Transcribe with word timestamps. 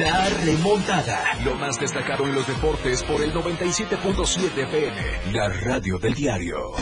La 0.00 0.28
remontada. 0.44 1.22
Lo 1.44 1.54
más 1.56 1.78
destacado 1.78 2.24
en 2.24 2.34
los 2.34 2.46
deportes 2.46 3.02
por 3.02 3.20
el 3.20 3.32
97.7 3.32 4.62
FM. 4.62 5.32
La 5.32 5.48
radio 5.48 5.98
del 5.98 6.14
diario. 6.14 6.72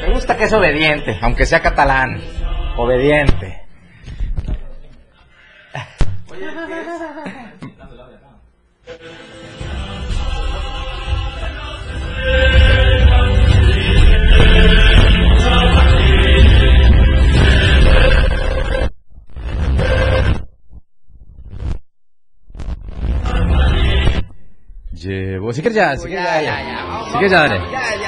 Me 0.00 0.12
gusta 0.12 0.36
que 0.36 0.44
es 0.44 0.52
obediente, 0.52 1.18
aunque 1.22 1.46
sea 1.46 1.62
catalán. 1.62 2.20
Obediente. 2.76 3.59
Si 25.60 25.62
quieres 25.62 25.76
ya, 25.76 25.94
si 25.94 26.08
quieres 26.08 26.24
ya. 26.24 26.40
ya. 26.40 26.56
Si 27.04 27.18
quieres 27.18 27.32
ya, 27.32 27.38
dale. 27.40 27.60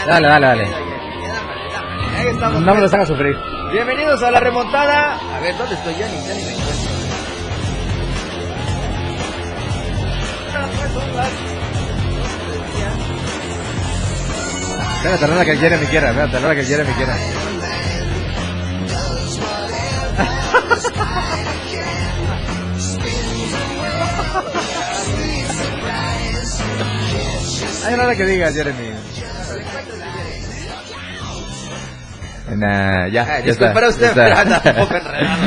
Dale, 0.07 0.27
dale, 0.27 0.47
dale. 0.47 0.67
No 2.61 2.75
me 2.75 2.81
los 2.81 2.95
hagas 2.95 3.09
sufrir. 3.09 3.37
Bienvenidos 3.71 4.23
a 4.23 4.31
la 4.31 4.41
remontada. 4.41 5.19
A 5.37 5.41
ver, 5.41 5.55
¿dónde 5.59 5.75
estoy? 5.75 5.95
Ya 5.97 6.09
ni, 6.09 6.27
ya 6.27 6.33
ni 6.33 6.45
me. 6.45 6.53
Ah, 10.55 10.67
pues 10.81 10.97
Espérate, 14.97 15.29
la 15.29 15.45
que 15.45 15.51
el 15.51 15.59
Jeremy 15.59 15.87
quiera, 15.89 16.09
espérate, 16.09 16.41
la 16.41 16.55
que 16.55 16.61
el 16.61 16.67
Jeremy 16.67 16.93
quiera. 16.95 17.15
Hay 27.87 27.95
hora 27.95 28.15
que 28.17 28.25
diga, 28.25 28.53
Jeremy. 28.53 28.91
Nah, 32.57 33.09
ya, 33.09 33.23
Ay, 33.37 33.45
ya 33.47 33.53
está. 33.53 33.89
usted, 33.89 34.15
ya 34.15 34.27
está. 34.29 34.41
anda 34.41 34.63
un 34.65 34.77
poco 34.77 34.95
enredado. 34.97 35.43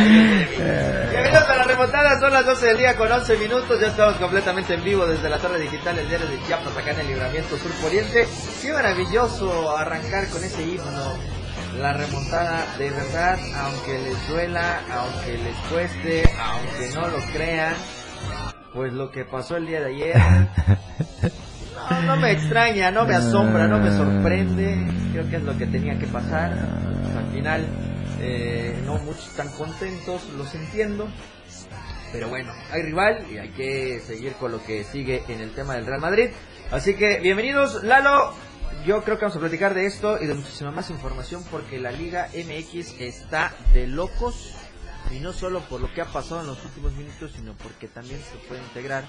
Bienvenidos 1.11 1.49
a 1.49 1.55
la 1.57 1.63
remontada, 1.63 2.19
son 2.19 2.33
las 2.33 2.45
12 2.45 2.65
del 2.65 2.77
día 2.77 2.95
con 2.97 3.11
11 3.11 3.37
minutos. 3.37 3.79
Ya 3.79 3.87
estamos 3.87 4.15
completamente 4.15 4.73
en 4.73 4.83
vivo 4.83 5.05
desde 5.05 5.29
la 5.29 5.37
torre 5.37 5.59
digital, 5.59 5.99
el 5.99 6.07
diario 6.09 6.27
de 6.27 6.41
Chiapas, 6.47 6.75
acá 6.75 6.91
en 6.91 6.99
el 7.01 7.07
libramiento 7.07 7.57
sur 7.57 7.71
poniente. 7.81 8.27
Qué 8.61 8.73
maravilloso 8.73 9.77
arrancar 9.77 10.27
con 10.29 10.43
ese 10.43 10.63
himno. 10.63 11.13
La 11.79 11.93
remontada, 11.93 12.65
de 12.77 12.89
verdad, 12.89 13.37
aunque 13.59 13.99
les 13.99 14.27
duela, 14.29 14.79
aunque 14.91 15.37
les 15.37 15.55
cueste, 15.71 16.23
aunque 16.39 16.89
no 16.95 17.07
lo 17.09 17.17
crean, 17.33 17.73
pues 18.73 18.93
lo 18.93 19.11
que 19.11 19.25
pasó 19.25 19.57
el 19.57 19.67
día 19.67 19.81
de 19.81 19.87
ayer. 19.87 20.15
No, 22.05 22.15
me 22.17 22.31
extraña, 22.31 22.91
no 22.91 23.05
me 23.05 23.15
asombra, 23.15 23.67
no 23.67 23.79
me 23.79 23.91
sorprende. 23.91 24.87
Creo 25.11 25.29
que 25.29 25.35
es 25.37 25.43
lo 25.43 25.57
que 25.57 25.67
tenía 25.67 25.97
que 25.99 26.07
pasar. 26.07 26.51
Al 26.51 27.31
final, 27.31 27.65
eh, 28.19 28.81
no 28.85 28.97
muchos 28.99 29.27
están 29.27 29.49
contentos, 29.49 30.27
los 30.37 30.53
entiendo. 30.55 31.07
Pero 32.11 32.29
bueno, 32.29 32.53
hay 32.71 32.81
rival 32.81 33.25
y 33.31 33.37
hay 33.37 33.49
que 33.49 33.99
seguir 33.99 34.33
con 34.33 34.51
lo 34.51 34.63
que 34.63 34.83
sigue 34.83 35.23
en 35.27 35.41
el 35.41 35.51
tema 35.51 35.75
del 35.75 35.85
Real 35.85 36.01
Madrid. 36.01 36.29
Así 36.71 36.95
que 36.95 37.19
bienvenidos, 37.19 37.83
Lalo. 37.83 38.33
Yo 38.85 39.03
creo 39.03 39.17
que 39.17 39.25
vamos 39.25 39.37
a 39.37 39.39
platicar 39.39 39.73
de 39.73 39.85
esto 39.85 40.21
y 40.21 40.25
de 40.25 40.33
muchísima 40.33 40.71
más 40.71 40.89
información 40.89 41.43
porque 41.49 41.79
la 41.79 41.91
Liga 41.91 42.29
MX 42.33 42.99
está 42.99 43.53
de 43.73 43.87
locos. 43.87 44.55
Y 45.11 45.19
no 45.19 45.33
solo 45.33 45.61
por 45.61 45.81
lo 45.81 45.93
que 45.93 46.01
ha 46.01 46.05
pasado 46.05 46.41
en 46.41 46.47
los 46.47 46.63
últimos 46.65 46.93
minutos, 46.93 47.31
sino 47.35 47.53
porque 47.53 47.87
también 47.87 48.19
se 48.19 48.37
puede 48.47 48.61
integrar 48.61 49.05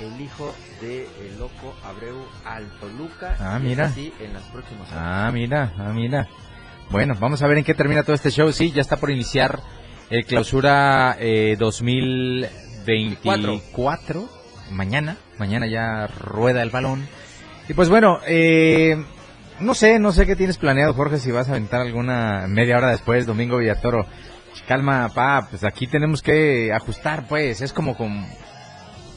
el 0.00 0.20
hijo 0.20 0.52
de 0.80 1.06
el 1.20 1.38
loco 1.38 1.76
Abreu 1.84 2.16
al 2.44 2.68
Toluca. 2.78 3.36
Ah, 3.38 3.58
mira. 3.58 3.86
así 3.86 4.12
en 4.20 4.32
las 4.32 4.44
próximas 4.44 4.88
horas. 4.90 5.04
Ah, 5.04 5.30
mira, 5.32 5.72
ah, 5.78 5.92
mira. 5.92 6.28
Bueno, 6.90 7.14
vamos 7.20 7.42
a 7.42 7.46
ver 7.46 7.58
en 7.58 7.64
qué 7.64 7.74
termina 7.74 8.02
todo 8.02 8.14
este 8.14 8.30
show. 8.30 8.50
Sí, 8.52 8.72
ya 8.72 8.80
está 8.80 8.96
por 8.96 9.10
iniciar 9.10 9.60
el 10.10 10.24
clausura 10.24 11.16
eh, 11.20 11.56
2024. 11.58 14.40
Mañana, 14.72 15.18
mañana 15.38 15.66
ya 15.66 16.06
rueda 16.06 16.62
el 16.62 16.70
balón. 16.70 17.06
Y 17.68 17.74
pues 17.74 17.88
bueno, 17.88 18.20
eh, 18.26 18.96
no 19.60 19.74
sé, 19.74 19.98
no 19.98 20.12
sé 20.12 20.26
qué 20.26 20.34
tienes 20.34 20.56
planeado, 20.58 20.94
Jorge, 20.94 21.18
si 21.18 21.30
vas 21.30 21.48
a 21.48 21.52
aventar 21.52 21.82
alguna 21.82 22.46
media 22.48 22.78
hora 22.78 22.90
después, 22.90 23.26
Domingo 23.26 23.58
Villatoro. 23.58 24.06
Calma, 24.66 25.08
pa, 25.14 25.46
pues 25.48 25.62
aquí 25.64 25.86
tenemos 25.86 26.22
que 26.22 26.72
ajustar, 26.72 27.26
pues, 27.28 27.60
es 27.60 27.72
como 27.72 27.96
con... 27.96 28.26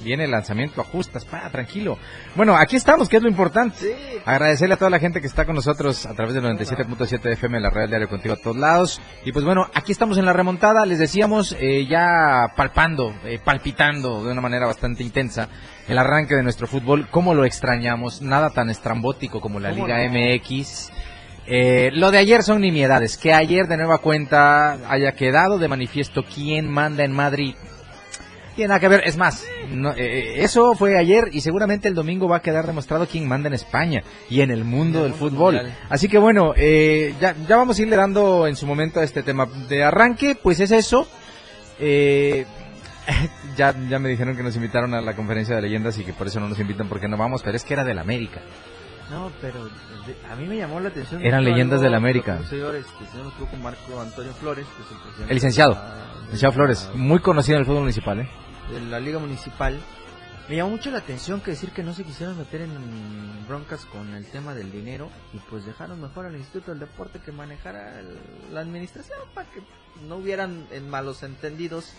Viene 0.04 0.26
el 0.26 0.32
lanzamiento, 0.32 0.82
ajustas, 0.82 1.26
pa, 1.26 1.50
tranquilo. 1.50 1.98
Bueno, 2.36 2.56
aquí 2.56 2.76
estamos, 2.76 3.10
que 3.10 3.18
es 3.18 3.24
lo 3.24 3.30
importante. 3.30 3.78
Sí, 3.78 3.92
Agradecerle 4.26 4.76
a 4.76 4.78
toda 4.78 4.90
la 4.90 5.00
gente 5.00 5.22
que 5.22 5.28
está 5.28 5.46
con 5.46 5.56
nosotros 5.56 6.06
a 6.06 6.14
través 6.14 6.34
del 6.34 6.44
97.7 6.44 7.34
FM, 7.34 7.60
la 7.60 7.70
red 7.70 7.90
diario 7.90 8.10
contigo 8.10 8.36
a 8.36 8.38
todos 8.38 8.58
lados. 8.58 9.02
Y 9.26 9.32
pues 9.32 9.44
bueno, 9.46 9.68
aquí 9.74 9.92
estamos 9.92 10.18
en 10.18 10.26
la 10.26 10.34
remontada, 10.34 10.86
les 10.86 11.00
decíamos, 11.00 11.56
eh, 11.60 11.86
ya 11.88 12.54
palpando, 12.56 13.14
eh, 13.26 13.40
palpitando 13.44 14.24
de 14.24 14.32
una 14.32 14.42
manera 14.42 14.66
bastante 14.66 15.04
intensa 15.04 15.50
el 15.88 15.98
arranque 15.98 16.36
de 16.36 16.44
nuestro 16.44 16.68
fútbol. 16.68 17.08
¿Cómo 17.10 17.34
lo 17.34 17.46
extrañamos? 17.46 18.22
Nada 18.22 18.50
tan 18.50 18.70
estrambótico 18.70 19.42
como 19.42 19.60
la 19.60 19.72
¿Cómo 19.72 19.88
Liga 19.88 20.08
no? 20.08 20.14
MX. 20.14 20.92
Eh, 21.46 21.92
lo 21.94 22.12
de 22.12 22.20
ayer 22.20 22.44
son 22.44 22.62
nimiedades. 22.62 23.18
Que 23.18 23.34
ayer 23.34 23.68
de 23.68 23.78
nueva 23.78 23.98
cuenta 23.98 24.90
haya 24.90 25.14
quedado 25.14 25.58
de 25.58 25.68
manifiesto 25.68 26.24
quién 26.24 26.70
manda 26.70 27.04
en 27.04 27.12
Madrid. 27.12 27.56
Tiene 28.56 28.68
nada 28.70 28.80
que 28.80 28.88
ver, 28.88 29.02
es 29.06 29.18
más, 29.18 29.46
no, 29.70 29.94
eh, 29.98 30.44
eso 30.44 30.76
fue 30.76 30.96
ayer 30.98 31.30
y 31.32 31.42
seguramente 31.42 31.88
el 31.88 31.96
domingo 31.96 32.28
va 32.28 32.38
a 32.38 32.42
quedar 32.42 32.68
demostrado 32.68 33.08
quién 33.08 33.28
manda 33.28 33.48
en 33.48 33.56
España 33.56 34.04
y 34.30 34.42
en 34.42 34.52
el 34.52 34.64
mundo 34.64 35.00
el 35.00 35.12
del 35.12 35.20
mundo 35.20 35.30
fútbol. 35.36 35.56
mundial. 35.56 35.78
Así 35.90 36.08
que 36.08 36.20
bueno, 36.20 36.54
eh, 36.56 37.16
ya, 37.20 37.36
ya 37.48 37.58
vamos 37.58 37.80
a 37.80 37.82
irle 37.82 37.96
dando 37.96 38.46
en 38.46 38.56
su 38.56 38.68
momento 38.68 39.00
a 39.00 39.04
este 39.04 39.24
tema. 39.24 39.48
De 39.68 39.84
arranque, 39.84 40.36
pues 40.36 40.60
es 40.60 40.70
eso. 40.72 41.08
Eh, 41.80 42.46
ya, 43.58 43.74
ya 43.90 43.98
me 43.98 44.08
dijeron 44.10 44.36
que 44.38 44.44
nos 44.44 44.56
invitaron 44.56 44.94
a 44.94 45.02
la 45.02 45.16
conferencia 45.16 45.56
de 45.56 45.62
leyendas 45.64 45.98
y 45.98 46.04
que 46.04 46.14
por 46.14 46.28
eso 46.28 46.40
no 46.40 46.48
nos 46.48 46.60
invitan 46.60 46.88
porque 46.88 47.08
no 47.08 47.18
vamos, 47.18 47.42
pero 47.44 47.58
es 47.58 47.64
que 47.64 47.74
era 47.74 47.84
del 47.84 47.98
América. 47.98 48.40
No, 49.10 49.32
pero 49.42 49.66
de- 49.66 50.16
a 50.32 50.36
mí 50.36 50.46
me 50.48 50.58
llamó 50.58 50.80
la 50.80 50.90
atención. 50.90 51.26
Eran 51.26 51.44
leyendas 51.44 51.82
del 51.82 51.94
América. 51.96 52.38
Un 52.40 52.48
señor, 52.48 52.76
este, 52.76 53.58
Marco 53.62 54.00
Antonio 54.00 54.32
Flores, 54.34 54.66
que 54.66 54.84
es 54.84 54.92
el 54.92 54.98
presidente. 54.98 55.32
El 55.32 55.36
licenciado, 55.36 55.74
de 55.74 55.80
la- 55.80 55.96
de 55.96 56.22
Licenciado 56.26 56.54
Flores, 56.54 56.90
muy 56.96 57.20
conocido 57.20 57.56
en 57.58 57.60
el 57.62 57.66
fútbol 57.66 57.82
municipal, 57.82 58.20
¿eh? 58.22 58.30
De 58.72 58.80
la 58.82 59.00
Liga 59.00 59.20
Municipal. 59.20 59.80
Me 60.50 60.58
llamó 60.58 60.72
mucho 60.72 60.92
la 60.92 60.98
atención 60.98 61.40
que 61.40 61.52
decir 61.52 61.72
que 61.72 61.84
no 61.84 61.94
se 61.94 62.04
quisieron 62.04 62.38
meter 62.38 62.62
en 62.62 63.48
broncas 63.48 63.86
con 63.86 64.14
el 64.14 64.26
tema 64.26 64.54
del 64.54 64.72
dinero 64.72 65.10
y 65.34 65.38
pues 65.38 65.66
dejaron 65.66 66.02
mejor 66.02 66.26
al 66.26 66.36
Instituto 66.36 66.72
del 66.72 66.82
Deporte 66.82 67.20
que 67.20 67.32
manejara 67.32 68.00
el- 68.02 68.18
la 68.54 68.60
administración 68.60 69.18
para 69.34 69.50
que 69.50 69.62
no 70.08 70.18
hubieran 70.18 70.68
en 70.72 70.90
malos 70.90 71.24
entendidos 71.24 71.94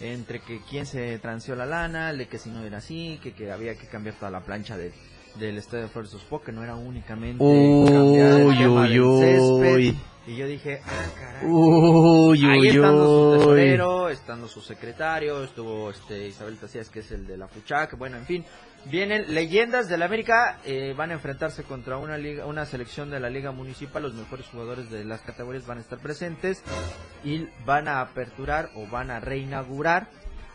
entre 0.00 0.40
que 0.40 0.60
quién 0.68 0.84
se 0.86 1.18
transió 1.18 1.56
la 1.56 1.64
lana, 1.66 2.12
de 2.12 2.28
que 2.28 2.38
si 2.38 2.50
no 2.50 2.62
era 2.62 2.78
así, 2.78 3.18
que, 3.22 3.32
que 3.32 3.50
había 3.50 3.74
que 3.76 3.86
cambiar 3.88 4.16
toda 4.16 4.30
la 4.30 4.44
plancha 4.44 4.76
de, 4.76 4.92
del 5.36 5.58
Estadio 5.58 5.84
de 5.84 5.88
Flores 5.90 6.14
Ospó, 6.14 6.40
que 6.40 6.52
no 6.52 6.62
era 6.62 6.74
únicamente 6.74 7.38
cambiar 7.38 8.40
el 8.40 8.46
Uy, 8.46 8.56
tema 8.56 8.82
uy, 8.82 8.88
del 8.88 9.00
uy. 9.02 9.20
césped. 9.20 9.94
Y 10.26 10.36
yo 10.36 10.46
dije, 10.46 10.82
ah, 10.84 11.06
caray. 11.18 11.46
Uy, 11.50 12.44
Ahí 12.44 12.60
uy, 12.60 12.68
estando 12.68 13.06
su 13.06 13.38
tesorero, 13.38 14.08
estando 14.10 14.48
su 14.48 14.60
secretario, 14.60 15.42
estuvo 15.42 15.90
este 15.90 16.28
Isabel 16.28 16.58
Tacías, 16.58 16.90
que 16.90 17.00
es 17.00 17.10
el 17.12 17.26
de 17.26 17.38
la 17.38 17.48
FUCHAC, 17.48 17.96
bueno, 17.96 18.18
en 18.18 18.26
fin. 18.26 18.44
Vienen 18.84 19.34
leyendas 19.34 19.88
del 19.88 20.02
América, 20.02 20.58
eh, 20.64 20.94
van 20.96 21.10
a 21.10 21.14
enfrentarse 21.14 21.64
contra 21.64 21.96
una 21.96 22.16
liga, 22.16 22.46
una 22.46 22.64
selección 22.64 23.10
de 23.10 23.20
la 23.20 23.28
Liga 23.28 23.50
Municipal, 23.52 24.02
los 24.02 24.14
mejores 24.14 24.46
jugadores 24.46 24.90
de 24.90 25.04
las 25.04 25.20
categorías 25.22 25.66
van 25.66 25.78
a 25.78 25.80
estar 25.80 25.98
presentes 25.98 26.62
y 27.24 27.48
van 27.66 27.88
a 27.88 28.00
aperturar 28.00 28.68
o 28.76 28.86
van 28.86 29.10
a 29.10 29.20
reinaugurar 29.20 30.08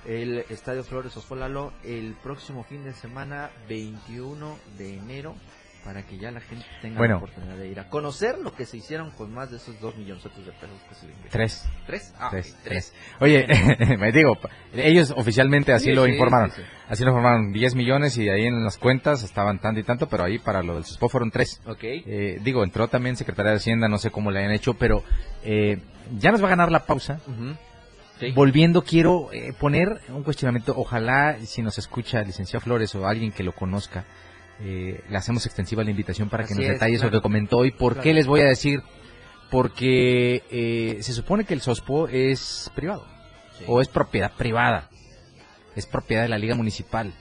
el 0.08 0.40
Estadio 0.50 0.84
Flores 0.84 1.16
Ospolalo 1.18 1.74
el 1.84 2.16
próximo 2.22 2.64
fin 2.64 2.84
de 2.84 2.94
semana 2.94 3.50
21 3.70 4.58
de 4.78 4.98
enero 4.98 5.36
para 5.84 6.02
que 6.06 6.18
ya 6.18 6.32
la 6.32 6.40
gente 6.40 6.66
tenga 6.82 6.98
Bueno. 6.98 7.16
la 7.16 7.18
oportunidad 7.18 7.58
de 7.58 7.68
ir 7.68 7.78
a 7.78 7.90
conocer 7.90 8.38
lo 8.40 8.56
que 8.56 8.66
se 8.66 8.78
hicieron 8.78 9.12
con 9.12 9.34
más 9.34 9.52
de 9.52 9.58
esos 9.58 9.78
dos 9.82 9.94
millones 9.98 10.24
de 10.24 10.30
pesos 10.30 10.54
que 10.88 10.96
se 10.96 11.06
le 11.08 11.12
invirtieron. 11.12 11.30
Tres. 11.30 11.66
¿Tres? 11.86 12.14
Ah, 12.18 12.30
Tres, 12.32 12.56
tres. 12.64 12.94
Oye, 13.20 13.46
me 14.00 14.14
digo, 14.14 14.38
ellos 14.74 15.12
oficialmente 15.18 15.74
así 15.74 15.88
Sí, 15.88 15.92
lo 15.92 16.06
sí, 16.06 16.12
informaron. 16.12 16.52
sí, 16.52 16.62
sí. 16.62 16.68
Así 16.88 17.04
lo 17.04 17.10
informaron, 17.10 17.52
10 17.52 17.76
millones 17.76 18.18
y 18.18 18.30
ahí 18.30 18.46
en 18.46 18.64
las 18.64 18.78
cuentas 18.78 19.24
estaban 19.24 19.60
tanto 19.60 19.82
y 19.82 19.84
tanto, 19.84 20.08
pero 20.08 20.24
ahí 20.24 20.40
para 20.40 20.64
lo 20.64 20.76
del 20.76 20.86
SUSPO 20.86 21.10
fueron 21.10 21.32
tres. 21.32 21.60
Ok. 21.66 21.80
Eh, 21.84 22.40
digo, 22.42 22.64
entró 22.64 22.88
también 22.88 23.18
Secretaría 23.18 23.52
de 23.52 23.58
Hacienda, 23.58 23.90
no 23.90 23.98
sé 23.98 24.10
cómo 24.10 24.32
le 24.32 24.40
hayan 24.40 24.52
hecho, 24.54 24.76
pero 24.76 25.04
eh, 25.44 25.80
ya 26.18 26.32
nos 26.32 26.42
va 26.42 26.48
a 26.48 26.52
ganar 26.52 26.72
la 26.72 26.86
pausa. 26.86 27.20
Ujú. 27.28 27.56
Sí. 28.28 28.32
Volviendo, 28.32 28.84
quiero 28.84 29.32
eh, 29.34 29.54
poner 29.60 30.02
un 30.10 30.24
cuestionamiento. 30.24 30.74
Ojalá, 30.78 31.38
si 31.46 31.62
nos 31.62 31.78
escucha 31.78 32.22
el 32.22 32.28
licenciado 32.28 32.64
Flores 32.64 32.94
o 32.96 33.06
alguien 33.08 33.32
que 33.32 33.44
lo 33.44 33.52
conozca, 33.54 34.06
eh, 34.62 35.04
le 35.10 35.18
hacemos 35.18 35.46
extensiva 35.46 35.84
la 35.84 35.92
invitación 35.92 36.30
para 36.30 36.46
que 36.46 36.54
nos 36.56 36.64
es, 36.64 36.70
detalle 36.72 36.96
claro. 36.98 37.12
lo 37.12 37.18
que 37.18 37.22
comentó 37.22 37.66
y 37.66 37.72
por 37.72 37.94
Claro. 37.94 38.04
qué 38.04 38.14
les 38.14 38.28
voy 38.28 38.42
a 38.42 38.46
decir 38.46 38.82
porque 39.50 40.44
eh, 40.52 40.98
se 41.02 41.14
supone 41.14 41.44
que 41.44 41.54
el 41.54 41.62
SOSPO 41.62 42.08
es 42.08 42.72
privado 42.76 43.06
o 43.68 43.82
es 43.82 43.88
propiedad 43.88 44.32
privada, 44.32 44.90
es 45.76 45.86
propiedad 45.86 46.24
de 46.24 46.30
la 46.30 46.38
liga 46.38 46.56
municipal. 46.56 47.14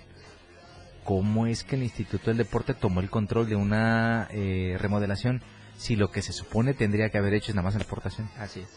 ¿Cómo 1.05 1.47
es 1.47 1.65
que 1.65 1.75
el 1.77 1.83
Instituto 1.83 2.27
del 2.31 2.37
Deporte 2.39 2.75
tomó 2.75 3.01
el 3.01 3.11
control 3.11 3.49
de 3.49 3.57
una 3.57 4.29
eh, 4.31 4.77
remodelación 4.79 5.43
si 5.77 5.97
lo 5.97 6.11
que 6.11 6.23
se 6.23 6.33
supone 6.33 6.75
tendría 6.75 7.11
que 7.11 7.19
haber 7.19 7.35
hecho 7.35 7.51
es 7.51 7.57
nada 7.57 7.65
más 7.65 7.75
la 7.75 7.83
aportación? 7.83 8.31
Así 8.39 8.61
es. 8.61 8.69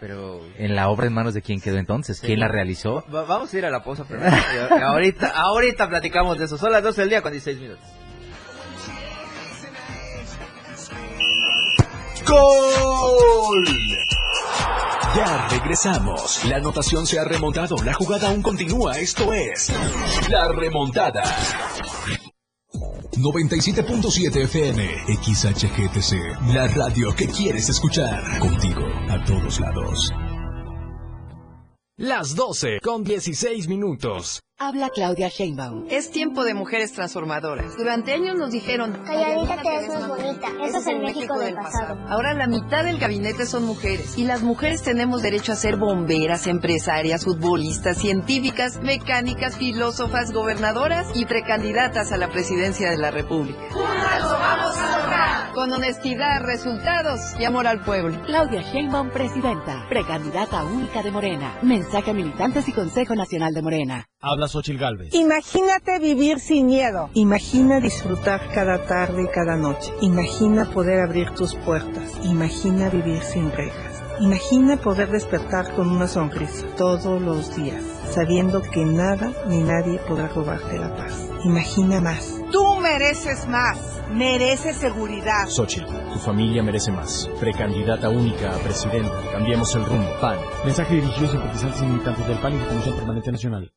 Pero 0.00 0.40
En 0.56 0.74
la 0.74 0.88
obra 0.88 1.06
en 1.06 1.12
manos 1.12 1.34
de 1.34 1.42
quién 1.42 1.60
quedó 1.60 1.76
entonces, 1.76 2.16
Sí. 2.18 2.26
quién 2.28 2.40
la 2.40 2.48
realizó. 2.48 3.04
Va- 3.14 3.24
vamos 3.24 3.52
a 3.52 3.58
ir 3.58 3.66
a 3.66 3.70
la 3.70 3.84
pausa 3.84 4.04
primero. 4.04 4.34
Ahorita, 4.86 5.28
ahorita 5.28 5.88
platicamos 5.90 6.38
de 6.38 6.46
eso. 6.46 6.56
Son 6.56 6.72
las 6.72 6.82
12 6.82 7.02
del 7.02 7.10
día 7.10 7.22
con 7.22 7.32
16 7.32 7.60
minutos. 7.60 7.84
¡Gol! 12.26 13.64
Ya 15.16 15.48
regresamos. 15.48 16.44
La 16.44 16.56
anotación 16.56 17.06
se 17.06 17.18
ha 17.18 17.24
remontado. 17.24 17.76
La 17.84 17.92
jugada 17.94 18.28
aún 18.28 18.42
continúa. 18.42 18.96
Esto 18.98 19.32
es 19.32 19.72
La 20.28 20.48
Remontada. 20.48 21.22
97.7 23.12 24.44
FM, 24.44 24.88
XHGTC, 25.22 26.54
la 26.54 26.68
radio 26.68 27.14
que 27.14 27.26
quieres 27.26 27.68
escuchar. 27.68 28.38
Contigo 28.38 28.86
a 29.08 29.24
todos 29.24 29.60
lados. 29.60 30.10
Las 31.96 32.34
12 32.34 32.78
con 32.82 33.04
16 33.04 33.68
minutos. 33.68 34.40
Habla 34.62 34.90
Claudia 34.90 35.28
Sheinbaum. 35.30 35.86
Es 35.88 36.10
tiempo 36.10 36.44
de 36.44 36.52
mujeres 36.52 36.92
transformadoras. 36.92 37.78
Durante 37.78 38.12
años 38.12 38.36
nos 38.36 38.50
dijeron, 38.50 38.92
Calladita 39.06 39.62
te 39.62 39.70
ves 39.70 39.88
más 39.88 40.06
bonita. 40.06 40.48
Eso 40.62 40.76
es 40.76 40.86
el 40.86 41.00
México 41.00 41.38
del 41.38 41.54
pasado. 41.54 41.98
Ahora 42.10 42.34
la 42.34 42.46
mitad 42.46 42.84
del 42.84 42.98
gabinete 42.98 43.46
son 43.46 43.64
mujeres. 43.64 44.18
Y 44.18 44.24
las 44.24 44.42
mujeres 44.42 44.82
tenemos 44.82 45.22
derecho 45.22 45.52
a 45.52 45.56
ser 45.56 45.76
bomberas, 45.78 46.46
empresarias, 46.46 47.24
futbolistas, 47.24 47.96
científicas, 47.96 48.82
mecánicas, 48.82 49.56
filósofas, 49.56 50.30
gobernadoras 50.30 51.06
y 51.14 51.24
precandidatas 51.24 52.12
a 52.12 52.18
la 52.18 52.28
presidencia 52.28 52.90
de 52.90 52.98
la 52.98 53.10
República. 53.10 53.58
Con 55.54 55.72
honestidad, 55.72 56.42
resultados 56.42 57.20
y 57.38 57.46
amor 57.46 57.66
al 57.66 57.82
pueblo. 57.82 58.22
Claudia 58.26 58.60
Sheinbaum, 58.60 59.08
presidenta, 59.08 59.86
precandidata 59.88 60.64
única 60.64 61.02
de 61.02 61.10
Morena. 61.10 61.58
Mensaje 61.62 62.10
a 62.10 62.14
militantes 62.14 62.68
y 62.68 62.72
Consejo 62.72 63.14
Nacional 63.14 63.54
de 63.54 63.62
Morena. 63.62 64.06
Habla 64.20 64.48
Xochil 64.50 64.78
Gálvez. 64.78 65.14
Imagínate 65.14 65.98
vivir 65.98 66.40
sin 66.40 66.66
miedo. 66.66 67.08
Imagina 67.14 67.80
disfrutar 67.80 68.40
cada 68.52 68.84
tarde 68.84 69.22
y 69.24 69.28
cada 69.28 69.56
noche. 69.56 69.92
Imagina 70.00 70.64
poder 70.66 71.00
abrir 71.00 71.30
tus 71.30 71.54
puertas. 71.54 72.12
Imagina 72.24 72.90
vivir 72.90 73.22
sin 73.22 73.50
rejas. 73.50 74.02
Imagina 74.20 74.76
poder 74.76 75.10
despertar 75.10 75.74
con 75.74 75.88
una 75.88 76.06
sonrisa 76.06 76.66
todos 76.76 77.22
los 77.22 77.56
días, 77.56 77.82
sabiendo 78.10 78.60
que 78.60 78.84
nada 78.84 79.32
ni 79.46 79.62
nadie 79.62 79.98
podrá 80.06 80.28
robarte 80.28 80.78
la 80.78 80.94
paz. 80.94 81.26
Imagina 81.44 82.02
más. 82.02 82.38
Tú 82.52 82.76
mereces 82.76 83.48
más. 83.48 83.78
Mereces 84.10 84.76
seguridad. 84.76 85.48
Xochitl, 85.48 85.86
tu 86.12 86.18
familia 86.18 86.62
merece 86.62 86.92
más. 86.92 87.30
Precandidata 87.40 88.10
única 88.10 88.54
a 88.54 88.58
presidente. 88.58 89.10
Cambiemos 89.32 89.74
el 89.74 89.86
rumbo. 89.86 90.10
PAN. 90.20 90.36
Mensaje 90.66 90.96
dirigido 90.96 91.28
a 91.28 91.30
simpatizantes 91.30 91.80
y 91.80 91.86
militantes 91.86 92.26
del 92.26 92.38
PAN 92.38 92.52
y 92.54 92.58
la 92.58 92.68
Comisión 92.68 92.96
Permanente 92.96 93.32
Nacional. 93.32 93.72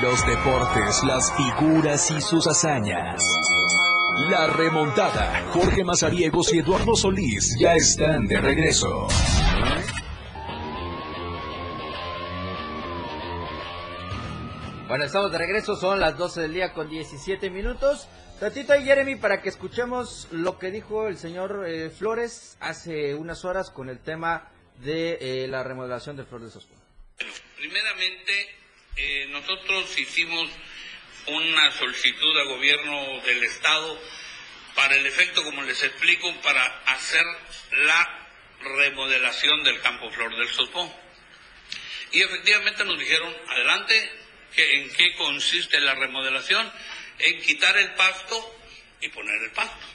Los 0.00 0.26
deportes, 0.26 1.02
las 1.04 1.32
figuras 1.36 2.10
y 2.10 2.20
sus 2.20 2.46
hazañas. 2.46 3.22
La 4.30 4.46
remontada. 4.46 5.44
Jorge 5.52 5.84
Mazariegos 5.84 6.52
y 6.54 6.58
Eduardo 6.58 6.94
Solís 6.96 7.56
ya 7.58 7.74
están 7.74 8.26
de 8.26 8.40
regreso. 8.40 9.08
Bueno, 14.88 15.04
estamos 15.04 15.30
de 15.30 15.38
regreso, 15.38 15.76
son 15.76 16.00
las 16.00 16.16
12 16.16 16.40
del 16.42 16.54
día 16.54 16.72
con 16.72 16.88
17 16.88 17.50
minutos. 17.50 18.08
Tatito 18.40 18.74
y 18.74 18.84
Jeremy 18.84 19.16
para 19.16 19.40
que 19.40 19.50
escuchemos 19.50 20.26
lo 20.32 20.58
que 20.58 20.70
dijo 20.70 21.06
el 21.06 21.16
señor 21.16 21.64
eh, 21.66 21.90
Flores 21.90 22.56
hace 22.60 23.14
unas 23.14 23.44
horas 23.44 23.70
con 23.70 23.88
el 23.88 24.00
tema 24.00 24.50
de 24.82 25.44
eh, 25.44 25.48
la 25.48 25.62
remodelación 25.62 26.16
del 26.16 26.26
Flor 26.26 26.42
de 26.42 26.50
Sospo. 26.50 26.74
Primeramente, 27.56 28.61
eh, 28.96 29.26
nosotros 29.30 29.98
hicimos 29.98 30.50
una 31.26 31.70
solicitud 31.72 32.38
al 32.38 32.48
gobierno 32.48 33.20
del 33.24 33.42
estado 33.44 34.00
para 34.74 34.96
el 34.96 35.06
efecto, 35.06 35.42
como 35.44 35.62
les 35.62 35.82
explico, 35.82 36.32
para 36.42 36.64
hacer 36.86 37.24
la 37.72 38.28
remodelación 38.60 39.62
del 39.64 39.80
campo 39.80 40.10
Flor 40.10 40.36
del 40.36 40.48
Sospo. 40.48 40.94
Y 42.12 42.22
efectivamente 42.22 42.84
nos 42.84 42.98
dijeron, 42.98 43.34
adelante, 43.48 44.12
que 44.54 44.80
en 44.80 44.92
qué 44.92 45.14
consiste 45.16 45.80
la 45.80 45.94
remodelación, 45.94 46.70
en 47.18 47.40
quitar 47.40 47.76
el 47.78 47.92
pasto 47.94 48.60
y 49.00 49.08
poner 49.08 49.42
el 49.42 49.52
pasto. 49.52 49.86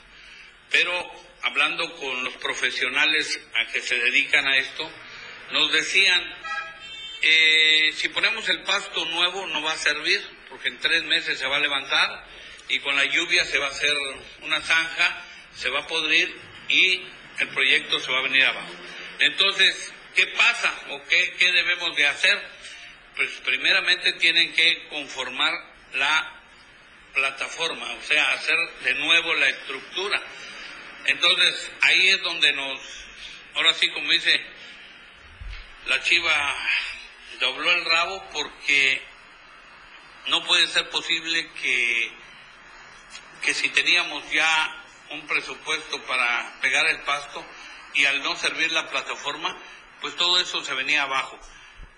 Pero 0.70 1.10
hablando 1.42 1.94
con 1.96 2.24
los 2.24 2.34
profesionales 2.34 3.40
a 3.54 3.72
que 3.72 3.80
se 3.80 3.98
dedican 3.98 4.46
a 4.46 4.56
esto, 4.56 4.90
nos 5.52 5.72
decían, 5.72 6.22
eh, 7.22 7.90
si 7.94 8.08
ponemos 8.08 8.48
el 8.48 8.62
pasto 8.62 9.04
nuevo 9.06 9.46
no 9.48 9.62
va 9.62 9.72
a 9.72 9.76
servir, 9.76 10.24
porque 10.48 10.68
en 10.68 10.78
tres 10.78 11.02
meses 11.04 11.38
se 11.38 11.46
va 11.46 11.56
a 11.56 11.60
levantar 11.60 12.24
y 12.68 12.78
con 12.80 12.94
la 12.96 13.04
lluvia 13.04 13.44
se 13.44 13.58
va 13.58 13.66
a 13.66 13.70
hacer 13.70 13.96
una 14.42 14.60
zanja, 14.60 15.24
se 15.54 15.70
va 15.70 15.80
a 15.80 15.86
podrir 15.86 16.34
y 16.68 17.02
el 17.40 17.48
proyecto 17.48 17.98
se 18.00 18.12
va 18.12 18.18
a 18.18 18.22
venir 18.22 18.44
abajo. 18.44 18.72
Entonces, 19.18 19.92
¿qué 20.14 20.26
pasa 20.28 20.72
o 20.90 21.02
qué, 21.04 21.34
qué 21.38 21.52
debemos 21.52 21.96
de 21.96 22.06
hacer? 22.06 22.40
Pues 23.16 23.30
primeramente 23.44 24.12
tienen 24.14 24.52
que 24.52 24.86
conformar 24.88 25.52
la 25.94 26.40
plataforma, 27.14 27.90
o 27.94 28.02
sea, 28.02 28.30
hacer 28.30 28.56
de 28.84 28.94
nuevo 28.94 29.34
la 29.34 29.48
estructura. 29.48 30.22
Entonces, 31.06 31.70
ahí 31.80 32.10
es 32.10 32.22
donde 32.22 32.52
nos, 32.52 32.80
ahora 33.54 33.72
sí 33.74 33.88
como 33.90 34.12
dice 34.12 34.40
la 35.86 36.02
chiva 36.02 36.54
dobló 37.40 37.70
el 37.70 37.84
rabo 37.84 38.22
porque 38.32 39.02
no 40.28 40.44
puede 40.44 40.66
ser 40.66 40.88
posible 40.90 41.50
que, 41.60 42.12
que 43.42 43.54
si 43.54 43.68
teníamos 43.70 44.30
ya 44.30 44.84
un 45.10 45.26
presupuesto 45.26 46.02
para 46.02 46.60
pegar 46.60 46.86
el 46.86 47.00
pasto 47.00 47.44
y 47.94 48.04
al 48.04 48.22
no 48.22 48.36
servir 48.36 48.70
la 48.72 48.88
plataforma, 48.90 49.56
pues 50.00 50.14
todo 50.16 50.38
eso 50.40 50.64
se 50.64 50.74
venía 50.74 51.02
abajo. 51.02 51.38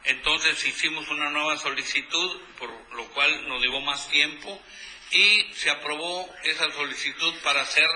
Entonces 0.05 0.65
hicimos 0.65 1.09
una 1.09 1.31
nueva 1.31 1.59
solicitud, 1.59 2.41
por 2.59 2.71
lo 2.95 3.05
cual 3.11 3.49
nos 3.49 3.61
llevó 3.61 3.81
más 3.81 4.09
tiempo 4.09 4.63
y 5.11 5.53
se 5.55 5.71
aprobó 5.71 6.33
esa 6.45 6.71
solicitud 6.73 7.35
para 7.43 7.63
hacer 7.63 7.89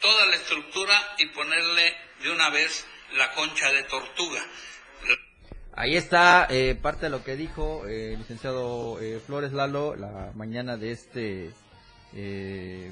toda 0.00 0.26
la 0.26 0.36
estructura 0.36 1.14
y 1.18 1.26
ponerle 1.26 1.96
de 2.20 2.30
una 2.30 2.50
vez 2.50 2.86
la 3.12 3.32
concha 3.32 3.72
de 3.72 3.84
tortuga. 3.84 4.44
Ahí 5.80 5.94
está 5.94 6.48
eh, 6.50 6.74
parte 6.74 7.06
de 7.06 7.10
lo 7.10 7.22
que 7.22 7.36
dijo 7.36 7.86
eh, 7.86 8.14
el 8.14 8.18
licenciado 8.18 9.00
eh, 9.00 9.20
Flores 9.24 9.52
Lalo 9.52 9.94
la 9.94 10.32
mañana 10.34 10.76
de 10.76 10.90
este 10.90 11.52
eh, 12.14 12.90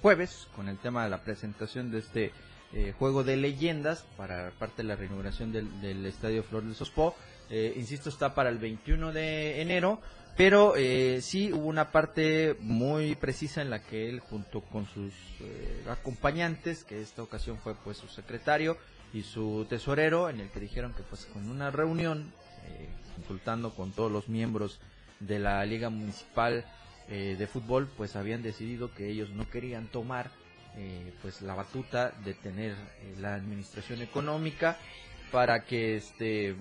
jueves 0.00 0.48
con 0.56 0.68
el 0.68 0.78
tema 0.78 1.04
de 1.04 1.10
la 1.10 1.22
presentación 1.22 1.92
de 1.92 2.00
este 2.00 2.32
eh, 2.72 2.92
juego 2.98 3.22
de 3.22 3.36
leyendas 3.36 4.04
para 4.16 4.50
parte 4.58 4.82
de 4.82 4.88
la 4.88 4.96
reinauguración 4.96 5.52
del, 5.52 6.04
estadio 6.04 6.42
Flor 6.42 6.64
del 6.64 6.74
Sospó. 6.74 7.14
Eh, 7.50 7.74
insisto, 7.76 8.08
está 8.08 8.34
para 8.34 8.48
el 8.48 8.58
21 8.58 9.12
de 9.12 9.62
enero, 9.62 10.00
pero 10.36 10.74
sí 11.20 11.52
hubo 11.52 11.66
una 11.66 11.92
parte 11.92 12.56
muy 12.58 13.14
precisa 13.14 13.62
en 13.62 13.70
la 13.70 13.80
que 13.80 14.08
él 14.08 14.18
junto 14.18 14.62
con 14.62 14.86
sus 14.86 15.12
acompañantes, 15.88 16.82
que 16.82 17.00
esta 17.00 17.22
ocasión 17.22 17.58
fue 17.58 17.76
pues 17.76 17.98
su 17.98 18.08
secretario, 18.08 18.76
y 19.12 19.22
su 19.22 19.66
tesorero, 19.68 20.28
en 20.28 20.40
el 20.40 20.48
que 20.50 20.60
dijeron 20.60 20.94
que 20.94 21.02
pues 21.02 21.26
con 21.26 21.48
una 21.50 21.70
reunión, 21.70 22.32
eh, 22.66 22.88
consultando 23.16 23.74
con 23.74 23.92
todos 23.92 24.10
los 24.10 24.28
miembros 24.28 24.80
de 25.20 25.38
la 25.38 25.64
Liga 25.64 25.90
Municipal 25.90 26.64
eh, 27.08 27.36
de 27.38 27.46
Fútbol, 27.46 27.88
pues 27.96 28.16
habían 28.16 28.42
decidido 28.42 28.92
que 28.94 29.08
ellos 29.08 29.30
no 29.30 29.48
querían 29.48 29.86
tomar 29.86 30.30
eh, 30.76 31.12
pues 31.20 31.42
la 31.42 31.54
batuta 31.54 32.12
de 32.24 32.34
tener 32.34 32.72
eh, 32.72 33.16
la 33.20 33.34
administración 33.34 34.00
económica 34.00 34.78
para 35.30 35.64
que 35.64 35.96
este 35.96 36.56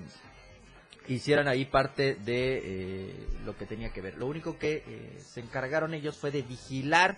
hicieran 1.08 1.48
ahí 1.48 1.65
parte 1.65 2.15
de 2.15 2.62
eh, 2.63 3.27
lo 3.46 3.58
que 3.58 3.65
tenía 3.65 3.91
que 3.91 4.01
ver. 4.01 4.17
Lo 4.17 4.27
único 4.27 4.58
que 4.58 4.84
eh, 4.86 5.20
se 5.20 5.39
encargaron 5.41 5.93
ellos 5.93 6.17
fue 6.17 6.31
de 6.31 6.41
vigilar 6.41 7.17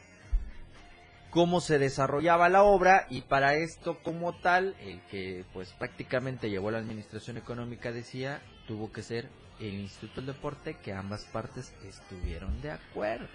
cómo 1.33 1.61
se 1.61 1.79
desarrollaba 1.79 2.47
la 2.47 2.61
obra 2.61 3.07
y 3.09 3.21
para 3.21 3.55
esto 3.55 3.97
como 4.03 4.33
tal, 4.33 4.75
el 4.79 5.01
que 5.09 5.43
pues 5.51 5.73
prácticamente 5.73 6.51
llevó 6.51 6.69
la 6.69 6.77
administración 6.77 7.37
económica 7.37 7.91
decía, 7.91 8.39
tuvo 8.67 8.91
que 8.91 9.01
ser 9.01 9.29
el 9.59 9.73
Instituto 9.73 10.21
del 10.21 10.27
Deporte 10.27 10.77
que 10.83 10.93
ambas 10.93 11.25
partes 11.25 11.73
estuvieron 11.87 12.61
de 12.61 12.71
acuerdo. 12.71 13.25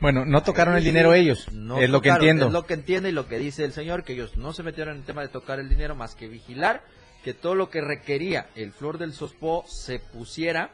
Bueno, 0.00 0.26
no 0.26 0.42
tocaron 0.42 0.76
el 0.76 0.84
dinero 0.84 1.14
ellos, 1.14 1.50
No 1.50 1.80
es 1.80 1.88
lo 1.88 2.02
que 2.02 2.10
entiendo. 2.10 2.48
Es 2.48 2.52
lo 2.52 2.66
que 2.66 2.74
entiende 2.74 3.08
y 3.08 3.12
lo 3.12 3.26
que 3.26 3.38
dice 3.38 3.64
el 3.64 3.72
señor, 3.72 4.04
que 4.04 4.12
ellos 4.12 4.36
no 4.36 4.52
se 4.52 4.62
metieron 4.62 4.94
en 4.94 5.00
el 5.00 5.06
tema 5.06 5.22
de 5.22 5.28
tocar 5.28 5.58
el 5.58 5.70
dinero 5.70 5.94
más 5.94 6.14
que 6.14 6.28
vigilar 6.28 6.82
que 7.24 7.32
todo 7.32 7.54
lo 7.54 7.70
que 7.70 7.80
requería 7.80 8.46
el 8.54 8.70
Flor 8.70 8.98
del 8.98 9.12
Sospo 9.14 9.64
se 9.66 9.98
pusiera 9.98 10.70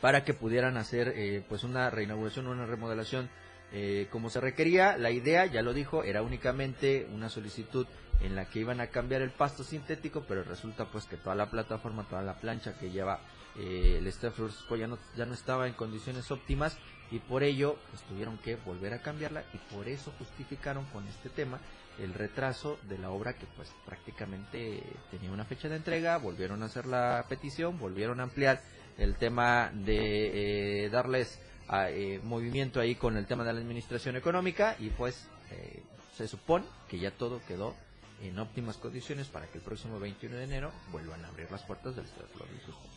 para 0.00 0.24
que 0.24 0.34
pudieran 0.34 0.76
hacer 0.76 1.14
eh, 1.16 1.42
pues 1.48 1.64
una 1.64 1.88
reinauguración, 1.88 2.46
una 2.46 2.66
remodelación 2.66 3.30
eh, 3.72 4.08
como 4.10 4.30
se 4.30 4.40
requería. 4.40 4.96
La 4.96 5.10
idea, 5.10 5.46
ya 5.46 5.62
lo 5.62 5.72
dijo, 5.72 6.04
era 6.04 6.22
únicamente 6.22 7.06
una 7.12 7.28
solicitud 7.28 7.86
en 8.20 8.34
la 8.34 8.46
que 8.46 8.60
iban 8.60 8.80
a 8.80 8.88
cambiar 8.88 9.22
el 9.22 9.30
pasto 9.30 9.64
sintético, 9.64 10.24
pero 10.26 10.42
resulta 10.42 10.86
pues 10.86 11.04
que 11.04 11.16
toda 11.16 11.34
la 11.34 11.50
plataforma, 11.50 12.06
toda 12.08 12.22
la 12.22 12.38
plancha 12.38 12.78
que 12.78 12.90
lleva 12.90 13.20
eh, 13.58 13.96
el 13.98 14.12
Sospo 14.12 14.76
ya 14.76 14.86
no, 14.86 14.98
ya 15.16 15.24
no 15.24 15.34
estaba 15.34 15.66
en 15.66 15.74
condiciones 15.74 16.30
óptimas 16.30 16.76
y 17.10 17.20
por 17.20 17.42
ello 17.42 17.78
pues, 17.90 18.02
tuvieron 18.02 18.36
que 18.38 18.56
volver 18.56 18.92
a 18.92 19.02
cambiarla 19.02 19.44
y 19.54 19.74
por 19.74 19.88
eso 19.88 20.12
justificaron 20.18 20.84
con 20.86 21.06
este 21.08 21.30
tema 21.30 21.58
el 21.98 22.12
retraso 22.12 22.78
de 22.88 22.98
la 22.98 23.10
obra 23.10 23.34
que 23.34 23.46
pues 23.56 23.72
prácticamente 23.86 24.82
tenía 25.10 25.30
una 25.30 25.46
fecha 25.46 25.68
de 25.68 25.76
entrega, 25.76 26.18
volvieron 26.18 26.62
a 26.62 26.66
hacer 26.66 26.84
la 26.84 27.24
petición, 27.28 27.78
volvieron 27.78 28.20
a 28.20 28.24
ampliar 28.24 28.60
el 28.98 29.16
tema 29.16 29.70
de 29.72 30.84
eh, 30.84 30.90
darles 30.90 31.40
a, 31.68 31.90
eh, 31.90 32.20
movimiento 32.22 32.80
ahí 32.80 32.94
con 32.94 33.16
el 33.16 33.26
tema 33.26 33.44
de 33.44 33.52
la 33.52 33.60
administración 33.60 34.16
económica 34.16 34.76
y 34.78 34.90
pues 34.90 35.28
eh, 35.50 35.82
se 36.16 36.28
supone 36.28 36.64
que 36.88 36.98
ya 36.98 37.10
todo 37.10 37.40
quedó 37.46 37.74
en 38.22 38.38
óptimas 38.38 38.76
condiciones 38.76 39.26
para 39.26 39.46
que 39.46 39.58
el 39.58 39.64
próximo 39.64 39.98
21 39.98 40.36
de 40.36 40.44
enero 40.44 40.72
vuelvan 40.90 41.24
a 41.24 41.28
abrir 41.28 41.50
las 41.50 41.62
puertas 41.62 41.96
del 41.96 42.06
del 42.06 42.60
Sospo. 42.64 42.88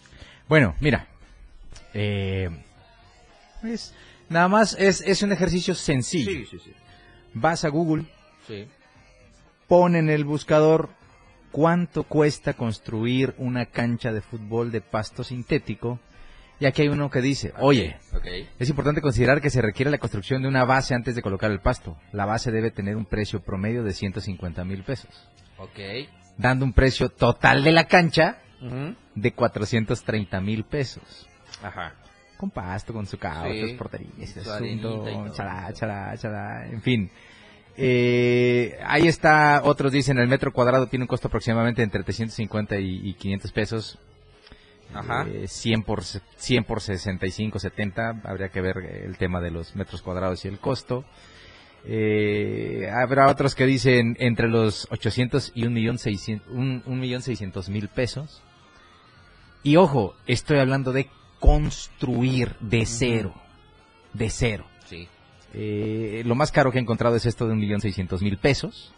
Bueno, 0.48 0.76
mira, 0.80 1.08
eh, 1.94 2.50
es, 3.64 3.94
nada 4.30 4.48
más 4.48 4.76
es, 4.80 5.02
es 5.02 5.22
un 5.22 5.32
ejercicio 5.32 5.76
sencillo. 5.76 6.32
Sí, 6.32 6.46
sí, 6.46 6.60
sí. 6.60 6.74
Vas 7.34 7.66
a 7.66 7.70
Google, 7.70 8.06
pon 9.68 9.96
en 9.96 10.10
el 10.10 10.24
buscador 10.24 10.90
cuánto 11.52 12.04
cuesta 12.04 12.54
construir 12.54 13.36
una 13.38 13.66
cancha 13.66 14.12
de 14.12 14.22
fútbol 14.22 14.72
de 14.72 14.82
pasto 14.82 15.24
sintético. 15.24 16.00
Y 16.60 16.66
aquí 16.66 16.82
hay 16.82 16.90
uno 16.90 17.10
que 17.10 17.22
dice, 17.22 17.54
oye, 17.60 17.98
es 18.60 18.70
importante 18.70 19.02
considerar 19.02 19.40
que 19.42 19.50
se 19.50 19.62
requiere 19.62 19.90
la 19.92 19.98
construcción 19.98 20.42
de 20.42 20.48
una 20.50 20.66
base 20.66 20.94
antes 20.94 21.16
de 21.16 21.22
colocar 21.22 21.52
el 21.52 21.62
pasto. 21.62 21.98
La 22.12 22.26
base 22.26 22.52
debe 22.52 22.70
tener 22.72 22.98
un 22.98 23.06
precio 23.06 23.42
promedio 23.42 23.84
de 23.84 23.94
150 23.94 24.66
mil 24.66 24.84
pesos, 24.84 25.10
Ok. 25.58 25.80
dando 26.38 26.66
un 26.66 26.74
precio 26.74 27.10
total 27.10 27.64
de 27.64 27.72
la 27.72 27.86
cancha 27.88 28.40
Ujú. 28.62 28.94
de 29.16 29.32
430 29.34 30.42
mil 30.42 30.66
pesos. 30.66 31.28
Ajá. 31.64 31.94
Con 32.38 32.52
pasto, 32.52 32.94
con 32.94 33.06
su 33.06 33.18
caucho, 33.18 33.68
Sí, 33.68 33.74
porterías, 33.74 34.30
su 34.32 34.52
asunto, 34.52 35.06
chalá, 35.34 35.72
chalá, 35.74 36.18
chalá, 36.18 36.66
en 36.68 36.82
fin. 36.82 37.12
Eh, 37.78 38.78
ahí 38.86 39.08
está, 39.08 39.62
otros 39.64 39.94
dicen, 39.94 40.18
el 40.18 40.28
metro 40.28 40.52
cuadrado 40.52 40.88
tiene 40.88 41.04
un 41.04 41.08
costo 41.08 41.30
aproximadamente 41.30 41.82
entre 41.82 42.04
350 42.04 42.78
y, 42.80 43.10
y 43.10 43.14
500 43.14 43.52
pesos. 43.54 44.00
Ajá. 44.94 45.26
Eh, 45.28 45.48
100 45.48 45.84
por, 45.84 46.04
se- 46.04 46.22
100 46.38 46.64
por 46.64 46.82
65, 46.82 47.60
70, 47.60 48.22
habría 48.24 48.50
que 48.50 48.62
ver 48.62 48.78
eh, 48.80 49.04
el 49.06 49.18
tema 49.18 49.40
de 49.42 49.52
los 49.52 49.76
metros 49.76 50.02
cuadrados 50.02 50.44
y 50.46 50.48
el 50.48 50.60
costo. 50.60 51.06
Eh, 51.86 52.90
habrá 52.94 53.28
otros 53.30 53.56
que 53.56 53.66
dicen 53.66 54.18
entre 54.20 54.50
los 54.50 54.88
800 54.92 55.52
y 55.56 55.64
1.600.000 55.64 56.42
un, 56.50 56.84
un 56.86 57.00
millón 57.00 57.22
600 57.22 57.70
mil 57.70 57.88
pesos. 57.88 58.42
Y 59.64 59.76
ojo, 59.78 60.16
estoy 60.28 60.60
hablando 60.60 60.92
de 60.92 61.08
construir 61.40 62.56
de 62.60 62.86
cero. 62.86 63.34
De 64.14 64.30
cero. 64.30 64.66
Sí. 64.86 65.08
Eh, 65.54 66.24
lo 66.26 66.36
más 66.36 66.52
caro 66.52 66.72
que 66.72 66.80
he 66.80 66.82
encontrado 66.82 67.16
es 67.16 67.26
esto 67.26 67.46
de 67.48 67.54
un 67.54 67.60
millón 67.60 67.82
seiscientos 67.82 68.22
mil 68.22 68.38
pesos, 68.38 68.94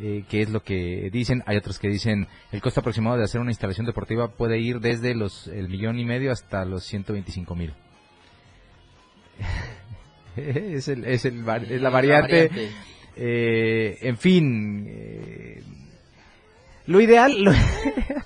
eh, 0.00 0.24
que 0.28 0.42
es 0.42 0.50
lo 0.50 0.62
que 0.62 1.08
dicen. 1.12 1.42
Hay 1.46 1.56
otros 1.56 1.78
que 1.78 1.88
dicen 1.88 2.26
el 2.52 2.60
costo 2.60 2.80
aproximado 2.80 3.16
de 3.16 3.24
hacer 3.24 3.40
una 3.40 3.50
instalación 3.50 3.86
deportiva 3.86 4.28
puede 4.32 4.58
ir 4.58 4.80
desde 4.80 5.14
los 5.14 5.46
el 5.48 5.68
millón 5.68 5.98
y 5.98 6.04
medio 6.04 6.32
hasta 6.32 6.64
los 6.64 6.84
125 6.84 7.54
mil. 7.54 7.72
es, 10.36 10.88
el, 10.88 11.04
es, 11.04 11.24
el, 11.24 11.44
es 11.70 11.80
la 11.80 11.90
variante. 11.90 12.50
Eh, 13.16 13.98
en 14.02 14.16
fin, 14.16 14.86
eh, 14.88 15.62
lo 16.86 17.00
ideal, 17.00 17.42
lo- 17.42 17.52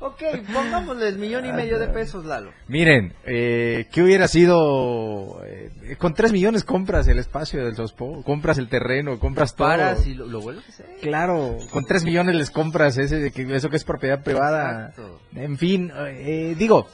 Ok, 0.00 0.22
pongámosle 0.52 1.08
el 1.08 1.18
millón 1.18 1.46
y 1.46 1.52
medio 1.52 1.78
de 1.78 1.88
pesos, 1.88 2.24
Lalo. 2.24 2.50
miren, 2.68 3.14
eh, 3.24 3.86
¿qué 3.92 4.02
hubiera 4.02 4.28
sido? 4.28 5.42
eh, 5.44 5.96
con 5.98 6.14
3 6.14 6.32
millones 6.32 6.64
compras 6.64 7.06
el 7.08 7.18
espacio 7.18 7.64
del 7.64 7.74
Sospo, 7.76 8.22
compras 8.22 8.58
el 8.58 8.68
terreno, 8.68 9.18
compras 9.18 9.54
todo. 9.54 9.68
Paras 9.68 10.06
y 10.06 10.14
lo, 10.14 10.26
lo 10.26 10.40
vuelves 10.40 10.64
a 10.66 10.68
hacer. 10.72 10.86
Claro, 11.02 11.58
con 11.70 11.84
3 11.84 12.04
millones 12.04 12.34
les 12.34 12.50
compras 12.50 12.96
ese, 12.98 13.26
eso 13.26 13.70
que 13.70 13.76
es 13.76 13.84
propiedad 13.84 14.22
privada. 14.22 14.88
Exacto. 14.88 15.20
En 15.34 15.58
fin, 15.58 15.92
eh, 15.96 16.54
digo, 16.58 16.86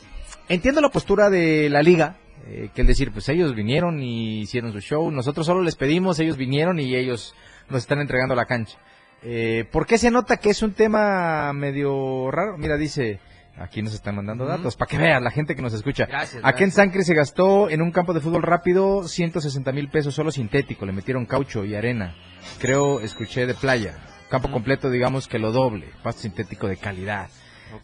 entiendo 0.48 0.80
la 0.80 0.90
postura 0.90 1.30
de 1.30 1.68
la 1.70 1.82
liga, 1.82 2.16
eh, 2.46 2.70
que 2.74 2.82
es 2.82 2.88
decir, 2.88 3.12
pues 3.12 3.28
ellos 3.28 3.54
vinieron 3.54 4.02
y 4.02 4.40
hicieron 4.40 4.72
su 4.72 4.80
show, 4.80 5.10
nosotros 5.10 5.46
solo 5.46 5.62
les 5.62 5.76
pedimos, 5.76 6.18
ellos 6.18 6.36
vinieron 6.36 6.80
y 6.80 6.94
ellos 6.96 7.34
nos 7.68 7.82
están 7.82 8.00
entregando 8.00 8.34
la 8.34 8.46
cancha. 8.46 8.78
Eh, 9.22 9.66
¿Por 9.70 9.86
qué 9.86 9.98
se 9.98 10.10
nota 10.10 10.38
que 10.38 10.50
es 10.50 10.62
un 10.62 10.72
tema 10.72 11.52
medio 11.52 12.30
raro? 12.30 12.56
Mira, 12.56 12.76
dice, 12.76 13.20
aquí 13.58 13.82
nos 13.82 13.92
están 13.94 14.16
mandando 14.16 14.46
datos, 14.46 14.76
para 14.76 14.88
que 14.88 14.98
vean 14.98 15.22
la 15.22 15.30
gente 15.30 15.54
que 15.54 15.62
nos 15.62 15.74
escucha. 15.74 16.06
Gracias, 16.06 16.42
Aquí 16.42 16.64
en 16.64 16.70
gracias. 16.70 16.74
San 16.74 16.90
Cris 16.90 17.06
se 17.06 17.14
gastó 17.14 17.68
en 17.68 17.82
un 17.82 17.92
campo 17.92 18.14
de 18.14 18.20
fútbol 18.20 18.42
rápido 18.42 19.06
160 19.06 19.72
mil 19.72 19.88
pesos 19.88 20.14
solo 20.14 20.30
sintético, 20.30 20.86
le 20.86 20.92
metieron 20.92 21.26
caucho 21.26 21.64
y 21.64 21.74
arena. 21.74 22.14
Creo, 22.58 23.00
escuché 23.00 23.46
de 23.46 23.54
playa. 23.54 23.98
Campo 24.30 24.50
completo, 24.50 24.90
digamos 24.90 25.26
que 25.26 25.38
lo 25.38 25.52
doble, 25.52 25.86
pasto 26.02 26.22
sintético 26.22 26.68
de 26.68 26.76
calidad. 26.76 27.28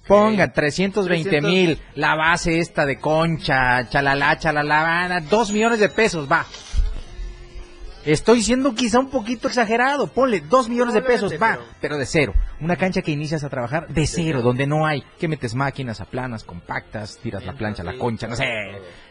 Pongan 0.07 0.53
320 0.53 1.41
mil, 1.43 1.79
la 1.95 2.15
base 2.15 2.59
esta 2.59 2.87
de 2.87 2.99
concha, 2.99 3.89
chalala, 3.89 4.39
chalala, 4.39 5.21
dos 5.29 5.53
millones 5.53 5.81
de 5.81 5.89
pesos, 5.89 6.31
va. 6.31 6.47
Estoy 8.07 8.41
siendo 8.43 8.75
quizá 8.75 9.01
un 9.01 9.11
poquito 9.11 9.49
exagerado, 9.49 10.07
ponle 10.07 10.41
dos 10.41 10.69
millones 10.69 10.95
de 10.95 11.03
pesos, 11.03 11.33
va, 11.43 11.59
pero- 11.81 11.99
de 11.99 12.07
cero. 12.07 12.35
Una 12.61 12.77
cancha 12.77 13.03
que 13.03 13.11
inicias 13.11 13.43
a 13.45 13.49
trabajar 13.49 13.89
de 13.89 14.07
cero, 14.07 14.43
donde 14.43 14.67
no 14.67 14.87
hay, 14.87 15.03
que 15.19 15.29
metes 15.29 15.55
máquinas 15.55 16.01
aplanas, 16.01 16.45
compactas, 16.45 17.19
tiras 17.19 17.45
la 17.45 17.55
plancha, 17.55 17.83
la 17.83 17.99
concha, 17.99 18.29
no 18.29 18.37
sé. 18.37 18.45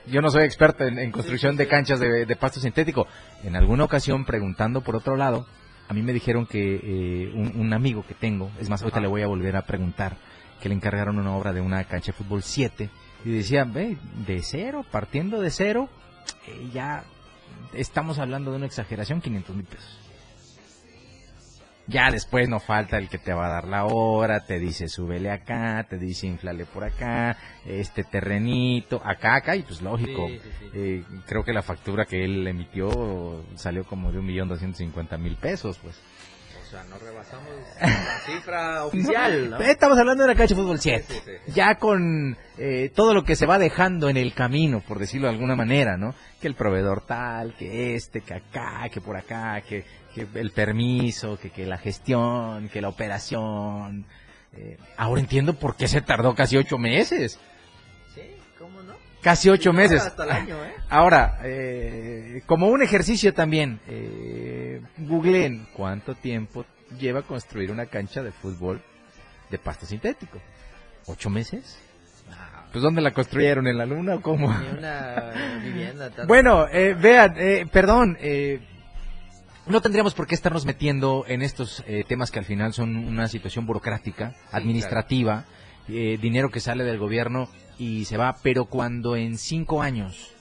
Yo 0.07 0.21
no 0.21 0.29
soy 0.29 0.43
experto 0.45 0.85
en, 0.85 0.97
en 0.97 1.11
construcción 1.11 1.55
de 1.57 1.67
canchas 1.67 1.99
de, 1.99 2.25
de 2.25 2.35
pasto 2.35 2.59
sintético. 2.59 3.05
En 3.43 3.55
alguna 3.55 3.83
ocasión, 3.83 4.23
preguntando 4.23 4.81
por 4.81 4.95
otro 4.95 5.15
lado, 5.17 5.45
a 5.89 5.93
mí 5.93 6.01
me 6.01 6.13
dijeron 6.13 6.45
que 6.45 6.75
eh, 6.81 7.31
un, 7.35 7.53
un 7.59 7.73
amigo 7.73 8.05
que 8.07 8.13
tengo, 8.15 8.49
es 8.59 8.69
más, 8.69 8.81
ahorita 8.81 8.99
le 9.01 9.07
voy 9.07 9.21
a 9.23 9.27
volver 9.27 9.55
a 9.57 9.63
preguntar, 9.65 10.15
que 10.61 10.69
le 10.69 10.75
encargaron 10.75 11.19
una 11.19 11.35
obra 11.35 11.51
de 11.53 11.59
una 11.61 11.83
cancha 11.83 12.13
de 12.13 12.17
fútbol 12.17 12.43
7, 12.43 12.89
y 13.25 13.29
decía, 13.29 13.65
ve, 13.65 13.97
de 14.25 14.41
cero, 14.41 14.85
partiendo 14.89 15.41
de 15.41 15.49
cero, 15.51 15.89
eh, 16.47 16.69
ya 16.73 17.03
estamos 17.73 18.19
hablando 18.19 18.51
de 18.51 18.57
una 18.57 18.65
exageración, 18.65 19.21
500 19.21 19.55
mil 19.55 19.65
pesos. 19.65 19.99
Ya 21.87 22.09
después 22.09 22.49
no 22.49 22.59
falta 22.59 22.97
el 22.97 23.09
que 23.09 23.19
te 23.19 23.31
va 23.31 23.45
a 23.45 23.49
dar 23.49 23.67
la 23.67 23.85
hora, 23.85 24.43
te 24.43 24.57
dice 24.57 24.89
súbele 24.89 25.29
acá, 25.29 25.85
te 25.87 25.99
dice 25.99 26.25
inflale 26.25 26.65
por 26.65 26.83
acá, 26.83 27.37
este 27.63 28.03
terrenito, 28.03 28.99
acá, 29.05 29.35
acá, 29.35 29.55
y 29.55 29.61
pues 29.61 29.83
lógico. 29.83 30.27
Sí, 30.27 30.39
sí, 30.39 30.49
sí. 30.59 30.69
eh, 30.73 31.03
creo 31.27 31.43
que 31.43 31.53
la 31.53 31.61
factura 31.61 32.05
que 32.05 32.25
él 32.25 32.47
emitió 32.47 33.43
salió 33.55 33.83
como 33.83 34.11
de 34.11 34.17
un 34.17 34.25
millón 34.25 34.47
doscientos 34.47 34.79
cincuenta 34.79 35.17
mil 35.19 35.35
pesos, 35.35 35.77
pues. 35.77 35.95
Sea, 36.75 36.83
no 36.89 36.97
rebasamos 36.97 37.49
la 37.79 38.19
cifra 38.25 38.83
oficial, 38.85 39.49
¿no? 39.49 39.59
Estamos 39.61 39.97
hablando 39.97 40.23
de 40.23 40.27
la 40.27 40.35
cancha 40.35 40.55
de 40.55 40.61
fútbol 40.61 40.77
7. 40.77 41.05
Sí, 41.07 41.13
sí, 41.13 41.31
sí. 41.45 41.51
Ya 41.53 41.75
con 41.75 42.35
eh, 42.57 42.91
todo 42.93 43.13
lo 43.13 43.23
que 43.23 43.37
se 43.37 43.45
va 43.45 43.57
dejando 43.57 44.09
en 44.09 44.17
el 44.17 44.33
camino, 44.33 44.81
por 44.85 44.99
decirlo 44.99 45.27
de 45.27 45.35
alguna 45.35 45.55
manera, 45.55 45.95
¿no? 45.95 46.13
Que 46.41 46.47
el 46.47 46.55
proveedor 46.55 47.05
tal, 47.05 47.53
que 47.53 47.95
este, 47.95 48.19
que 48.19 48.33
acá, 48.33 48.89
que 48.91 48.99
por 48.99 49.15
acá, 49.15 49.61
que, 49.61 49.85
que 50.13 50.27
el 50.35 50.51
permiso, 50.51 51.39
que, 51.39 51.49
que 51.49 51.65
la 51.65 51.77
gestión, 51.77 52.67
que 52.67 52.81
la 52.81 52.89
operación. 52.89 54.05
Eh, 54.51 54.77
ahora 54.97 55.21
entiendo 55.21 55.53
por 55.53 55.77
qué 55.77 55.87
se 55.87 56.01
tardó 56.01 56.35
casi 56.35 56.57
ocho 56.57 56.77
meses. 56.77 57.39
Sí, 58.13 58.21
¿cómo 58.59 58.81
no? 58.81 58.95
Casi 59.25 59.49
ocho 59.49 59.73
meses. 59.73 60.03
Hasta 60.03 60.23
el 60.23 60.29
año, 60.29 60.63
¿eh? 60.63 60.75
Ahora, 60.87 61.39
eh, 61.43 62.43
como 62.45 62.67
un 62.67 62.83
ejercicio 62.83 63.33
también, 63.33 63.79
eh, 63.87 64.83
googleen 64.99 65.67
cuánto 65.73 66.13
tiempo 66.13 66.63
lleva 66.99 67.23
construir 67.23 67.71
una 67.71 67.87
cancha 67.87 68.21
de 68.21 68.31
fútbol 68.31 68.83
de 69.49 69.57
pasto 69.57 69.87
sintético. 69.87 70.39
¿Ocho 71.07 71.31
meses? 71.31 71.79
Pues 72.71 72.83
¿dónde 72.83 73.01
la 73.01 73.13
construyeron? 73.13 73.65
¿En 73.67 73.79
la 73.79 73.87
luna 73.87 74.13
o 74.13 74.21
cómo? 74.21 74.45
Una 74.45 75.33
vivienda. 75.63 76.11
tal. 76.11 76.27
Bueno, 76.27 76.67
eh, 76.71 76.93
vean, 76.93 77.33
eh, 77.35 77.65
perdón, 77.71 78.19
eh, 78.21 78.59
no 79.65 79.81
tendríamos 79.81 80.13
por 80.13 80.27
qué 80.27 80.35
estarnos 80.35 80.67
metiendo 80.67 81.25
en 81.27 81.41
estos 81.41 81.83
eh, 81.87 82.03
temas 82.07 82.29
que 82.29 82.37
al 82.37 82.45
final 82.45 82.73
son 82.73 82.95
una 82.95 83.27
situación 83.27 83.65
burocrática, 83.65 84.35
administrativa, 84.51 85.45
eh, 85.87 86.19
dinero 86.21 86.51
que 86.51 86.59
sale 86.59 86.83
del 86.83 86.99
gobierno 86.99 87.49
y 87.77 88.05
se 88.05 88.17
va, 88.17 88.37
pero 88.41 88.65
cuando 88.65 89.15
en 89.15 89.37
cinco 89.37 89.81
años 89.81 90.33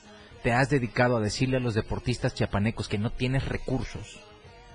te 0.43 0.53
has 0.53 0.69
dedicado 0.69 1.17
a 1.17 1.21
decirle 1.21 1.57
a 1.57 1.61
los 1.61 1.75
deportistas 1.75 2.35
chiapanecos 2.35 2.89
que 2.89 2.99
no 2.99 3.11
tienes 3.11 3.49
recursos? 3.49 4.21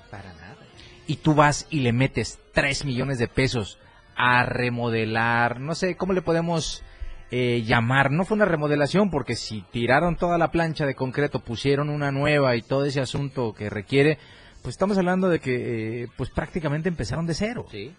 Para 0.09 0.33
nada. 0.33 0.57
Y 1.05 1.17
tú 1.17 1.35
vas 1.35 1.67
y 1.69 1.81
le 1.81 1.93
metes 1.93 2.39
3 2.53 2.85
millones 2.85 3.19
de 3.19 3.27
pesos 3.27 3.77
a 4.15 4.43
remodelar, 4.43 5.59
no 5.59 5.75
sé, 5.75 5.95
¿cómo 5.95 6.13
le 6.13 6.21
podemos 6.21 6.83
eh, 7.31 7.63
llamar? 7.65 8.11
No 8.11 8.25
fue 8.25 8.35
una 8.35 8.45
remodelación 8.45 9.09
porque 9.09 9.35
si 9.35 9.61
tiraron 9.71 10.17
toda 10.17 10.37
la 10.37 10.51
plancha 10.51 10.85
de 10.85 10.95
concreto, 10.95 11.39
pusieron 11.39 11.89
una 11.89 12.11
nueva 12.11 12.55
y 12.55 12.61
todo 12.61 12.85
ese 12.85 12.99
asunto 12.99 13.53
que 13.53 13.69
requiere, 13.69 14.17
pues 14.61 14.73
estamos 14.73 14.97
hablando 14.97 15.29
de 15.29 15.39
que 15.39 16.03
eh, 16.03 16.07
pues 16.17 16.31
prácticamente 16.31 16.89
empezaron 16.89 17.25
de 17.25 17.33
cero. 17.33 17.65
Sí. 17.71 17.95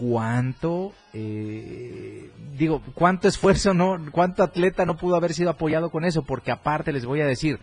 ¿Cuánto, 0.00 0.94
eh, 1.12 2.30
digo, 2.56 2.80
cuánto 2.94 3.28
esfuerzo, 3.28 3.74
no, 3.74 3.98
cuánto 4.12 4.42
atleta 4.42 4.86
no 4.86 4.96
pudo 4.96 5.14
haber 5.14 5.34
sido 5.34 5.50
apoyado 5.50 5.90
con 5.90 6.06
eso? 6.06 6.22
Porque 6.22 6.50
aparte 6.50 6.90
les 6.90 7.04
voy 7.04 7.20
a 7.20 7.26
decir, 7.26 7.58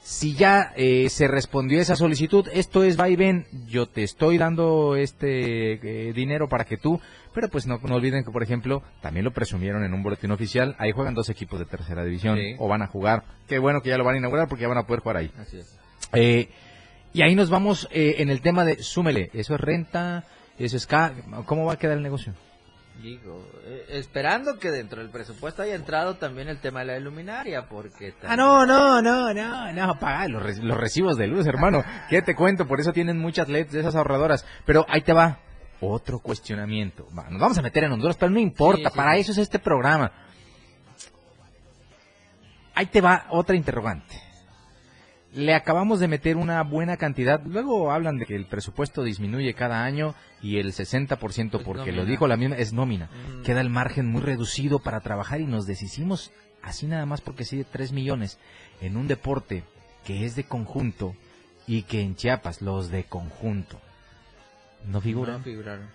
si 0.00 0.32
ya 0.32 0.72
eh, 0.74 1.10
se 1.10 1.28
respondió 1.28 1.78
esa 1.78 1.94
solicitud, 1.94 2.48
esto 2.54 2.82
es 2.82 2.98
va 2.98 3.10
y 3.10 3.16
ven, 3.16 3.46
yo 3.66 3.84
te 3.90 4.04
estoy 4.04 4.38
dando 4.38 4.96
este 4.96 6.08
eh, 6.08 6.12
dinero 6.14 6.48
para 6.48 6.64
que 6.64 6.78
tú, 6.78 6.98
pero 7.34 7.50
pues 7.50 7.66
no, 7.66 7.78
no 7.82 7.96
olviden 7.96 8.24
que 8.24 8.30
por 8.30 8.42
ejemplo, 8.42 8.82
también 9.02 9.24
lo 9.24 9.32
presumieron 9.34 9.84
en 9.84 9.92
un 9.92 10.02
boletín 10.02 10.30
oficial, 10.30 10.76
ahí 10.78 10.92
juegan 10.92 11.12
dos 11.12 11.28
equipos 11.28 11.58
de 11.58 11.66
tercera 11.66 12.04
división 12.04 12.38
Sí. 12.38 12.54
o 12.58 12.68
van 12.68 12.80
a 12.80 12.86
jugar, 12.86 13.24
qué 13.48 13.58
bueno 13.58 13.82
que 13.82 13.90
ya 13.90 13.98
lo 13.98 14.04
van 14.04 14.14
a 14.14 14.18
inaugurar 14.18 14.48
porque 14.48 14.62
ya 14.62 14.68
van 14.68 14.78
a 14.78 14.86
poder 14.86 15.00
jugar 15.02 15.18
ahí. 15.18 15.30
Así 15.38 15.58
es. 15.58 15.78
Eh, 16.14 16.48
y 17.12 17.20
ahí 17.20 17.34
nos 17.34 17.50
vamos 17.50 17.86
eh, 17.92 18.14
en 18.20 18.30
el 18.30 18.40
tema 18.40 18.64
de 18.64 18.82
súmele, 18.82 19.28
eso 19.34 19.54
es 19.54 19.60
renta, 19.60 20.24
eso 20.64 20.76
es 20.76 20.86
ca 20.86 21.12
¿cómo 21.44 21.66
va 21.66 21.74
a 21.74 21.78
quedar 21.78 21.96
el 21.96 22.02
negocio? 22.02 22.32
Digo, 23.02 23.46
eh, 23.66 23.84
esperando 23.90 24.58
que 24.58 24.70
dentro 24.70 25.02
del 25.02 25.10
presupuesto 25.10 25.60
haya 25.62 25.74
entrado 25.74 26.14
también 26.16 26.48
el 26.48 26.60
tema 26.60 26.80
de 26.80 26.86
la 26.86 26.96
iluminaria, 26.96 27.68
porque... 27.68 28.14
Ah, 28.26 28.36
no, 28.36 28.64
no, 28.64 29.02
no, 29.02 29.34
no, 29.34 29.70
no, 29.72 29.98
paga 29.98 30.26
los, 30.28 30.42
re- 30.42 30.62
los 30.62 30.78
recibos 30.78 31.18
de 31.18 31.26
luz, 31.26 31.46
hermano. 31.46 31.84
¿Qué 32.08 32.22
te 32.22 32.34
cuento? 32.34 32.66
Por 32.66 32.80
eso 32.80 32.94
tienen 32.94 33.18
muchas 33.18 33.48
LEDs 33.50 33.72
de 33.72 33.80
esas 33.80 33.94
ahorradoras. 33.96 34.46
Pero 34.64 34.86
ahí 34.88 35.02
te 35.02 35.12
va. 35.12 35.40
Otro 35.82 36.20
cuestionamiento. 36.20 37.06
Va, 37.16 37.28
nos 37.28 37.38
vamos 37.38 37.58
a 37.58 37.62
meter 37.62 37.84
en 37.84 37.92
Honduras, 37.92 38.16
pero 38.16 38.30
no 38.32 38.40
importa. 38.40 38.88
Sí, 38.88 38.92
sí, 38.92 38.96
para 38.96 39.12
sí. 39.12 39.20
eso 39.20 39.32
es 39.32 39.38
este 39.38 39.58
programa. 39.58 40.10
Ahí 42.74 42.86
te 42.86 43.02
va 43.02 43.26
otra 43.28 43.56
interrogante. 43.56 44.22
Le 45.34 45.54
acabamos 45.54 46.00
de 46.00 46.08
meter 46.08 46.36
una 46.36 46.62
buena 46.62 46.96
cantidad. 46.96 47.42
Luego 47.44 47.92
hablan 47.92 48.18
de 48.18 48.26
que 48.26 48.36
el 48.36 48.46
presupuesto 48.46 49.02
disminuye 49.02 49.54
cada 49.54 49.84
año 49.84 50.14
y 50.40 50.58
el 50.58 50.72
60% 50.72 51.62
porque 51.62 51.92
lo 51.92 52.06
dijo 52.06 52.26
la 52.26 52.36
misma 52.36 52.56
es 52.56 52.72
nómina. 52.72 53.06
Mm. 53.06 53.42
Queda 53.42 53.60
el 53.60 53.70
margen 53.70 54.06
muy 54.06 54.22
reducido 54.22 54.78
para 54.78 55.00
trabajar 55.00 55.40
y 55.40 55.46
nos 55.46 55.66
deshicimos 55.66 56.32
así 56.62 56.86
nada 56.86 57.06
más 57.06 57.20
porque 57.20 57.44
sí 57.44 57.58
de 57.58 57.64
3 57.64 57.92
millones 57.92 58.38
en 58.80 58.96
un 58.96 59.08
deporte 59.08 59.64
que 60.04 60.24
es 60.24 60.36
de 60.36 60.44
conjunto 60.44 61.14
y 61.66 61.82
que 61.82 62.00
en 62.00 62.14
Chiapas 62.16 62.62
los 62.62 62.90
de 62.90 63.04
conjunto 63.04 63.80
no 64.86 65.00
figuran. 65.00 65.38
No 65.38 65.44
figuraron. 65.44 65.88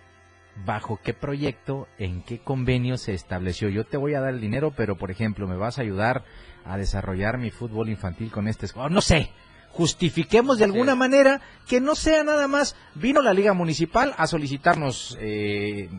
¿Bajo 0.65 1.00
qué 1.01 1.13
proyecto, 1.13 1.88
en 1.97 2.21
qué 2.23 2.39
convenio 2.39 2.97
se 2.97 3.13
estableció? 3.13 3.69
Yo 3.69 3.85
te 3.85 3.97
voy 3.97 4.15
a 4.15 4.19
dar 4.19 4.33
el 4.33 4.41
dinero, 4.41 4.73
pero 4.75 4.97
por 4.97 5.09
ejemplo, 5.09 5.47
me 5.47 5.55
vas 5.55 5.79
a 5.79 5.81
ayudar 5.81 6.25
a 6.65 6.77
desarrollar 6.77 7.37
mi 7.37 7.51
fútbol 7.51 7.89
infantil 7.89 8.31
con 8.31 8.47
este... 8.47 8.67
escu- 8.67 8.89
No 8.89 9.01
sé, 9.01 9.31
justifiquemos 9.71 10.57
de 10.57 10.65
alguna 10.65 10.93
Sí. 10.93 10.97
manera 10.99 11.41
que 11.67 11.79
no 11.81 11.95
sea 11.95 12.23
nada 12.23 12.47
más... 12.47 12.75
Vino 12.95 13.21
la 13.21 13.33
Liga 13.33 13.53
Municipal 13.53 14.13
a 14.17 14.27
solicitarnos 14.27 15.17
eh, 15.19 15.89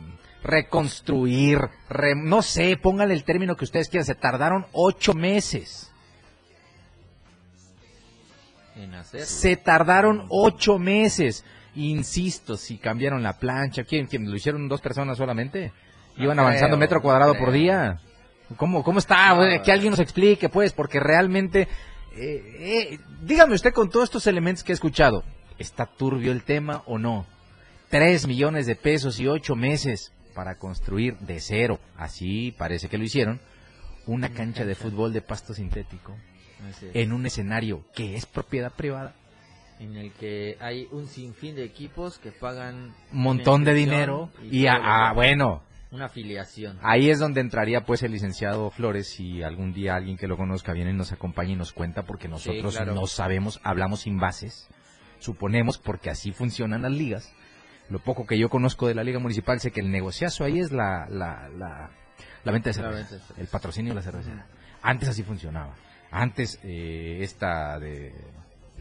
reconstruir, 0.43 1.59
re- 1.89 2.15
no 2.17 2.43
sé, 2.43 2.77
pónganle 2.77 3.15
el 3.15 3.25
término 3.25 3.57
que 3.57 3.65
ustedes 3.65 3.89
quieran, 3.89 4.07
se 4.07 4.15
tardaron 4.15 4.67
ocho 4.73 5.15
meses. 5.15 5.89
En. 8.77 8.93
Se 9.27 9.57
tardaron 9.57 10.27
ocho 10.31 10.79
meses. 10.79 11.45
Insisto, 11.75 12.57
si 12.57 12.79
cambiaron 12.79 13.23
la 13.23 13.39
plancha, 13.39 13.85
¿quién, 13.85 14.07
quién? 14.07 14.29
¿Lo 14.31 14.37
hicieron 14.37 14.69
dos 14.69 14.81
personas 14.81 15.17
solamente? 15.19 15.73
¿Iban 16.17 16.39
avanzando 16.39 16.77
metro 16.77 17.01
cuadrado 17.01 17.35
por 17.35 17.51
día? 17.53 18.01
¿Cómo, 18.57 18.83
cómo 18.83 18.99
está? 18.99 19.33
güey? 19.33 19.63
Que 19.63 19.73
alguien 19.73 19.91
nos 19.91 20.01
explique, 20.01 20.49
pues, 20.49 20.73
porque 20.73 21.01
realmente... 21.01 21.69
eh, 22.17 22.89
eh, 22.93 22.99
dígame 23.23 23.55
usted 23.55 23.73
con 23.73 23.91
todos 23.91 24.05
estos 24.05 24.27
elementos 24.27 24.63
que 24.65 24.73
he 24.73 24.75
escuchado, 24.75 25.25
¿está 25.59 25.87
turbio 25.87 26.33
el 26.33 26.43
tema 26.43 26.83
o 26.87 26.99
no? 26.99 27.27
Tres 27.89 28.27
millones 28.27 28.67
de 28.67 28.77
pesos 28.77 29.19
y 29.21 29.27
ocho 29.27 29.55
meses 29.55 30.13
para 30.35 30.57
construir 30.59 31.17
de 31.19 31.41
cero, 31.41 31.79
así 31.97 32.55
parece 32.57 32.89
que 32.89 32.97
lo 32.99 33.05
hicieron, 33.05 33.41
una 34.07 34.31
cancha 34.31 34.65
de 34.65 34.75
fútbol 34.75 35.13
de 35.13 35.21
pasto 35.23 35.53
sintético 35.55 36.17
en 36.95 37.13
un 37.13 37.27
escenario 37.27 37.85
que 37.95 38.17
es 38.17 38.25
propiedad 38.27 38.73
privada. 38.73 39.15
en 39.81 39.97
el 39.97 40.13
que 40.13 40.57
hay 40.61 40.87
un 40.93 41.09
sinfín 41.09 41.57
de 41.57 41.65
equipos 41.65 42.19
que 42.19 42.31
pagan 42.31 42.95
un 43.13 43.19
montón 43.23 43.65
de 43.65 43.75
dinero 43.75 44.31
y, 44.51 44.65
todo 44.67 44.73
a- 44.75 45.09
ah, 45.09 45.13
bueno, 45.13 45.63
una 45.93 46.07
afiliación. 46.07 46.79
ahí 46.83 47.11
es 47.11 47.19
donde 47.19 47.41
entraría 47.41 47.85
pues 47.85 48.03
el 48.03 48.13
licenciado 48.13 48.71
Flores 48.71 49.09
si 49.09 49.43
algún 49.43 49.73
día 49.73 49.95
alguien 49.95 50.17
que 50.17 50.27
lo 50.27 50.37
conozca 50.37 50.73
viene 50.73 50.91
y 50.91 50.95
nos 50.95 51.13
acompaña 51.13 51.53
y 51.53 51.57
nos 51.57 51.73
cuenta 51.73 52.03
porque 52.05 52.29
nosotros 52.29 52.75
claro. 52.77 52.95
no 52.95 53.07
sabemos, 53.07 53.61
hablamos 53.63 54.01
sin 54.01 54.19
bases, 54.19 54.69
suponemos 55.19 55.79
porque 55.79 56.11
así 56.11 56.33
funcionan 56.33 56.83
las 56.83 56.93
ligas. 56.93 57.33
Lo 57.91 57.99
poco 57.99 58.27
que 58.27 58.39
yo 58.39 58.49
conozco 58.49 58.89
de 58.89 58.95
la 58.95 59.05
liga 59.05 59.19
municipal 59.19 59.61
sé 59.61 59.71
que 59.71 59.81
el 59.81 59.91
negociazo 59.91 60.45
ahí 60.45 60.61
es 60.61 60.73
la, 60.73 61.07
la, 61.11 61.49
la, 61.51 61.91
la 62.43 62.53
venta 62.53 62.71
de 62.71 62.75
cerveza, 62.75 63.17
el 63.37 63.47
patrocinio 63.49 63.93
de 63.93 63.97
la 63.97 64.03
cervecera. 64.03 64.47
Antes 64.81 65.11
así 65.11 65.23
funcionaba. 65.23 65.75
Antes 66.11 66.59
eh, 66.65 67.19
esta 67.21 67.79
de 67.79 68.15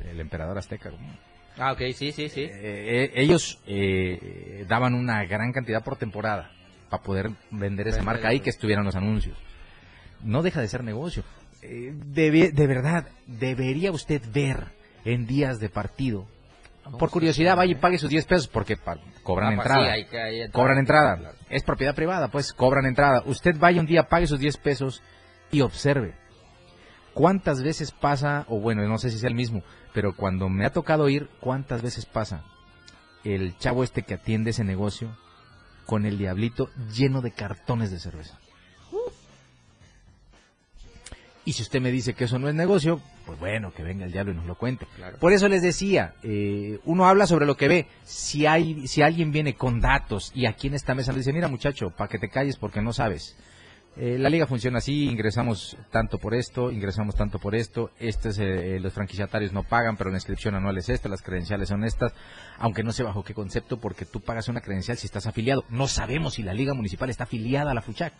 el 0.09 0.19
emperador 0.19 0.57
azteca, 0.57 0.89
¿cómo? 0.91 1.13
Ah, 1.57 1.73
ok, 1.73 1.81
sí, 1.93 2.11
sí, 2.13 2.29
sí. 2.29 2.43
Eh, 2.43 2.49
eh, 2.53 3.11
ellos 3.15 3.59
eh, 3.67 4.65
daban 4.69 4.93
una 4.93 5.25
gran 5.25 5.51
cantidad 5.51 5.83
por 5.83 5.97
temporada 5.97 6.51
para 6.91 7.01
poder 7.01 7.31
vender 7.49 7.87
esa 7.87 8.03
marca 8.03 8.27
ahí 8.27 8.39
que 8.41 8.51
estuvieran 8.51 8.85
los 8.85 8.95
anuncios. 8.95 9.35
No 10.23 10.43
deja 10.43 10.61
de 10.61 10.67
ser 10.67 10.83
negocio. 10.83 11.23
Eh, 11.63 11.93
debe- 11.95 12.51
de 12.51 12.67
verdad, 12.67 13.07
debería 13.25 13.91
usted 13.91 14.21
ver 14.31 14.65
en 15.05 15.25
días 15.25 15.59
de 15.59 15.69
partido. 15.69 16.27
Por 16.99 17.09
curiosidad, 17.09 17.55
vaya 17.55 17.71
y 17.71 17.75
pague 17.75 17.97
sus 17.97 18.09
10 18.09 18.25
pesos 18.25 18.47
porque 18.47 18.75
pa- 18.75 18.97
cobran 19.23 19.53
Ah, 19.53 19.55
pues 19.55 19.65
entrada. 19.67 19.85
sí, 19.85 19.89
hay 19.91 20.05
que- 20.05 20.21
hay 20.21 20.41
entrada. 20.41 20.51
Cobran 20.63 20.77
entrada. 20.79 21.17
Claro. 21.17 21.35
Es 21.49 21.63
propiedad 21.63 21.95
privada, 21.95 22.27
pues 22.29 22.53
cobran 22.53 22.85
entrada. 22.85 23.23
Usted 23.25 23.55
vaya 23.57 23.79
un 23.79 23.87
día, 23.87 24.03
pague 24.09 24.27
sus 24.27 24.39
10 24.39 24.57
pesos 24.57 25.01
y 25.51 25.61
observe. 25.61 26.13
¿Cuántas 27.13 27.61
veces 27.61 27.91
pasa, 27.91 28.45
o 28.47 28.59
bueno, 28.59 28.87
no 28.87 28.97
sé 28.97 29.09
si 29.09 29.19
sea 29.19 29.29
el 29.29 29.35
mismo, 29.35 29.63
pero 29.93 30.15
cuando 30.15 30.49
me 30.49 30.65
ha 30.65 30.71
tocado 30.71 31.07
ir, 31.09 31.29
¿cuántas 31.39 31.81
veces 31.81 32.05
pasa 32.05 32.43
el 33.23 33.57
chavo 33.57 33.83
este 33.83 34.01
que 34.03 34.15
atiende 34.15 34.49
ese 34.51 34.63
negocio 34.63 35.15
con 35.91 36.05
el 36.05 36.17
diablito 36.17 36.69
lleno 36.95 37.19
de 37.19 37.31
cartones 37.31 37.91
de 37.91 37.99
cerveza? 37.99 38.39
Y 41.43 41.51
si 41.51 41.63
usted 41.63 41.81
me 41.81 41.91
dice 41.91 42.13
que 42.13 42.23
eso 42.23 42.39
no 42.39 42.47
es 42.47 42.55
negocio, 42.55 43.01
pues 43.25 43.37
bueno, 43.39 43.73
que 43.73 43.83
venga 43.83 44.05
el 44.05 44.13
diablo 44.13 44.31
y 44.31 44.35
nos 44.35 44.45
lo 44.45 44.55
cuente. 44.55 44.87
Claro. 44.95 45.17
Por 45.17 45.33
eso 45.33 45.49
les 45.49 45.61
decía, 45.61 46.13
eh, 46.23 46.79
uno 46.85 47.07
habla 47.07 47.27
sobre 47.27 47.45
lo 47.45 47.57
que 47.57 47.67
ve. 47.67 47.87
Si 48.05 48.45
hay, 48.45 48.87
si 48.87 49.01
alguien 49.01 49.33
viene 49.33 49.55
con 49.55 49.81
datos 49.81 50.31
y 50.33 50.45
aquí 50.45 50.67
en 50.67 50.75
esta 50.75 50.95
mesa 50.95 51.11
le 51.11 51.17
dice, 51.17 51.33
mira 51.33 51.49
muchacho, 51.49 51.89
para 51.89 52.07
que 52.07 52.19
te 52.19 52.29
calles 52.29 52.55
porque 52.55 52.81
no 52.81 52.93
sabes. 52.93 53.35
Eh, 53.97 54.17
la 54.17 54.29
liga 54.29 54.47
funciona 54.47 54.77
así, 54.77 55.09
ingresamos 55.09 55.75
tanto 55.91 56.17
por 56.17 56.33
esto, 56.33 56.71
ingresamos 56.71 57.13
tanto 57.15 57.39
por 57.39 57.55
esto, 57.55 57.91
este 57.99 58.29
es, 58.29 58.39
eh, 58.39 58.79
los 58.79 58.93
franquiciatarios 58.93 59.51
no 59.51 59.63
pagan, 59.63 59.97
pero 59.97 60.09
la 60.09 60.15
inscripción 60.15 60.55
anual 60.55 60.77
es 60.77 60.87
esta, 60.87 61.09
las 61.09 61.21
credenciales 61.21 61.67
son 61.67 61.83
estas, 61.83 62.13
aunque 62.57 62.83
no 62.83 62.93
sé 62.93 63.03
bajo 63.03 63.23
qué 63.23 63.33
concepto, 63.33 63.81
porque 63.81 64.05
tú 64.05 64.21
pagas 64.21 64.47
una 64.47 64.61
credencial 64.61 64.97
si 64.97 65.07
estás 65.07 65.27
afiliado. 65.27 65.65
No 65.69 65.87
sabemos 65.87 66.35
si 66.35 66.43
la 66.43 66.53
liga 66.53 66.73
municipal 66.73 67.09
está 67.09 67.25
afiliada 67.25 67.71
a 67.71 67.73
la 67.73 67.81
FUCHAC. 67.81 68.13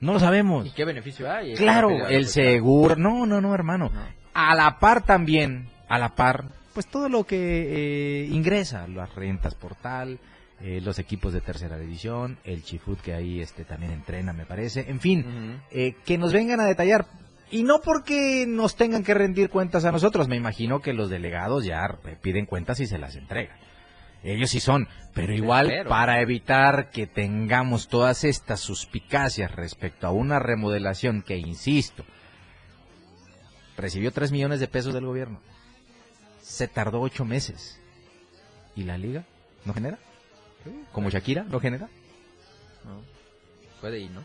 No 0.00 0.12
lo 0.14 0.20
sabemos. 0.20 0.66
¿Y 0.66 0.70
qué 0.72 0.84
beneficio 0.84 1.30
hay? 1.30 1.54
Claro, 1.54 2.08
el 2.08 2.26
seguro. 2.26 2.96
No, 2.96 3.24
no, 3.26 3.40
no, 3.40 3.54
hermano. 3.54 3.90
No. 3.92 4.00
A 4.34 4.54
la 4.54 4.78
par 4.78 5.04
también, 5.04 5.68
a 5.88 5.98
la 5.98 6.14
par, 6.14 6.50
pues 6.74 6.86
todo 6.86 7.08
lo 7.08 7.24
que 7.24 8.22
eh, 8.22 8.26
ingresa, 8.26 8.86
las 8.86 9.12
rentas 9.14 9.54
por 9.54 9.74
tal, 9.74 10.20
eh, 10.60 10.80
los 10.80 10.98
equipos 10.98 11.32
de 11.32 11.40
tercera 11.40 11.78
división, 11.78 12.38
el 12.42 12.64
Chifut 12.64 13.00
que 13.00 13.14
ahí 13.14 13.40
este 13.40 13.64
también 13.64 13.92
entrena, 13.92 14.32
me 14.32 14.44
parece. 14.44 14.90
En 14.90 14.98
fin, 14.98 15.60
eh, 15.70 15.94
que 16.04 16.18
nos 16.18 16.32
vengan 16.32 16.58
a 16.60 16.64
detallar. 16.64 17.06
Y 17.50 17.62
no 17.62 17.80
porque 17.80 18.44
nos 18.46 18.74
tengan 18.76 19.04
que 19.04 19.14
rendir 19.14 19.50
cuentas 19.50 19.84
a 19.84 19.92
nosotros, 19.92 20.28
me 20.28 20.36
imagino 20.36 20.80
que 20.80 20.92
los 20.92 21.08
delegados 21.08 21.64
ya 21.64 21.98
piden 22.20 22.44
cuentas 22.44 22.80
y 22.80 22.86
se 22.86 22.98
las 22.98 23.14
entregan. 23.16 23.56
Ellos 24.24 24.50
sí 24.50 24.58
son, 24.58 24.88
pero 25.14 25.32
igual 25.32 25.86
para 25.88 26.20
evitar 26.20 26.90
que 26.90 27.06
tengamos 27.06 27.88
todas 27.88 28.24
estas 28.24 28.58
suspicacias 28.58 29.54
respecto 29.54 30.08
a 30.08 30.10
una 30.10 30.40
remodelación 30.40 31.22
que, 31.22 31.38
insisto, 31.38 32.04
recibió 33.76 34.10
3 34.10 34.32
millones 34.32 34.58
de 34.58 34.66
pesos 34.66 34.92
del 34.92 35.06
gobierno, 35.06 35.40
se 36.42 36.66
tardó 36.66 37.00
8 37.00 37.24
meses. 37.24 37.80
¿Y 38.74 38.82
la 38.82 38.98
liga 38.98 39.24
no 39.64 39.72
genera? 39.72 39.98
¿Como 40.92 41.10
Shakira 41.10 41.44
no 41.44 41.60
genera? 41.60 41.88
No. 42.84 43.00
Puede 43.80 44.00
ir, 44.00 44.10
¿no? 44.10 44.22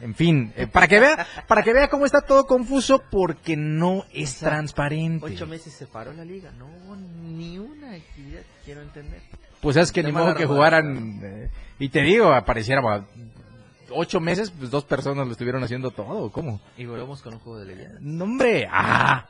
En 0.00 0.14
fin, 0.14 0.52
eh, 0.56 0.66
para 0.66 0.88
que 0.88 0.98
vea, 0.98 1.26
para 1.46 1.62
que 1.62 1.72
vea 1.72 1.88
cómo 1.88 2.04
está 2.04 2.20
todo 2.20 2.46
confuso 2.46 3.02
porque 3.10 3.56
no 3.56 4.04
es 4.12 4.38
transparente. 4.38 5.24
Ocho 5.24 5.46
meses 5.46 5.72
se 5.72 5.86
paró 5.86 6.12
la 6.12 6.24
liga. 6.24 6.50
No 6.58 6.66
hubo 6.66 6.96
ni 6.96 7.58
una 7.58 7.92
actividad, 7.92 8.42
quiero 8.64 8.82
entender. 8.82 9.20
Pues 9.60 9.76
es 9.76 9.92
que 9.92 10.02
ni 10.02 10.10
modo 10.12 10.34
que 10.34 10.46
jugaran. 10.46 11.20
eh, 11.22 11.50
y 11.78 11.88
te 11.88 12.02
digo, 12.02 12.32
apareciera 12.32 12.80
bueno, 12.80 13.06
ocho 13.90 14.20
meses, 14.20 14.50
pues 14.50 14.70
dos 14.70 14.84
personas 14.84 15.26
lo 15.26 15.32
estuvieron 15.32 15.62
haciendo 15.62 15.90
todo. 15.92 16.30
¿Cómo? 16.30 16.60
Y 16.76 16.86
volvemos 16.86 17.22
con 17.22 17.34
un 17.34 17.38
juego 17.40 17.60
de 17.60 17.66
leyendas. 17.66 18.02
No, 18.02 18.24
hombre. 18.24 18.68
¡Ah! 18.70 19.28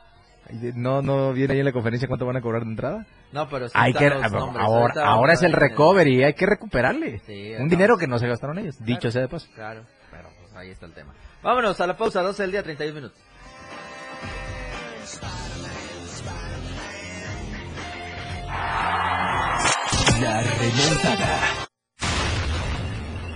No, 0.75 1.01
no 1.01 1.33
viene 1.33 1.53
ahí 1.53 1.59
en 1.59 1.65
la 1.65 1.71
conferencia 1.71 2.07
cuánto 2.07 2.25
van 2.25 2.37
a 2.37 2.41
cobrar 2.41 2.63
de 2.63 2.69
entrada. 2.69 3.05
No, 3.31 3.49
pero 3.49 3.67
sí 3.67 3.73
Hay 3.75 3.93
que, 3.93 4.09
los 4.09 4.31
nombres. 4.31 4.63
ahora, 4.65 5.05
ahora 5.05 5.31
a 5.31 5.35
es 5.35 5.43
el 5.43 5.53
recovery, 5.53 6.23
hay 6.23 6.33
que 6.33 6.45
recuperarle. 6.45 7.19
Sí, 7.25 7.53
Un 7.59 7.67
dinero 7.67 7.97
que 7.97 8.07
no 8.07 8.19
se 8.19 8.27
gastaron 8.27 8.57
ellos, 8.59 8.77
dicho 8.79 8.99
Claro. 9.01 9.11
sea 9.11 9.21
de 9.23 9.27
paso. 9.27 9.47
Claro, 9.55 9.85
pero 10.11 10.29
pues 10.39 10.53
ahí 10.55 10.69
está 10.69 10.85
el 10.85 10.93
tema. 10.93 11.13
Vámonos 11.41 11.79
a 11.81 11.87
la 11.87 11.97
pausa, 11.97 12.21
12 12.21 12.43
del 12.43 12.51
día, 12.51 12.63
31 12.63 12.95
minutos. 12.95 13.19
La 20.21 20.41
remontada. 20.41 21.67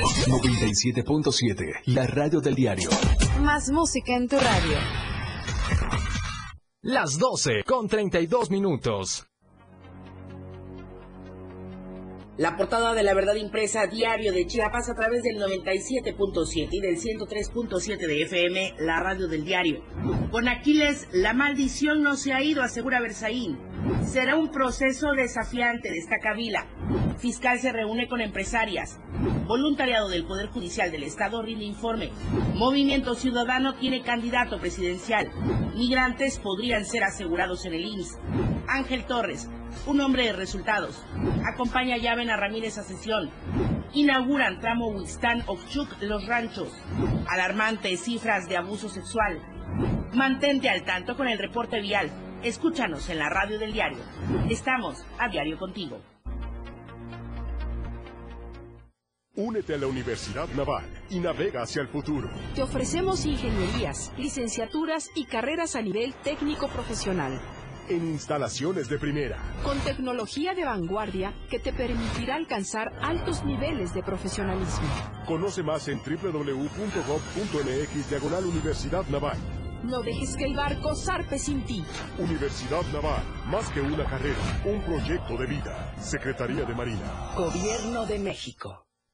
97.7. 0.00 1.82
La 1.86 2.06
radio 2.06 2.40
del 2.40 2.54
diario. 2.54 2.90
Más 3.40 3.70
música 3.70 4.14
en 4.14 4.28
tu 4.28 4.36
radio. 4.36 4.76
Las 6.82 7.18
12 7.18 7.64
con 7.64 7.88
32 7.88 8.50
minutos. 8.50 9.26
La 12.38 12.54
portada 12.54 12.92
de 12.92 13.02
la 13.02 13.14
verdad 13.14 13.36
impresa 13.36 13.86
diario 13.86 14.30
de 14.30 14.46
Chiapas 14.46 14.90
a 14.90 14.94
través 14.94 15.22
del 15.22 15.38
97.7 15.38 16.68
y 16.70 16.80
del 16.80 16.96
103.7 16.98 17.96
de 17.96 18.22
FM, 18.24 18.74
la 18.78 19.00
radio 19.00 19.26
del 19.26 19.42
diario. 19.42 19.82
Con 20.30 20.46
Aquiles, 20.46 21.08
la 21.12 21.32
maldición 21.32 22.02
no 22.02 22.14
se 22.14 22.34
ha 22.34 22.42
ido, 22.42 22.62
asegura 22.62 23.00
Berzaín. 23.00 23.58
Será 24.04 24.36
un 24.36 24.50
proceso 24.50 25.12
desafiante, 25.12 25.90
destaca 25.90 26.34
Vila. 26.34 26.66
Fiscal 27.16 27.58
se 27.58 27.72
reúne 27.72 28.06
con 28.06 28.20
empresarias. 28.20 28.98
Voluntariado 29.46 30.10
del 30.10 30.26
Poder 30.26 30.48
Judicial 30.48 30.92
del 30.92 31.04
Estado 31.04 31.40
rinde 31.40 31.64
informe. 31.64 32.10
Movimiento 32.54 33.14
Ciudadano 33.14 33.76
tiene 33.76 34.02
candidato 34.02 34.60
presidencial. 34.60 35.30
Migrantes 35.74 36.38
podrían 36.38 36.84
ser 36.84 37.02
asegurados 37.02 37.64
en 37.64 37.72
el 37.72 37.86
IMSS. 37.86 38.18
Ángel 38.68 39.06
Torres, 39.06 39.48
un 39.86 40.00
hombre 40.00 40.24
de 40.24 40.32
resultados. 40.32 41.02
Acompaña 41.52 41.96
a 41.96 41.98
Yaven 41.98 42.30
a 42.30 42.36
Ramírez 42.36 42.78
a 42.78 42.82
sesión. 42.82 43.30
Inauguran 43.92 44.60
tramo 44.60 44.88
Huistán 44.88 45.42
Ochuc 45.46 45.88
Los 46.00 46.26
Ranchos. 46.26 46.72
Alarmantes 47.28 48.02
cifras 48.02 48.48
de 48.48 48.56
abuso 48.56 48.88
sexual. 48.88 49.40
Mantente 50.14 50.68
al 50.68 50.84
tanto 50.84 51.16
con 51.16 51.28
el 51.28 51.38
reporte 51.38 51.80
vial. 51.80 52.10
Escúchanos 52.42 53.08
en 53.10 53.18
la 53.18 53.28
radio 53.28 53.58
del 53.58 53.72
diario. 53.72 53.98
Estamos 54.48 55.04
a 55.18 55.28
diario 55.28 55.58
contigo. 55.58 56.00
Únete 59.38 59.74
a 59.74 59.76
la 59.76 59.86
Universidad 59.86 60.48
Naval 60.56 60.86
y 61.10 61.18
navega 61.20 61.60
hacia 61.60 61.82
el 61.82 61.88
futuro. 61.88 62.30
Te 62.54 62.62
ofrecemos 62.62 63.26
ingenierías, 63.26 64.10
licenciaturas 64.16 65.10
y 65.14 65.26
carreras 65.26 65.76
a 65.76 65.82
nivel 65.82 66.14
técnico 66.14 66.68
profesional, 66.68 67.38
En 67.88 68.06
instalaciones 68.08 68.88
de 68.88 68.98
primera. 68.98 69.38
con 69.62 69.78
tecnología 69.80 70.54
de 70.54 70.64
vanguardia 70.64 71.32
que 71.48 71.58
te 71.58 71.72
permitirá 71.72 72.34
alcanzar 72.36 72.92
altos 73.00 73.44
niveles 73.44 73.94
de 73.94 74.02
profesionalismo. 74.02 74.88
Conoce 75.26 75.62
más 75.62 75.88
en 75.88 75.98
www.gov.mx 75.98 78.10
diagonal 78.10 78.44
Universidad 78.44 79.06
Naval. 79.08 79.36
No 79.84 80.02
dejes 80.02 80.36
que 80.36 80.44
el 80.44 80.56
barco 80.56 80.94
zarpe 80.96 81.38
sin 81.38 81.62
ti. 81.64 81.84
Universidad 82.18 82.82
Naval, 82.92 83.22
más 83.46 83.68
que 83.70 83.80
una 83.80 84.04
carrera, 84.04 84.36
un 84.64 84.80
proyecto 84.82 85.36
de 85.36 85.46
vida. 85.46 85.94
Secretaría 86.00 86.64
de 86.64 86.74
Marina. 86.74 87.32
Gobierno 87.36 88.06
de 88.06 88.18
México. 88.18 88.85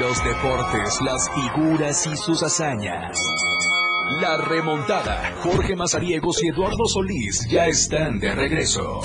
Los 0.00 0.24
deportes, 0.24 1.00
las 1.02 1.30
figuras 1.30 2.06
y 2.06 2.16
sus 2.16 2.42
hazañas. 2.42 3.18
La 4.20 4.36
remontada. 4.38 5.34
Jorge 5.42 5.76
Mazariegos 5.76 6.42
y 6.42 6.48
Eduardo 6.48 6.86
Solís 6.86 7.46
ya 7.48 7.66
están 7.66 8.18
de 8.18 8.34
regreso. 8.34 9.00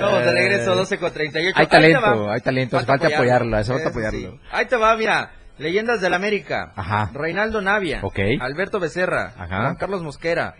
Vamos 0.00 0.24
de 0.24 0.32
regreso, 0.32 0.74
12 0.74 0.98
con 0.98 1.12
38. 1.12 1.58
Hay 1.58 1.66
talento, 1.66 2.30
hay 2.30 2.40
talento, 2.40 2.80
falta 2.80 3.08
apoyarlo, 3.08 3.56
hace 3.56 3.72
falta 3.72 3.88
apoyarlo. 3.88 4.32
sí. 4.32 4.40
Ahí 4.52 4.66
te 4.66 4.76
va, 4.76 4.96
mira. 4.96 5.32
Leyendas 5.58 6.00
del 6.00 6.14
América. 6.14 6.72
Ajá. 6.76 7.10
Reinaldo 7.12 7.60
Navia. 7.60 8.02
Alberto 8.40 8.80
Becerra. 8.80 9.34
Ajá. 9.36 9.62
Juan 9.62 9.76
Carlos 9.76 10.02
Mosquera. 10.02 10.54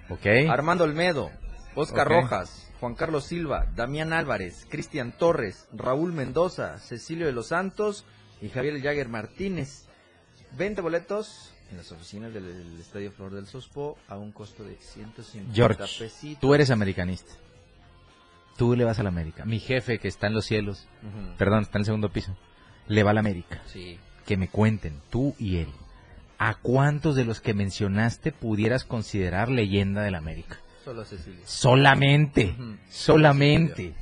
Armando 0.49 0.85
Olmedo. 0.85 1.31
Oscar. 1.75 2.09
Rojas. 2.09 2.73
Juan 2.81 2.95
Carlos 2.95 3.25
Silva. 3.25 3.67
Damián 3.75 4.13
Álvarez. 4.13 4.67
Cristian 4.69 5.13
Torres. 5.13 5.69
Raúl 5.73 6.13
Mendoza. 6.13 6.79
Cecilio 6.79 7.27
de 7.27 7.33
los 7.33 7.49
Santos. 7.49 8.05
Y 8.41 8.49
Javier 8.49 8.81
Jagger 8.83 9.09
Martínez. 9.09 9.89
20 10.57 10.83
boletos 10.83 11.55
en 11.71 11.79
las 11.79 11.91
oficinas 11.91 12.33
del, 12.33 12.79
Estadio 12.79 13.11
Flor 13.13 13.33
del 13.33 13.47
Sospo 13.47 13.97
a 14.07 14.19
un 14.19 14.31
costo 14.33 14.63
de 14.63 14.77
150 14.77 15.55
George, 15.55 15.85
pesitos. 15.99 16.41
tú 16.41 16.55
eres 16.55 16.71
americanista. 16.71 17.33
Tú 18.59 18.77
le 18.77 18.85
vas 18.85 18.99
a 18.99 19.03
la 19.03 19.09
América. 19.09 19.47
Mi 19.47 19.59
jefe 19.59 19.99
que 19.99 20.09
está 20.09 20.27
en 20.27 20.35
los 20.35 20.45
cielos, 20.45 20.87
perdón, 21.39 21.63
está 21.63 21.79
en 21.79 21.81
el 21.81 21.87
segundo 21.87 22.11
piso, 22.11 22.37
le 22.87 23.03
va 23.03 23.13
a 23.13 23.15
la 23.15 23.21
América. 23.21 23.63
Sí. 23.67 23.99
Que 24.27 24.37
me 24.37 24.49
cuenten, 24.49 25.01
tú 25.11 25.35
y 25.39 25.59
él, 25.59 25.69
¿a 26.39 26.55
cuántos 26.55 27.17
de 27.17 27.25
los 27.25 27.41
que 27.41 27.55
mencionaste 27.55 28.33
pudieras 28.33 28.85
considerar 28.85 29.49
leyenda 29.49 30.03
de 30.03 30.11
la 30.11 30.19
América? 30.19 30.59
Solo 30.85 31.05
Cecilio. 31.05 31.41
Solamente, 31.45 32.55
solamente. 32.91 33.95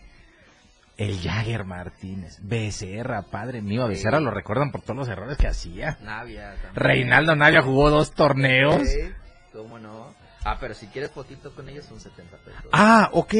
El 0.96 1.18
Jagger 1.18 1.64
Martínez, 1.64 2.38
Becerra, 2.42 3.22
padre 3.22 3.62
mío, 3.62 3.84
a 3.84 3.86
Sí. 3.86 3.94
Becerra 3.94 4.20
lo 4.20 4.30
recuerdan 4.30 4.70
por 4.70 4.82
todos 4.82 4.96
los 4.96 5.08
errores 5.08 5.38
que 5.38 5.46
hacía. 5.46 5.96
Navia 6.02 6.50
también. 6.56 6.74
Reinaldo 6.74 7.36
Navia 7.36 7.62
jugó 7.62 7.88
dos 7.88 8.12
torneos. 8.12 8.86
Sí, 8.86 9.10
¿Cómo 9.52 9.78
no? 9.78 10.14
Ah, 10.44 10.56
pero 10.58 10.72
si 10.72 10.86
quieres 10.86 11.10
fotito 11.10 11.54
con 11.54 11.68
ellos 11.68 11.84
son 11.84 12.00
70 12.00 12.36
pesos. 12.38 12.64
Ah, 12.72 13.10
ok, 13.12 13.34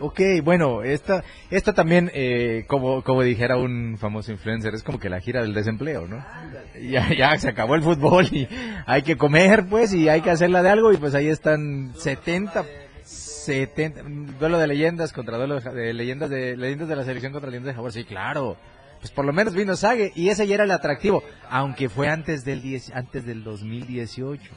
ok, 0.00 0.20
bueno, 0.44 0.82
esta, 0.82 1.24
esta 1.50 1.72
también, 1.72 2.10
eh, 2.12 2.64
como, 2.68 3.02
como 3.02 3.22
dijera 3.22 3.56
un 3.56 3.96
famoso 3.98 4.32
influencer, 4.32 4.74
es 4.74 4.82
como 4.82 4.98
que 4.98 5.08
la 5.08 5.20
gira 5.20 5.40
del 5.40 5.54
desempleo, 5.54 6.06
¿no? 6.06 6.22
Ya, 6.78 7.08
ya 7.16 7.38
se 7.38 7.48
acabó 7.48 7.74
el 7.74 7.82
fútbol 7.82 8.26
y 8.30 8.48
hay 8.86 9.02
que 9.02 9.16
comer, 9.16 9.66
pues, 9.66 9.94
y 9.94 10.10
hay 10.10 10.20
que 10.20 10.30
hacerla 10.30 10.62
de 10.62 10.68
algo, 10.68 10.92
y 10.92 10.98
pues 10.98 11.14
ahí 11.14 11.28
están 11.28 11.94
70, 11.96 12.66
70, 13.02 14.02
duelo 14.38 14.58
de 14.58 14.66
leyendas 14.66 15.14
contra 15.14 15.38
duelo 15.38 15.58
de, 15.58 15.94
leyendas 15.94 16.28
de, 16.28 16.56
leyendas 16.56 16.88
de 16.88 16.96
la 16.96 17.04
selección 17.04 17.32
contra 17.32 17.50
leyendas 17.50 17.72
de 17.72 17.74
Jaguar, 17.74 17.92
sí, 17.92 18.04
claro. 18.04 18.58
Pues 19.00 19.10
por 19.10 19.24
lo 19.24 19.32
menos 19.32 19.54
vino 19.54 19.74
Sague, 19.74 20.12
y 20.14 20.28
ese 20.28 20.46
ya 20.46 20.54
era 20.56 20.64
el 20.64 20.70
atractivo, 20.70 21.24
aunque 21.48 21.88
fue 21.88 22.08
antes 22.08 22.44
del 22.44 22.60
10, 22.60 22.92
antes 22.94 23.24
del 23.24 23.42
2018. 23.42 24.52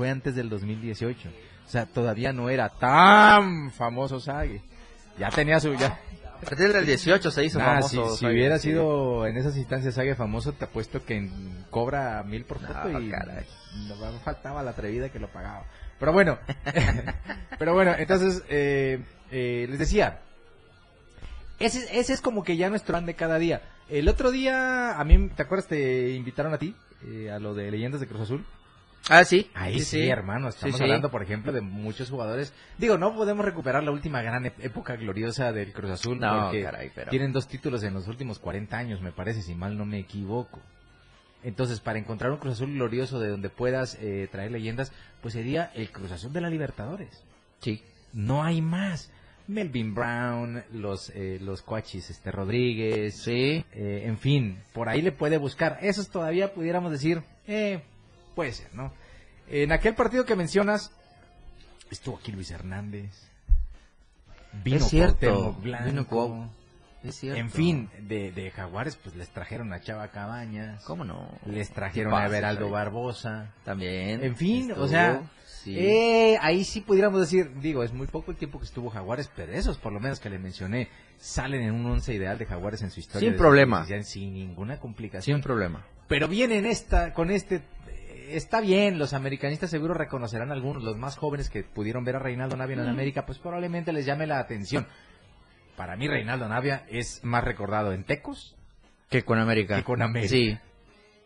Fue 0.00 0.08
antes 0.08 0.34
del 0.34 0.48
2018. 0.48 1.28
O 1.28 1.68
sea, 1.68 1.84
todavía 1.84 2.32
no 2.32 2.48
era 2.48 2.70
tan 2.70 3.70
famoso 3.70 4.18
Sague. 4.18 4.62
Ya 5.18 5.28
tenía 5.28 5.60
su... 5.60 5.74
Ya, 5.74 5.98
A 6.38 6.40
partir 6.40 6.72
del 6.72 6.86
18 6.86 7.30
se 7.30 7.44
hizo 7.44 7.58
Nah, 7.58 7.82
famoso. 7.82 8.16
Si, 8.16 8.24
hubiera 8.24 8.56
sí. 8.58 8.70
sido 8.70 9.26
en 9.26 9.36
esas 9.36 9.58
instancias 9.58 9.92
Sague 9.96 10.14
famoso, 10.14 10.54
te 10.54 10.64
apuesto 10.64 11.04
que 11.04 11.18
en- 11.18 11.66
cobra 11.68 12.22
mil 12.22 12.46
por 12.46 12.60
foto 12.60 12.88
No, 12.88 12.98
y 12.98 13.10
caray. 13.10 13.44
no 13.88 13.94
faltaba 14.20 14.62
la 14.62 14.70
atrevida 14.70 15.10
que 15.10 15.18
lo 15.18 15.28
pagaba. 15.28 15.66
Pero 15.98 16.14
bueno, 16.14 16.38
pero 17.58 17.74
bueno, 17.74 17.94
entonces 17.98 18.42
eh, 18.48 19.04
eh, 19.30 19.66
les 19.68 19.78
decía, 19.78 20.20
ese, 21.58 21.86
ese 22.00 22.14
es 22.14 22.22
como 22.22 22.42
que 22.42 22.56
ya 22.56 22.70
nuestro 22.70 22.94
plan 22.94 23.04
de 23.04 23.12
cada 23.12 23.38
día. 23.38 23.60
El 23.90 24.08
otro 24.08 24.30
día, 24.30 24.98
a 24.98 25.04
mí, 25.04 25.28
¿te 25.36 25.42
acuerdas? 25.42 25.66
Te 25.68 26.08
invitaron 26.12 26.54
a 26.54 26.58
ti, 26.58 26.74
eh, 27.06 27.30
a 27.30 27.38
lo 27.38 27.52
de 27.54 27.70
Leyendas 27.70 28.00
de 28.00 28.06
Cruz 28.06 28.22
Azul. 28.22 28.46
Ah, 29.08 29.24
sí. 29.24 29.50
Ahí 29.54 29.80
sí, 29.80 30.08
hermano, 30.08 30.48
estamos 30.48 30.76
Sí, 30.76 30.82
hablando, 30.82 31.10
por 31.10 31.22
ejemplo, 31.22 31.52
de 31.52 31.60
muchos 31.62 32.10
jugadores. 32.10 32.52
Digo, 32.78 32.96
no 32.98 33.14
podemos 33.14 33.44
recuperar 33.44 33.82
la 33.82 33.90
última 33.90 34.22
gran 34.22 34.46
época 34.46 34.94
gloriosa 34.96 35.52
del 35.52 35.72
Cruz 35.72 35.90
Azul, 35.90 36.20
No, 36.20 36.42
porque 36.44 36.62
caray, 36.62 36.90
pero- 36.94 37.10
tienen 37.10 37.32
dos 37.32 37.48
títulos 37.48 37.82
en 37.82 37.94
los 37.94 38.06
últimos 38.08 38.38
40 38.38 38.76
años, 38.76 39.00
me 39.00 39.10
parece, 39.10 39.42
si 39.42 39.54
mal 39.54 39.76
no 39.76 39.84
me 39.84 39.98
equivoco. 39.98 40.60
Entonces, 41.42 41.80
para 41.80 41.98
encontrar 41.98 42.30
un 42.30 42.36
Cruz 42.38 42.54
Azul 42.54 42.72
glorioso 42.74 43.18
de 43.18 43.30
donde 43.30 43.48
puedas 43.48 43.96
eh, 44.00 44.28
traer 44.30 44.52
leyendas, 44.52 44.92
pues 45.22 45.34
sería 45.34 45.72
el 45.74 45.90
Cruz 45.90 46.12
Azul 46.12 46.32
de 46.32 46.42
la 46.42 46.50
Libertadores. 46.50 47.24
Sí. 47.60 47.82
No 48.12 48.42
hay 48.44 48.60
más. 48.60 49.10
Melvin 49.48 49.94
Brown, 49.94 50.62
los 50.72 51.10
eh, 51.10 51.38
los 51.40 51.62
Coachis 51.62 52.10
este 52.10 52.30
Rodríguez, 52.30 53.16
Sí. 53.16 53.64
eh, 53.72 54.02
en 54.04 54.16
fin, 54.18 54.58
por 54.72 54.88
ahí 54.88 55.02
le 55.02 55.10
puede 55.10 55.38
buscar. 55.38 55.78
Esos 55.82 56.08
todavía 56.10 56.52
pudiéramos 56.54 56.92
decir, 56.92 57.22
eh, 57.48 57.82
puede 58.40 58.52
ser, 58.52 58.74
¿no? 58.74 58.90
En 59.48 59.70
aquel 59.70 59.94
partido 59.94 60.24
que 60.24 60.34
mencionas, 60.34 60.92
estuvo 61.90 62.16
aquí 62.16 62.32
Luis 62.32 62.50
Hernández. 62.50 63.10
Vino 64.64 64.78
Es 64.78 64.88
cierto, 64.88 65.52
Blanco. 65.62 65.84
vino 65.84 66.06
Cuau- 66.08 66.48
Es 67.04 67.16
cierto. 67.16 67.38
En 67.38 67.50
fin, 67.50 67.90
de, 68.08 68.32
de 68.32 68.50
Jaguares, 68.50 68.96
pues 68.96 69.14
les 69.14 69.28
trajeron 69.28 69.74
a 69.74 69.80
Chava 69.82 70.08
Cabañas. 70.08 70.82
¿Cómo 70.84 71.04
no? 71.04 71.28
Les 71.44 71.68
trajeron 71.70 72.12
¿Qué 72.14 72.16
a 72.18 72.28
Xavi? 72.30 72.70
Barbosa. 72.70 73.52
También. 73.62 74.24
En 74.24 74.36
fin, 74.36 74.70
estuvo, 74.70 74.84
o 74.86 74.88
sea, 74.88 75.20
sí. 75.46 75.76
eh, 75.78 76.38
ahí 76.40 76.64
sí 76.64 76.80
pudiéramos 76.80 77.20
decir, 77.20 77.50
digo, 77.60 77.82
es 77.84 77.92
muy 77.92 78.06
poco 78.06 78.30
el 78.30 78.38
tiempo 78.38 78.58
que 78.58 78.64
estuvo 78.64 78.88
Jaguares, 78.88 79.30
pero 79.36 79.52
esos 79.52 79.76
por 79.76 79.92
lo 79.92 80.00
menos 80.00 80.18
que 80.18 80.30
le 80.30 80.38
mencioné 80.38 80.88
salen 81.18 81.60
en 81.60 81.74
un 81.74 81.84
once 81.84 82.14
ideal 82.14 82.38
de 82.38 82.46
Jaguares 82.46 82.80
en 82.80 82.90
su 82.90 83.00
historia. 83.00 83.28
Sin 83.28 83.36
problema. 83.38 83.80
2016, 83.80 84.06
Sin 84.24 84.32
ninguna 84.32 84.78
complicación. 84.80 85.36
Sin 85.36 85.42
problema. 85.42 85.84
Pero 86.08 86.26
vienen 86.26 86.64
esta, 86.66 87.12
con 87.14 87.30
este, 87.30 87.62
está 88.36 88.60
bien, 88.60 88.98
los 88.98 89.12
americanistas 89.12 89.70
seguro 89.70 89.94
reconocerán 89.94 90.50
algunos, 90.52 90.82
los 90.82 90.96
más 90.96 91.16
jóvenes 91.16 91.50
que 91.50 91.62
pudieron 91.62 92.04
ver 92.04 92.16
a 92.16 92.18
Reinaldo 92.18 92.56
Navia 92.56 92.76
en 92.76 92.84
Mm. 92.86 92.88
América, 92.88 93.26
pues 93.26 93.38
probablemente 93.38 93.92
les 93.92 94.06
llame 94.06 94.26
la 94.26 94.38
atención. 94.38 94.86
Para 95.76 95.96
mí 95.96 96.08
Reinaldo 96.08 96.48
Navia 96.48 96.84
es 96.88 97.24
más 97.24 97.42
recordado 97.44 97.92
en 97.92 98.04
Tecos 98.04 98.54
Que 99.08 99.24
con 99.24 99.38
América. 99.38 99.76
que 99.76 99.84
con 99.84 100.02
América. 100.02 100.28
Sí. 100.30 100.58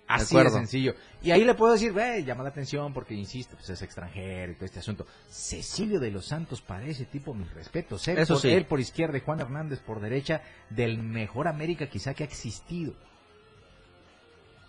Así 0.06 0.36
de 0.36 0.50
sencillo. 0.50 0.94
Y 1.22 1.30
ahí 1.30 1.44
le 1.44 1.54
puedo 1.54 1.72
decir, 1.72 1.92
ve, 1.94 2.22
llama 2.24 2.42
la 2.42 2.50
atención 2.50 2.92
porque, 2.92 3.14
insisto, 3.14 3.56
pues 3.56 3.70
es 3.70 3.80
extranjero 3.80 4.52
y 4.52 4.54
todo 4.54 4.66
este 4.66 4.80
asunto. 4.80 5.06
Cecilio 5.30 5.98
de 5.98 6.10
los 6.10 6.26
Santos 6.26 6.60
para 6.60 6.84
ese 6.84 7.06
tipo, 7.06 7.32
mis 7.32 7.50
respetos. 7.54 8.06
Él, 8.08 8.18
Eso 8.18 8.34
por, 8.34 8.42
sí. 8.42 8.50
él 8.50 8.66
por 8.66 8.80
izquierda 8.80 9.16
y 9.16 9.22
Juan 9.22 9.40
Hernández 9.40 9.80
por 9.80 10.00
derecha, 10.00 10.42
del 10.68 10.98
mejor 10.98 11.48
América 11.48 11.86
quizá 11.88 12.12
que 12.12 12.22
ha 12.22 12.26
existido. 12.26 12.92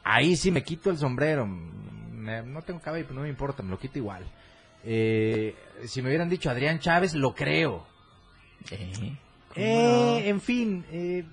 Ahí 0.05 0.35
sí 0.37 0.51
me 0.51 0.63
quito 0.63 0.89
el 0.89 0.97
sombrero. 0.97 1.45
Me- 2.25 2.41
no 2.43 2.61
tengo 2.63 2.79
cabello, 2.79 3.05
pero 3.05 3.15
no 3.15 3.21
me 3.21 3.29
importa, 3.29 3.61
me 3.63 3.69
lo 3.71 3.79
quito 3.79 3.97
igual. 3.99 4.23
Eh, 4.83 5.55
si 5.85 6.01
me 6.01 6.09
hubieran 6.09 6.29
dicho 6.29 6.49
Adrián 6.49 6.79
Chávez, 6.79 7.13
lo 7.13 7.33
creo. 7.33 7.85
Eh, 8.71 9.17
Eh, 9.55 10.23
en 10.27 10.41
fin, 10.41 10.85
eh, 10.91 11.23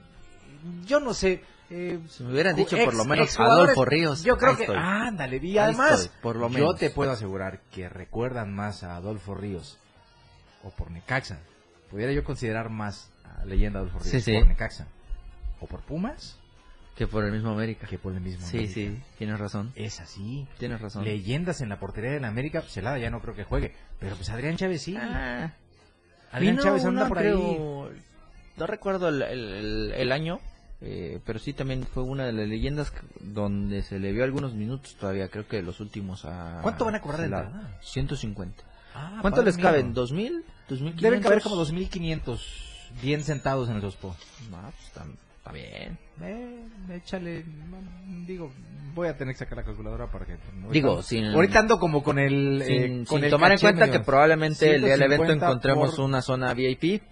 yo 0.87 1.01
no 1.01 1.13
sé. 1.13 1.43
Si 1.69 2.23
me 2.23 2.33
hubieran 2.33 2.55
dicho 2.55 2.77
ex- 2.77 2.85
por 2.85 2.95
lo 2.95 3.05
menos 3.07 3.41
Adolfo 3.41 3.85
Ríos. 3.87 4.23
Yo 4.23 4.37
creo 4.37 4.57
que, 4.57 4.65
estoy. 4.65 4.77
ándale, 4.79 5.39
y 5.43 5.57
además, 5.57 6.03
estoy, 6.03 6.19
por 6.21 6.37
lo 6.37 6.49
yo 6.49 6.55
menos. 6.55 6.77
te 6.79 6.91
puedo 6.91 7.11
asegurar 7.11 7.61
que 7.73 7.89
recuerdan 7.89 8.55
más 8.55 8.83
a 8.85 8.97
Adolfo 8.97 9.35
Ríos 9.35 9.79
o 10.63 10.71
por 10.71 10.91
Necaxa. 10.91 11.39
Pudiera 11.91 12.13
yo 12.13 12.23
considerar 12.25 12.69
más 12.69 13.11
a 13.25 13.45
leyenda 13.47 13.79
Adolfo 13.81 13.99
Ríos 14.01 14.11
Sí, 14.11 14.21
sí. 14.21 14.35
por 14.39 14.47
Necaxa 14.49 14.87
o 15.61 15.67
por 15.67 15.81
Pumas 15.81 16.39
Que 16.97 17.07
por 17.07 17.25
el 17.25 17.33
mismo 17.33 17.51
América. 17.51 17.87
que 17.87 17.99
por 17.99 18.13
el 18.13 18.21
mismo. 18.21 18.47
Sí, 18.47 18.59
América. 18.59 18.75
sí, 18.75 18.99
tienes 19.19 19.39
razón. 19.41 19.73
Es 19.77 19.99
así. 20.01 20.47
Tienes 20.59 20.81
razón. 20.81 21.05
Leyendas 21.05 21.61
en 21.63 21.69
la 21.71 21.79
portería 21.81 22.11
de 22.13 22.21
la 22.21 22.29
América, 22.29 22.61
Celada 22.63 22.99
ya 22.99 23.11
no 23.11 23.21
creo 23.21 23.35
que 23.35 23.45
juegue, 23.45 23.75
pero 23.99 24.15
pues 24.17 24.29
Adrián 24.31 24.57
Chávez 24.57 24.83
sí. 24.83 24.97
Ah, 24.99 25.53
Adrián 26.33 26.59
Chávez 26.59 26.85
anda 26.85 27.09
por 27.09 27.19
ahí. 27.19 27.25
creo, 27.25 27.91
No 28.59 28.67
recuerdo 28.67 29.09
el, 29.09 29.23
el- 29.23 30.13
año, 30.13 30.39
eh, 30.83 31.19
pero 31.25 31.39
sí 31.39 31.53
también 31.55 31.85
fue 31.87 32.03
una 32.03 32.27
de 32.27 32.33
las 32.33 32.47
leyendas 32.47 32.93
donde 33.21 33.83
se 33.83 33.99
le 33.99 34.13
vio 34.13 34.25
algunos 34.25 34.53
minutos 34.55 34.95
todavía, 34.97 35.29
creo 35.29 35.49
que 35.49 35.63
los 35.63 35.81
últimos 35.81 36.25
a... 36.27 36.59
¿Cuánto 36.63 36.85
van 36.85 36.97
a 36.97 37.01
cobrar 37.01 37.21
de 37.21 37.27
Celada. 37.27 37.45
entrada? 37.47 37.79
150. 37.81 38.63
Ah, 38.95 39.19
¿Cuánto 39.23 39.43
les 39.43 39.57
mío. 39.57 39.65
caben? 39.65 39.95
¿2000? 39.95 40.43
¿2500? 40.69 40.95
Deben 41.01 41.23
caber 41.23 41.41
como 41.43 41.57
2.500 41.57 42.39
bien 43.03 43.25
sentados 43.25 43.71
en 43.71 43.77
el 43.77 43.81
Sospo. 43.81 44.15
Ah, 44.55 44.71
pues 44.71 44.87
está, 44.87 45.07
está 45.43 45.53
bien. 45.53 45.99
Eh, 46.23 46.65
échale, 46.95 47.45
digo, 48.27 48.53
voy 48.95 49.09
a 49.09 49.17
tener 49.17 49.35
que 49.35 49.41
sacar 49.41 49.59
la 49.59 49.65
calculadora 49.65 50.07
para 50.07 50.25
que... 50.25 50.37
Digo, 50.71 51.03
sin- 51.03 51.27
Ahorita 51.27 51.59
ando 51.59 51.79
como 51.79 52.03
con 52.03 52.19
el... 52.19 52.63
eh, 52.63 52.67
Sin, 52.67 53.05
con 53.07 53.19
sin 53.19 53.25
el 53.25 53.31
tomar 53.31 53.53
en 53.53 53.59
cuenta 53.59 53.91
que 53.91 54.01
probablemente 54.01 54.75
el 54.77 54.83
día 54.83 54.93
del 54.93 55.03
evento 55.03 55.25
150 55.27 55.47
encontremos 55.47 55.97
por- 55.97 56.05
una 56.05 56.23
zona 56.23 56.55
VIP 56.55 57.03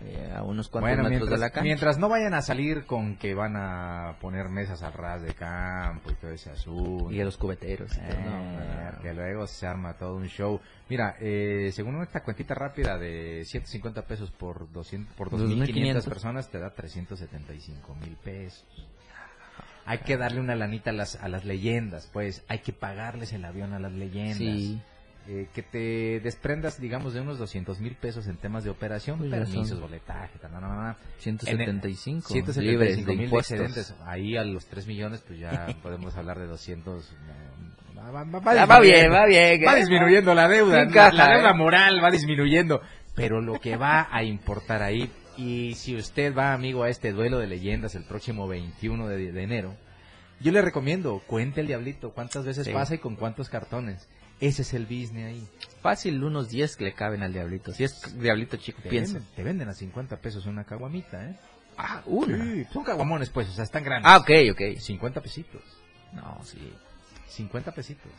eh, 0.00 0.32
a 0.34 0.42
unos 0.42 0.68
cuantos 0.68 0.88
Bueno, 0.90 1.02
metros 1.04 1.28
mientras, 1.28 1.40
de 1.40 1.46
la 1.46 1.50
cancha. 1.50 1.64
mientras 1.64 1.98
no 1.98 2.08
vayan 2.08 2.34
a 2.34 2.42
salir 2.42 2.84
con 2.86 3.16
que 3.16 3.34
van 3.34 3.56
a 3.56 4.16
poner 4.20 4.48
mesas 4.48 4.82
al 4.82 4.92
ras 4.92 5.22
de 5.22 5.34
campo 5.34 6.10
y 6.10 6.14
todo 6.14 6.30
ese 6.30 6.50
asunto. 6.50 7.10
Y 7.10 7.20
a 7.20 7.24
los 7.24 7.36
cubeteros. 7.36 7.96
Eh, 7.96 8.24
no, 8.24 9.02
que 9.02 9.12
luego 9.14 9.46
se 9.46 9.66
arma 9.66 9.94
todo 9.94 10.16
un 10.16 10.26
show. 10.28 10.60
Mira, 10.88 11.16
eh, 11.20 11.70
según 11.72 12.00
esta 12.02 12.22
cuentita 12.22 12.54
rápida 12.54 12.96
de 12.98 13.44
150 13.44 14.02
pesos 14.02 14.30
por 14.30 14.70
200, 14.72 15.14
por 15.14 15.30
2.500 15.30 15.66
2.500 15.66 16.04
personas, 16.04 16.48
te 16.48 16.58
da 16.58 16.70
375 16.74 17.94
mil 17.96 18.16
pesos. 18.16 18.64
Hay 19.84 19.98
que 19.98 20.16
darle 20.18 20.40
una 20.40 20.54
lanita 20.54 20.90
a 20.90 20.92
las, 20.92 21.16
a 21.16 21.28
las 21.28 21.46
leyendas, 21.46 22.10
pues. 22.12 22.44
Hay 22.48 22.58
que 22.58 22.74
pagarles 22.74 23.32
el 23.32 23.44
avión 23.44 23.72
a 23.72 23.78
las 23.78 23.92
leyendas. 23.92 24.36
Sí. 24.38 24.80
Eh, 25.30 25.46
que 25.52 25.62
te 25.62 26.20
desprendas, 26.20 26.80
digamos, 26.80 27.12
de 27.12 27.20
unos 27.20 27.38
200 27.38 27.80
mil 27.80 27.94
pesos 27.96 28.26
en 28.28 28.38
temas 28.38 28.64
de 28.64 28.70
operación, 28.70 29.28
permisos, 29.28 29.78
boletaje, 29.78 30.30
no. 30.50 30.96
175 31.18 32.28
En 32.30 32.38
el- 32.38 32.44
175 32.54 32.62
libres 32.62 33.04
de 33.04 33.14
mil 33.14 33.34
excedentes. 33.34 33.94
Ahí 34.06 34.38
a 34.38 34.44
los 34.44 34.64
3 34.66 34.86
millones, 34.86 35.22
pues 35.26 35.38
ya 35.38 35.66
podemos 35.82 36.16
hablar 36.16 36.38
de 36.38 36.46
200. 36.46 37.04
eh, 37.12 37.98
Va, 37.98 38.10
va- 38.10 38.24
va- 38.24 38.62
Ah, 38.62 38.64
va 38.64 38.80
bien, 38.80 39.12
va 39.12 39.26
bien, 39.26 39.60
Va 39.66 39.76
eh. 39.76 39.80
disminuyendo 39.80 40.34
la 40.34 40.48
deuda. 40.48 40.84
La, 40.86 41.10
deuda 41.34 41.50
eh. 41.50 41.54
moral 41.54 42.02
va 42.02 42.10
disminuyendo. 42.10 42.80
Pero 43.14 43.42
lo 43.42 43.60
que 43.60 43.76
va 43.76 44.08
a 44.10 44.22
importar 44.22 44.82
ahí, 44.82 45.10
y 45.36 45.74
si 45.74 45.94
usted 45.96 46.34
va, 46.34 46.54
amigo, 46.54 46.84
a 46.84 46.88
este 46.88 47.12
duelo 47.12 47.38
de 47.38 47.48
leyendas 47.48 47.94
el 47.96 48.04
próximo 48.04 48.48
21 48.48 49.08
de, 49.08 49.32
de 49.32 49.42
enero, 49.42 49.74
yo 50.40 50.52
le 50.52 50.62
recomiendo, 50.62 51.20
cuente 51.26 51.60
el 51.60 51.66
diablito, 51.66 52.12
cuántas 52.12 52.46
veces 52.46 52.64
Sí. 52.66 52.72
pasa 52.72 52.94
y 52.94 52.98
con 52.98 53.16
cuántos 53.16 53.48
cartones. 53.50 54.08
Ese 54.40 54.62
es 54.62 54.74
el 54.74 54.84
business 54.84 55.26
ahí. 55.26 55.48
Fácil, 55.82 56.22
unos 56.22 56.48
10 56.48 56.76
que 56.76 56.84
le 56.84 56.92
caben 56.94 57.22
al 57.22 57.32
diablito. 57.32 57.72
Si 57.72 57.84
es 57.84 58.18
diablito 58.20 58.56
chico, 58.56 58.80
Te 58.82 58.88
piensa. 58.88 59.14
venden, 59.14 59.34
te 59.34 59.42
venden 59.42 59.68
a 59.68 59.74
50 59.74 60.16
pesos 60.18 60.46
una 60.46 60.64
caguamita, 60.64 61.24
¿eh? 61.30 61.36
Ah, 61.76 62.02
una. 62.06 62.44
Sí, 62.44 62.64
son 62.72 62.84
caguamones, 62.84 63.30
pues, 63.30 63.48
o 63.48 63.52
sea, 63.52 63.64
están 63.64 63.84
grandes. 63.84 64.10
Ah, 64.10 64.18
ok, 64.18 64.30
ok. 64.52 64.78
50 64.78 65.20
pesitos. 65.20 65.62
No, 66.12 66.38
sí. 66.44 66.72
50 67.28 67.72
pesitos. 67.72 68.12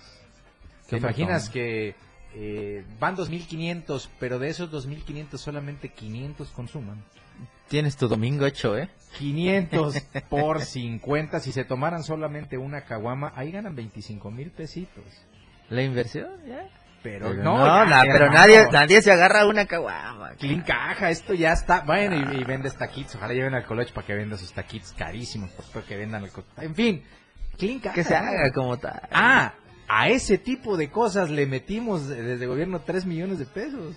¿Te 0.89 0.97
imaginas 0.97 1.49
ofertón. 1.49 1.53
que 1.53 1.95
eh, 2.35 2.85
van 2.99 3.15
2.500, 3.17 4.09
pero 4.19 4.39
de 4.39 4.49
esos 4.49 4.71
2.500 4.71 5.37
solamente 5.37 5.89
500 5.89 6.49
consuman? 6.49 7.03
Tienes 7.67 7.97
tu 7.97 8.07
domingo 8.07 8.45
hecho, 8.45 8.77
¿eh? 8.77 8.89
500 9.17 9.95
por 10.29 10.61
50, 10.61 11.39
si 11.39 11.51
se 11.51 11.63
tomaran 11.65 12.03
solamente 12.03 12.57
una 12.57 12.81
caguama, 12.85 13.31
ahí 13.35 13.51
ganan 13.51 13.75
25 13.75 14.31
mil 14.31 14.51
pesitos. 14.51 15.03
La 15.69 15.81
inversión, 15.83 16.29
ya. 16.47 16.67
Pero, 17.01 17.29
Pero 17.29 17.43
no, 17.43 17.57
no, 17.59 17.65
ya, 17.65 17.85
na- 17.85 18.01
pero 18.01 18.25
hermano. 18.25 18.33
nadie, 18.33 18.67
nadie 18.71 19.01
se 19.01 19.11
agarra 19.11 19.45
una 19.47 19.65
caguama. 19.65 20.31
Clean 20.37 20.61
caja, 20.63 21.09
esto 21.09 21.33
ya 21.33 21.53
está. 21.53 21.81
Bueno, 21.81 22.15
y, 22.33 22.41
y 22.41 22.43
vendes 22.43 22.75
taquitos. 22.75 23.15
Ojalá 23.15 23.33
lleven 23.33 23.53
al 23.53 23.65
colocho 23.65 23.93
para 23.93 24.05
que 24.05 24.15
venda 24.15 24.37
sus 24.37 24.51
taquitos 24.51 24.91
carísimos. 24.93 25.49
Que 25.87 25.95
vendan 25.95 26.23
el 26.25 26.31
En 26.57 26.75
fin, 26.75 27.01
clean 27.57 27.79
caja. 27.79 27.95
Que 27.95 28.03
se 28.03 28.15
haga 28.15 28.51
como 28.51 28.77
tal. 28.77 29.01
Ah, 29.11 29.53
a 29.87 30.09
ese 30.09 30.37
tipo 30.39 30.75
de 30.75 30.89
cosas 30.91 31.29
le 31.29 31.45
metimos 31.45 32.07
desde 32.09 32.45
gobierno 32.45 32.81
3 32.81 33.05
millones 33.05 33.39
de 33.39 33.45
pesos. 33.45 33.95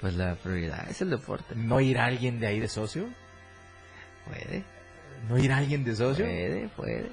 Pues 0.00 0.14
la 0.14 0.34
prioridad 0.36 0.88
es 0.88 1.02
el 1.02 1.10
deporte. 1.10 1.54
¿No 1.54 1.80
irá 1.80 2.06
alguien 2.06 2.40
de 2.40 2.46
ahí 2.46 2.60
de 2.60 2.68
socio? 2.68 3.08
Puede, 4.26 4.64
¿No 5.28 5.36
irá 5.38 5.58
alguien 5.58 5.84
de 5.84 5.94
socio? 5.94 6.24
puede, 6.24 6.68
puede. 6.76 7.10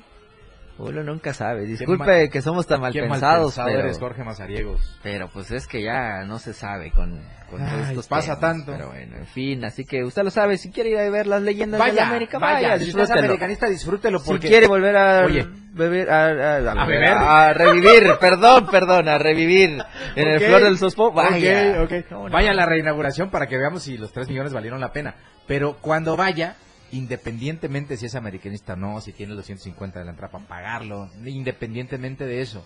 Uno 0.80 1.04
nunca 1.04 1.34
sabe. 1.34 1.66
Disculpe 1.66 2.30
que 2.30 2.42
somos 2.42 2.66
tan 2.66 2.80
mal 2.82 2.94
pensados, 2.94 3.56
pero... 3.64 3.80
eres 3.80 4.00
Jorge 4.00 4.24
Mazariegos. 4.24 4.98
Pero 5.04 5.30
pues 5.30 5.52
es 5.52 5.68
que 5.68 5.84
ya 5.84 6.24
no 6.26 6.40
se 6.40 6.54
sabe 6.54 6.92
con, 6.92 7.22
con 7.50 7.62
Ay, 7.62 7.84
estos 7.90 8.08
pasa 8.08 8.36
temas. 8.36 8.40
tanto. 8.40 8.72
Pero 8.72 8.88
bueno, 8.88 9.18
en 9.18 9.26
fin, 9.28 9.66
así 9.66 9.84
que 9.84 10.04
usted 10.06 10.24
lo 10.24 10.32
sabe. 10.32 10.58
Si 10.58 10.72
quiere 10.72 10.92
ir 10.92 10.98
a 10.98 11.10
ver 11.10 11.28
las 11.28 11.42
leyendas 11.42 11.80
de 11.80 11.86
Vaya, 11.90 12.02
la 12.04 12.08
América, 12.10 12.40
vaya, 12.40 12.70
vaya, 12.70 12.80
si 12.84 12.90
usted 12.92 13.04
es 13.04 13.12
americanista, 13.12 13.68
disfrútelo 13.68 14.22
porque... 14.24 14.48
Si 14.48 14.52
quiere 14.52 14.68
volver 14.68 14.96
a 14.96 15.26
Oye. 15.26 15.46
beber, 15.74 16.10
a, 16.10 16.26
a- 16.28 16.72
a- 16.72 16.84
A 16.84 16.86
beber. 16.86 17.10
a 17.14 17.54
revivir, 17.54 18.12
perdón, 18.22 18.68
perdón, 18.72 19.10
a 19.10 19.18
revivir 19.18 19.80
en 20.16 20.28
el 20.28 20.38
Ok, 20.38 20.44
Flor 20.48 20.64
del 20.64 20.78
Sospo, 20.78 21.12
vaya. 21.12 21.82
ok, 21.84 21.92
ok. 22.14 22.32
Vaya 22.32 22.52
a 22.52 22.54
la 22.54 22.66
reinauguración 22.66 23.30
para 23.30 23.48
que 23.48 23.58
veamos 23.58 23.84
si 23.84 23.98
los 23.98 24.14
3 24.14 24.30
millones 24.30 24.54
valieron 24.54 24.80
la 24.80 24.94
pena. 24.94 25.16
Pero 25.46 25.78
cuando 25.82 26.16
vaya, 26.16 26.56
independientemente 26.92 27.98
si 27.98 28.06
es 28.06 28.16
americanista 28.16 28.74
o 28.74 28.76
no, 28.76 29.02
si 29.02 29.12
tiene 29.14 29.34
los 29.36 29.46
150 29.46 30.00
de 30.00 30.06
la 30.06 30.12
entrada 30.12 30.32
para 30.32 30.46
pagarlo, 30.48 31.10
independientemente 31.26 32.26
de 32.26 32.42
eso, 32.42 32.66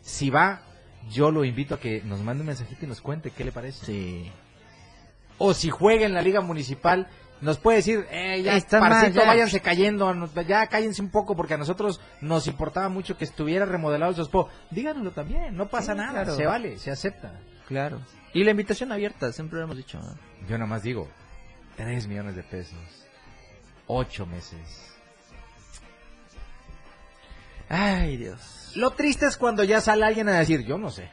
si 0.00 0.30
va, 0.30 0.62
yo 1.10 1.30
lo 1.30 1.44
invito 1.44 1.74
a 1.76 1.80
que 1.80 2.02
nos 2.02 2.20
mande 2.20 2.42
un 2.42 2.48
mensajito 2.48 2.84
y 2.84 2.88
nos 2.88 3.00
cuente 3.00 3.30
qué 3.30 3.44
le 3.44 3.52
parece. 3.52 3.84
Sí. 3.86 4.30
O 5.38 5.52
si 5.54 5.70
juega 5.70 6.06
en 6.06 6.14
la 6.14 6.22
liga 6.22 6.40
municipal, 6.40 7.08
nos 7.40 7.58
puede 7.58 7.78
decir, 7.78 8.06
eh, 8.10 8.40
ya, 8.42 8.56
Está 8.56 8.80
mal, 8.80 8.90
parcito, 8.90 9.20
ya. 9.20 9.26
váyanse 9.26 9.60
cayendo, 9.60 10.12
ya 10.48 10.66
cállense 10.68 11.02
un 11.02 11.10
poco, 11.10 11.36
porque 11.36 11.54
a 11.54 11.58
nosotros 11.58 12.00
nos 12.22 12.46
importaba 12.46 12.88
mucho 12.88 13.18
que 13.18 13.24
estuviera 13.24 13.66
remodelado 13.66 14.10
el 14.10 14.16
Sospo. 14.16 14.48
Díganoslo 14.70 15.10
también, 15.12 15.54
no 15.56 15.68
pasa 15.68 15.92
Sí, 15.92 15.98
nada, 15.98 16.12
claro. 16.22 16.34
se 16.36 16.46
vale, 16.46 16.78
se 16.78 16.90
acepta. 16.90 17.40
Claro. 17.68 18.00
Y 18.32 18.44
la 18.44 18.52
invitación 18.52 18.90
abierta, 18.92 19.32
siempre 19.32 19.58
lo 19.58 19.64
hemos 19.64 19.76
dicho. 19.76 19.98
¿no? 20.00 20.14
Yo 20.48 20.56
nada 20.56 20.66
más 20.66 20.82
digo, 20.82 21.08
3 21.76 22.06
millones 22.06 22.36
de 22.36 22.42
pesos, 22.42 22.78
8 23.86 24.26
meses. 24.26 24.92
Ay, 27.68 28.16
Dios. 28.16 28.72
Lo 28.76 28.90
triste 28.92 29.26
es 29.26 29.36
cuando 29.36 29.64
ya 29.64 29.80
sale 29.80 30.04
alguien 30.04 30.28
a 30.28 30.38
decir, 30.38 30.64
yo 30.64 30.78
no 30.78 30.90
sé. 30.90 31.10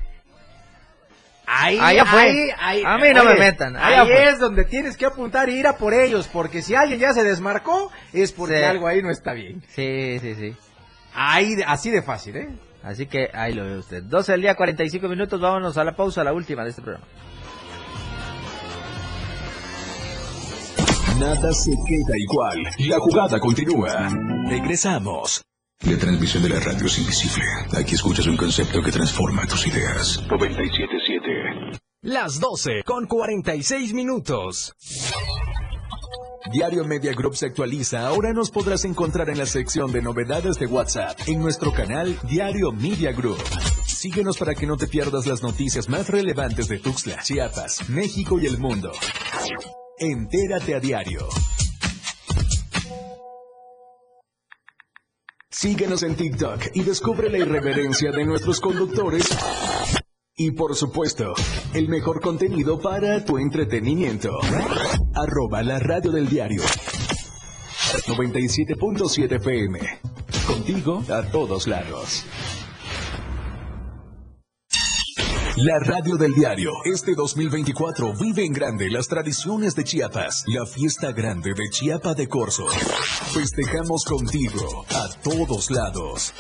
Ahí, 1.46 1.78
Allá 1.80 2.06
fue. 2.06 2.20
ahí, 2.22 2.50
ahí- 2.60 2.84
A 2.86 2.98
mí 2.98 3.10
no 3.14 3.26
me 3.26 3.36
metan, 3.36 3.76
Ahí 3.76 4.06
fue. 4.08 4.30
es 4.30 4.40
donde 4.40 4.64
tienes 4.66 4.96
que 4.96 5.06
apuntar 5.06 5.50
e 5.50 5.54
ir 5.54 5.68
a 5.68 5.78
por 5.78 5.94
ellos, 5.94 6.30
porque 6.32 6.62
si 6.62 6.74
alguien 6.74 7.00
ya 7.00 7.14
se 7.14 7.24
desmarcó, 7.24 7.92
es 8.14 8.32
porque 8.32 8.58
Sí. 8.60 8.64
algo 8.64 8.88
ahí 8.88 9.02
no 9.02 9.12
está 9.12 9.34
bien. 9.34 9.62
Sí, 9.70 10.20
sí, 10.22 10.36
sí. 10.36 10.56
Ahí, 11.14 11.56
así 11.68 11.90
de 11.92 12.02
fácil, 12.02 12.38
¿eh? 12.38 12.50
Así 12.82 13.08
que 13.08 13.30
ahí 13.34 13.54
lo 13.54 13.64
ve 13.66 13.78
usted. 13.78 14.04
12 14.04 14.32
del 14.34 14.42
día, 14.42 14.56
45 14.56 15.08
minutos. 15.08 15.40
Vámonos 15.40 15.78
a 15.78 15.84
la 15.84 15.96
pausa, 15.96 16.24
la 16.24 16.34
última 16.34 16.64
de 16.64 16.70
este 16.72 16.82
programa. 16.82 17.06
Nada 21.24 21.54
se 21.54 21.72
queda 21.88 22.18
igual. 22.18 22.64
La 22.80 23.00
jugada 23.00 23.40
continúa. 23.40 24.10
Regresamos. 24.50 25.42
La 25.80 25.98
transmisión 25.98 26.44
de 26.44 26.50
la 26.50 26.60
radio 26.60 26.86
es 26.86 27.00
invisible. 27.00 27.46
Aquí 27.80 27.96
escuchas 27.96 28.28
un 28.28 28.36
concepto 28.36 28.82
que 28.84 28.92
transforma 28.92 29.48
tus 29.48 29.66
ideas. 29.66 30.22
977. 30.30 31.80
Las 32.02 32.42
12 32.42 32.84
con 32.84 33.08
46 33.08 33.94
minutos. 33.94 34.76
Diario 36.52 36.84
Media 36.84 37.14
Group 37.14 37.38
se 37.38 37.46
actualiza. 37.46 38.06
Ahora 38.06 38.34
nos 38.34 38.52
podrás 38.52 38.84
encontrar 38.84 39.30
en 39.30 39.38
la 39.38 39.46
sección 39.46 39.94
de 39.94 40.02
novedades 40.02 40.60
de 40.60 40.66
WhatsApp 40.66 41.18
en 41.28 41.40
nuestro 41.40 41.72
canal 41.72 42.20
Diario 42.30 42.74
Media 42.74 43.14
Group. 43.14 43.42
Síguenos 43.86 44.38
para 44.38 44.56
que 44.56 44.68
no 44.68 44.76
te 44.76 44.88
pierdas 44.88 45.26
las 45.26 45.42
noticias 45.42 45.88
más 45.88 46.10
relevantes 46.10 46.68
de 46.68 46.80
Tuxtla, 46.80 47.24
Chiapas, 47.24 47.90
México 47.90 48.42
y 48.42 48.46
el 48.46 48.58
mundo. 48.58 48.92
Entérate 50.04 50.76
a 50.76 50.82
diario. 50.82 51.30
Síguenos 55.50 56.04
en 56.04 56.18
TikTok 56.18 56.72
y 56.74 56.84
descubre 56.84 57.30
la 57.30 57.38
irreverencia 57.38 58.12
de 58.12 58.26
nuestros 58.26 58.60
conductores. 58.60 59.30
Y 60.36 60.52
por 60.52 60.76
supuesto, 60.76 61.34
el 61.74 61.88
mejor 61.88 62.20
contenido 62.20 62.82
para 62.82 63.24
tu 63.24 63.38
entretenimiento. 63.38 64.38
Arroba 65.16 65.64
la 65.64 65.80
radio 65.80 66.12
del 66.12 66.28
diario. 66.28 66.64
97.7 68.06 69.42
PM. 69.42 69.80
Contigo 70.46 71.02
a 71.08 71.32
todos 71.32 71.66
lados. 71.66 72.26
La 75.58 75.78
radio 75.78 76.18
del 76.18 76.34
diario. 76.34 76.72
Este 76.84 77.14
2024 77.14 78.14
vive 78.20 78.44
en 78.44 78.54
grande 78.54 78.90
las 78.90 79.08
tradiciones 79.08 79.76
de 79.76 79.84
Chiapas. 79.84 80.46
La 80.48 80.66
fiesta 80.66 81.12
grande 81.12 81.54
de 81.54 81.70
Chiapa 81.70 82.16
de 82.16 82.28
Corzo. 82.28 82.66
Festejamos 83.34 84.04
contigo 84.04 84.84
a 84.90 85.10
todos 85.22 85.70
lados. 85.70 86.34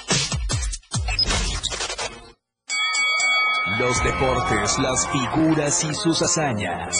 Los 3.79 4.03
deportes, 4.03 4.79
las 4.79 5.07
figuras 5.09 5.83
y 5.83 5.93
sus 5.93 6.19
hazañas. 6.23 6.97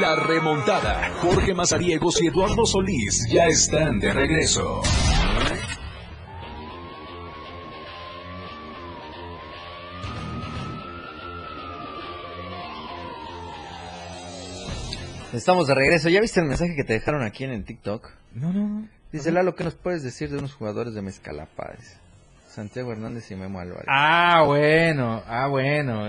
La 0.00 0.14
remontada. 0.14 1.10
Jorge 1.22 1.54
Mazariegos 1.54 2.22
y 2.22 2.28
Eduardo 2.28 2.64
Solís 2.64 3.26
ya 3.32 3.46
están 3.46 3.98
de 3.98 4.12
regreso. 4.12 4.80
Estamos 15.40 15.68
de 15.68 15.74
regreso. 15.74 16.10
¿Ya 16.10 16.20
viste 16.20 16.38
el 16.38 16.44
mensaje 16.44 16.76
que 16.76 16.84
te 16.84 16.92
dejaron 16.92 17.22
aquí 17.22 17.44
en 17.44 17.52
el 17.52 17.64
TikTok? 17.64 18.10
No, 18.34 18.52
no, 18.52 18.68
no. 18.68 18.88
Dice 19.10 19.32
Lalo, 19.32 19.54
¿qué 19.54 19.64
nos 19.64 19.74
puedes 19.74 20.02
decir 20.02 20.28
de 20.28 20.36
unos 20.36 20.52
jugadores 20.52 20.92
de 20.92 21.00
Mezcalapa? 21.00 21.72
Santiago 22.46 22.92
Hernández 22.92 23.30
y 23.30 23.36
Memo 23.36 23.58
Álvarez. 23.58 23.86
Ah, 23.88 24.42
bueno, 24.44 25.22
ah, 25.26 25.46
bueno. 25.46 26.08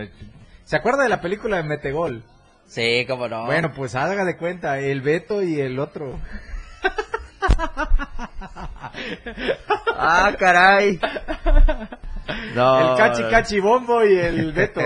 ¿Se 0.65 0.75
acuerda 0.75 1.03
de 1.03 1.07
la 1.07 1.21
película 1.21 1.55
de 1.55 1.63
Metegol? 1.63 2.25
Sí, 2.67 3.05
cómo 3.07 3.29
no. 3.29 3.45
Bueno, 3.45 3.71
pues 3.73 3.95
haga 3.95 4.25
de 4.25 4.35
cuenta, 4.35 4.79
el 4.79 4.99
Beto 4.99 5.41
y 5.41 5.61
el 5.61 5.79
otro. 5.79 6.19
Ah, 9.95 10.35
caray. 10.37 10.99
No. 12.55 12.91
El 12.91 12.97
Cachi 12.97 13.23
Cachi 13.29 13.59
Bombo 13.59 14.03
y 14.05 14.17
el 14.17 14.51
Beto. 14.53 14.81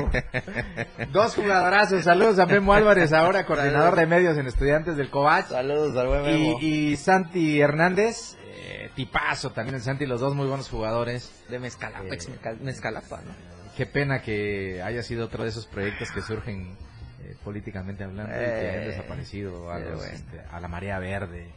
Dos 1.12 1.36
jugadorazos. 1.36 2.04
Saludos 2.04 2.39
a 2.39 2.45
Memo 2.45 2.74
Álvarez, 2.74 3.12
ahora 3.13 3.45
coordinador 3.45 3.95
de 3.95 4.06
medios 4.06 4.38
en 4.38 4.48
Estudiantes 4.48 4.95
del 4.98 5.10
Covach. 5.10 5.48
Saludos 5.48 5.95
al 5.98 6.08
buen 6.08 6.24
Memo. 6.24 6.58
Y, 6.62 6.91
y 6.91 6.95
Santi 6.95 7.60
Hernández, 7.60 8.38
eh, 8.43 8.89
tipazo 8.95 9.52
también 9.52 9.76
el 9.76 9.82
Santi, 9.82 10.06
los 10.06 10.21
dos 10.21 10.36
muy 10.36 10.48
buenos 10.48 10.69
jugadores. 10.69 11.32
De 11.50 11.60
Mezcalapa, 11.60 12.06
Eh, 12.06 12.13
ex 12.13 12.30
Mezcalapa, 12.62 13.17
¿no? 13.17 13.34
Qué 13.76 13.86
pena 13.86 14.21
que 14.21 14.82
haya 14.82 15.04
sido 15.04 15.26
otro 15.26 15.43
de 15.43 15.50
esos 15.50 15.67
proyectos 15.67 16.10
que 16.12 16.21
surgen 16.21 16.76
eh, 17.24 17.36
políticamente 17.43 18.04
hablando 18.06 18.32
y 18.34 18.39
que 18.39 18.69
hayan 18.69 18.88
desaparecido 18.88 19.69
a, 19.69 19.80
los, 19.80 19.98
bueno. 19.98 20.13
este, 20.13 20.39
a 20.52 20.60
la 20.62 20.67
marea 20.69 20.98
verde. 21.00 21.52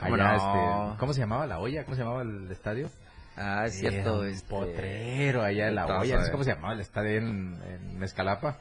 ¿Cómo 0.00 0.14
Allá, 0.14 0.36
no? 0.36 0.86
este, 0.86 0.98
¿Cómo 0.98 1.12
se 1.12 1.20
llamaba 1.20 1.46
la 1.46 1.58
olla? 1.58 1.84
¿Cómo 1.84 1.94
se 1.96 2.02
llamaba 2.02 2.22
el 2.22 2.50
estadio? 2.50 2.88
Ah, 3.40 3.64
es 3.66 3.80
Era 3.82 3.90
cierto. 3.92 4.20
un 4.20 4.28
este, 4.28 4.48
potrero 4.48 5.42
allá 5.42 5.66
de 5.66 5.72
la 5.72 5.86
Vamos 5.86 6.02
olla. 6.02 6.14
a 6.14 6.18
No 6.18 6.22
sé 6.24 6.26
ver. 6.28 6.32
cómo 6.32 6.44
se 6.44 6.54
llamaba 6.54 6.74
el 6.74 6.80
estadio 6.80 7.18
en, 7.18 7.58
en 7.66 7.98
Mezcalapa. 7.98 8.58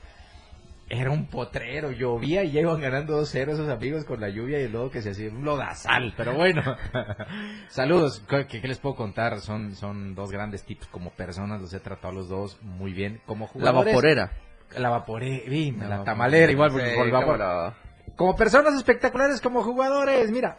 Era 0.89 1.11
un 1.11 1.25
potrero, 1.27 1.91
llovía 1.91 2.43
y 2.45 2.51
ya 2.51 2.61
iban 2.61 2.79
ganando 2.79 3.19
2-0 3.21 3.49
esos 3.51 3.67
amigos 3.69 4.05
con 4.05 4.21
la 4.21 4.29
lluvia 4.29 4.61
y 4.61 4.69
lodo 4.69 4.89
que 4.89 5.01
se 5.01 5.09
hacía 5.09 5.29
un 5.29 5.43
lodazal, 5.43 6.13
pero 6.15 6.33
bueno. 6.33 6.61
Saludos, 7.67 8.23
¿Qué, 8.27 8.61
les 8.65 8.79
puedo 8.79 8.95
contar? 8.95 9.39
Son, 9.41 9.75
son 9.75 10.15
dos 10.15 10.31
grandes 10.31 10.63
tips 10.63 10.87
como 10.87 11.09
personas, 11.11 11.59
los 11.59 11.73
he 11.73 11.79
tratado 11.81 12.09
a 12.09 12.15
los 12.15 12.29
dos 12.29 12.57
muy 12.61 12.93
bien. 12.93 13.19
Como 13.25 13.45
La 13.45 13.51
jugadores. 13.51 13.93
vaporera. 13.93 14.31
La 14.77 14.89
vaporera, 14.89 15.43
la, 15.49 15.87
vaporera. 15.97 16.03
tamalera, 16.03 16.51
igual 16.51 16.71
por, 16.71 16.81
Sí, 16.81 16.87
por 16.95 17.11
vapor. 17.11 17.73
Como 18.15 18.35
personas 18.37 18.73
espectaculares, 18.75 19.41
como 19.41 19.63
jugadores, 19.63 20.31
mira. 20.31 20.57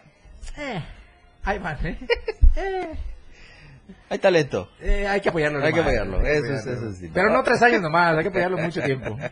Eh, 0.58 0.82
ahí 1.44 1.58
van, 1.58 1.86
¿eh? 1.86 1.98
Eh, 2.56 2.94
Hay 4.10 4.18
talento. 4.18 4.70
eh, 4.80 5.06
hay 5.06 5.20
que 5.20 5.28
apoyarlo. 5.30 5.64
Hay 5.64 5.72
que 5.72 5.80
apoyarlo, 5.80 6.18
hay 6.18 6.24
que 6.24 6.38
eso 6.38 6.54
es- 6.54 6.66
eso. 6.66 7.10
Pero 7.14 7.30
no 7.30 7.42
tres 7.42 7.62
años 7.62 7.80
nomás, 7.82 8.16
hay 8.16 8.22
que 8.24 8.28
apoyarlo 8.28 8.58
mucho 8.58 8.82
tiempo. 8.82 9.16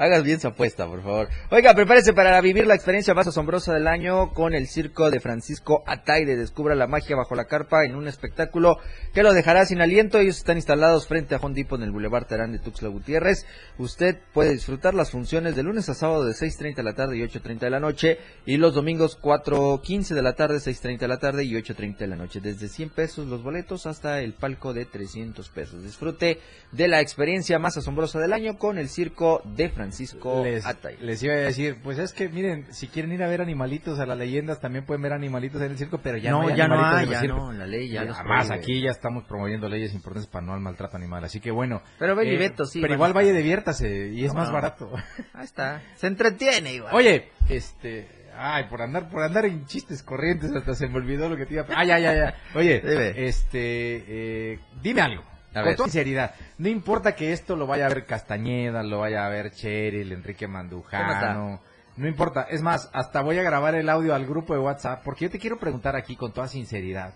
Hagas 0.00 0.22
bien 0.22 0.38
su 0.38 0.46
apuesta, 0.46 0.86
por 0.86 1.02
favor. 1.02 1.28
Oiga, 1.50 1.74
prepárese 1.74 2.12
para 2.12 2.40
vivir 2.40 2.68
la 2.68 2.76
experiencia 2.76 3.14
más 3.14 3.26
asombrosa 3.26 3.74
del 3.74 3.88
año 3.88 4.32
con 4.32 4.54
el 4.54 4.68
circo 4.68 5.10
de 5.10 5.18
Francisco 5.18 5.82
Ataide. 5.88 6.36
Descubra 6.36 6.76
la 6.76 6.86
magia 6.86 7.16
bajo 7.16 7.34
la 7.34 7.46
carpa 7.46 7.84
en 7.84 7.96
un 7.96 8.06
espectáculo 8.06 8.78
que 9.12 9.24
lo 9.24 9.32
dejará 9.32 9.66
sin 9.66 9.80
aliento. 9.80 10.20
Ellos 10.20 10.36
están 10.36 10.56
instalados 10.56 11.08
frente 11.08 11.34
a 11.34 11.38
Home 11.38 11.56
Depot 11.56 11.80
en 11.80 11.86
el 11.86 11.90
Boulevard 11.90 12.26
Terán 12.26 12.52
de 12.52 12.60
Tuxtla 12.60 12.90
Gutiérrez. 12.90 13.44
Usted 13.76 14.18
puede 14.32 14.52
disfrutar 14.52 14.94
las 14.94 15.10
funciones 15.10 15.56
de 15.56 15.64
lunes 15.64 15.88
a 15.88 15.94
sábado 15.94 16.24
de 16.24 16.32
6.30 16.32 16.76
de 16.76 16.82
la 16.84 16.94
tarde 16.94 17.16
y 17.16 17.22
8.30 17.22 17.58
de 17.58 17.70
la 17.70 17.80
noche 17.80 18.18
y 18.46 18.56
los 18.56 18.74
domingos 18.74 19.20
4.15 19.20 20.14
de 20.14 20.22
la 20.22 20.34
tarde, 20.34 20.58
6.30 20.58 20.98
de 20.98 21.08
la 21.08 21.18
tarde 21.18 21.42
y 21.42 21.54
8.30 21.54 21.96
de 21.98 22.06
la 22.06 22.14
noche. 22.14 22.40
Desde 22.40 22.68
100 22.68 22.90
pesos 22.90 23.26
los 23.26 23.42
boletos 23.42 23.84
hasta 23.86 24.20
el 24.20 24.34
palco 24.34 24.72
de 24.72 24.84
300 24.84 25.48
pesos. 25.48 25.82
Disfrute 25.82 26.38
de 26.70 26.86
la 26.86 27.00
experiencia 27.00 27.58
más 27.58 27.76
asombrosa 27.76 28.20
del 28.20 28.32
año 28.32 28.58
con 28.58 28.78
el 28.78 28.88
circo 28.88 29.42
de 29.44 29.68
Francisco 29.70 29.87
Francisco 29.92 30.42
les, 30.44 30.64
Atay. 30.66 30.96
les 31.00 31.22
iba 31.22 31.34
a 31.34 31.36
decir, 31.36 31.78
pues 31.82 31.98
es 31.98 32.12
que 32.12 32.28
miren, 32.28 32.66
si 32.72 32.88
quieren 32.88 33.12
ir 33.12 33.22
a 33.22 33.28
ver 33.28 33.40
animalitos 33.40 33.98
a 33.98 34.06
las 34.06 34.16
leyendas, 34.18 34.60
también 34.60 34.84
pueden 34.84 35.02
ver 35.02 35.12
animalitos 35.12 35.60
en 35.62 35.72
el 35.72 35.78
circo, 35.78 35.98
pero 35.98 36.18
ya 36.18 36.30
no, 36.30 36.42
No, 36.42 36.48
hay 36.48 36.56
ya 36.56 36.68
no 36.68 36.84
hay, 36.84 36.96
en 37.04 37.08
el 37.08 37.14
ya 37.14 37.20
circo. 37.20 37.36
no, 37.36 37.52
la 37.52 37.66
ley 37.66 37.88
ya 37.88 38.04
Y 38.04 38.08
Además, 38.08 38.50
aquí 38.50 38.80
ya 38.80 38.90
estamos 38.90 39.24
promoviendo 39.24 39.68
leyes 39.68 39.94
importantes 39.94 40.28
para 40.30 40.44
no 40.46 40.54
al 40.54 40.60
maltrato 40.60 40.96
animal, 40.96 41.24
así 41.24 41.40
que 41.40 41.50
bueno. 41.50 41.82
Pero 41.98 42.14
Beli 42.16 42.34
eh, 42.34 42.38
Beto 42.38 42.64
sí 42.64 42.80
Pero 42.80 42.94
igual 42.94 43.12
vaya 43.12 43.32
diviértase 43.32 44.08
y 44.12 44.24
es 44.24 44.32
No, 44.34 44.40
más 44.40 44.52
barato. 44.52 44.90
Ahí 45.34 45.44
está. 45.44 45.82
Se 45.96 46.06
entretiene 46.06 46.74
igual. 46.74 46.94
Oye, 46.94 47.30
este, 47.48 48.08
ay, 48.36 48.64
por 48.70 48.82
andar, 48.82 49.08
por 49.10 49.22
andar 49.22 49.44
en 49.46 49.66
chistes 49.66 50.02
corrientes 50.02 50.50
hasta 50.54 50.74
se 50.74 50.88
me 50.88 50.96
olvidó 50.96 51.28
lo 51.28 51.36
que 51.36 51.46
te 51.46 51.54
iba 51.54 51.62
a... 51.62 51.66
Ah, 51.74 51.84
ya, 51.84 51.98
ya, 51.98 52.14
ya. 52.14 52.34
Oye, 52.54 52.80
Dime. 52.80 53.26
este, 53.28 54.52
eh, 54.52 54.58
dime 54.82 55.00
algo. 55.02 55.24
A 55.50 55.60
con 55.60 55.64
ver. 55.64 55.76
toda 55.76 55.88
sinceridad, 55.88 56.34
no 56.58 56.68
importa 56.68 57.14
que 57.14 57.32
esto 57.32 57.56
lo 57.56 57.66
vaya 57.66 57.86
a 57.86 57.88
ver 57.88 58.04
Castañeda, 58.04 58.82
lo 58.82 59.00
vaya 59.00 59.26
a 59.26 59.28
ver 59.30 59.50
Cheryl, 59.50 60.12
Enrique 60.12 60.46
Mandujano, 60.46 61.60
no 61.96 62.06
importa. 62.06 62.42
Es 62.42 62.62
más, 62.62 62.90
hasta 62.92 63.22
voy 63.22 63.38
a 63.38 63.42
grabar 63.42 63.74
el 63.74 63.88
audio 63.88 64.14
al 64.14 64.26
grupo 64.26 64.54
de 64.54 64.60
WhatsApp, 64.60 65.02
porque 65.02 65.24
yo 65.24 65.30
te 65.30 65.38
quiero 65.38 65.58
preguntar 65.58 65.96
aquí 65.96 66.16
con 66.16 66.32
toda 66.32 66.48
sinceridad 66.48 67.14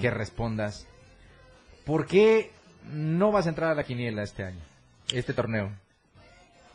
que 0.00 0.10
respondas, 0.10 0.86
¿por 1.86 2.06
qué 2.06 2.50
no 2.90 3.32
vas 3.32 3.46
a 3.46 3.48
entrar 3.48 3.70
a 3.70 3.74
la 3.74 3.84
quiniela 3.84 4.22
este 4.22 4.44
año, 4.44 4.60
este 5.12 5.32
torneo? 5.32 5.70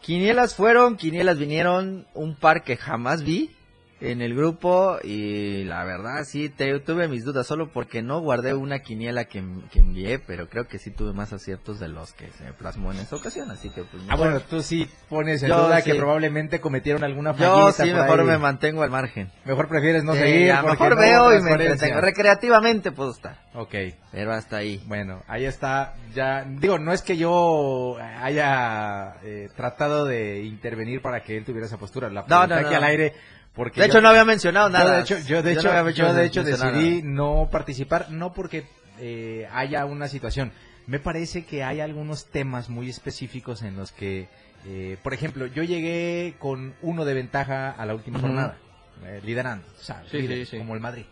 Quinielas 0.01 0.55
fueron, 0.55 0.95
quinielas 0.97 1.37
vinieron, 1.37 2.07
un 2.13 2.35
par 2.35 2.63
que 2.63 2.75
jamás 2.77 3.23
vi 3.23 3.55
en 3.99 4.21
el 4.21 4.35
grupo 4.35 4.97
y 5.03 5.63
la 5.63 5.83
verdad 5.83 6.23
sí 6.23 6.49
te, 6.49 6.79
tuve 6.79 7.07
mis 7.07 7.25
dudas 7.25 7.47
solo 7.47 7.71
porque 7.71 8.01
no 8.01 8.19
guardé 8.21 8.53
una 8.53 8.79
quiniela 8.79 9.25
que, 9.25 9.43
que 9.71 9.79
envié, 9.79 10.19
pero 10.19 10.47
creo 10.49 10.67
que 10.67 10.77
sí 10.77 10.91
tuve 10.91 11.13
más 11.13 11.33
aciertos 11.33 11.79
de 11.79 11.87
los 11.87 12.13
que 12.13 12.29
se 12.31 12.43
me 12.43 12.53
plasmó 12.53 12.91
en 12.91 12.99
esa 12.99 13.15
ocasión, 13.15 13.49
así 13.49 13.69
que 13.69 13.83
pues 13.83 14.03
Ah, 14.03 14.11
mejor- 14.11 14.17
bueno, 14.31 14.39
tú 14.49 14.61
sí 14.61 14.87
pones 15.09 15.41
en 15.41 15.49
Yo 15.49 15.63
duda 15.65 15.81
sí. 15.81 15.91
que 15.91 15.97
probablemente 15.97 16.61
cometieron 16.61 17.03
alguna 17.03 17.35
yo 17.35 17.71
fallita 17.71 17.83
sí 17.85 17.91
por 17.91 18.01
mejor 18.01 18.19
ahí. 18.19 18.25
me 18.27 18.37
mantengo 18.37 18.83
al 18.83 18.91
margen. 18.91 19.31
Mejor 19.45 19.67
prefieres 19.67 20.03
no 20.03 20.13
Sí, 20.13 20.19
seguir. 20.19 20.51
a 20.51 20.61
mejor 20.61 20.91
no 20.95 21.01
veo 21.01 21.37
y 21.37 21.41
me 21.41 21.51
entretengo. 21.51 21.99
Recreativamente 22.01 22.91
puedo 22.91 23.11
estar, 23.11 23.37
Ok, 23.55 23.73
pero 24.11 24.33
hasta 24.33 24.57
ahí. 24.57 24.83
bueno, 24.85 25.23
ahí 25.27 25.45
está. 25.45 25.95
Ya 26.13 26.43
digo, 26.47 26.77
no 26.77 26.93
es 26.93 27.01
que 27.01 27.17
yo 27.17 27.97
haya 28.21 29.15
eh, 29.23 29.49
tratado 29.55 30.05
de 30.05 30.43
intervenir 30.43 31.01
para 31.01 31.21
que 31.23 31.37
él 31.37 31.45
tuviera 31.45 31.65
esa 31.65 31.77
postura. 31.77 32.09
La 32.09 32.23
No, 32.27 32.45
no, 32.47 32.59
no. 32.61 32.67
aquí 32.67 32.75
al 32.75 32.83
aire 32.83 33.13
porque 33.57 33.81
De 33.81 33.87
yo- 33.87 33.91
hecho 33.91 34.01
no 34.01 34.07
había 34.09 34.23
mencionado 34.23 34.69
Yo 34.69 34.73
nada. 34.77 34.95
de 34.95 35.01
hecho, 35.01 35.17
yo 35.19 35.43
de 35.43 35.51
hecho, 35.53 35.89
yo 35.91 36.13
de 36.13 36.25
hecho 36.25 36.43
decidí 36.45 37.01
no 37.03 37.49
participar, 37.51 38.09
no 38.11 38.31
porque 38.31 38.65
eh, 38.99 39.47
haya 39.51 39.83
una 39.85 40.07
situación. 40.07 40.53
Me 40.85 40.99
parece 40.99 41.43
que 41.43 41.63
hay 41.65 41.81
algunos 41.81 42.27
temas 42.27 42.69
muy 42.69 42.89
específicos 42.89 43.61
en 43.63 43.75
los 43.75 43.91
que, 43.91 44.29
eh, 44.65 44.97
por 45.03 45.13
ejemplo, 45.13 45.47
yo 45.47 45.63
llegué 45.63 46.35
con 46.39 46.75
uno 46.81 47.03
de 47.03 47.13
ventaja 47.13 47.71
a 47.71 47.85
la 47.85 47.93
última 47.95 48.19
jornada, 48.19 48.57
eh, 49.03 49.19
liderando, 49.25 49.67
¿sabes? 49.81 50.09
Sí, 50.09 50.19
Líder, 50.21 50.45
sí, 50.45 50.51
sí. 50.51 50.57
como 50.59 50.75
el 50.75 50.79
Madrid. 50.79 51.03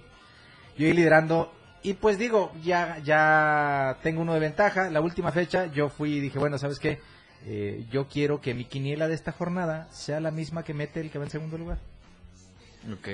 Yo 0.77 0.85
iba 0.85 0.95
liderando 0.95 1.51
y 1.83 1.93
pues 1.95 2.17
digo, 2.17 2.51
ya, 2.63 2.99
ya 3.03 3.97
tengo 4.01 4.21
uno 4.21 4.33
de 4.33 4.39
ventaja. 4.39 4.89
La 4.89 5.01
última 5.01 5.31
fecha 5.31 5.65
yo 5.67 5.89
fui 5.89 6.13
y 6.13 6.19
dije, 6.21 6.39
bueno, 6.39 6.57
¿sabes 6.57 6.79
qué? 6.79 6.99
Eh, 7.45 7.85
yo 7.91 8.07
quiero 8.07 8.39
que 8.41 8.53
mi 8.53 8.65
quiniela 8.65 9.07
de 9.07 9.13
esta 9.13 9.31
jornada 9.31 9.87
sea 9.91 10.19
la 10.19 10.31
misma 10.31 10.63
que 10.63 10.73
mete 10.73 10.99
el 11.01 11.11
que 11.11 11.17
va 11.19 11.25
en 11.25 11.31
segundo 11.31 11.57
lugar 11.57 11.77
Ok. 12.93 13.07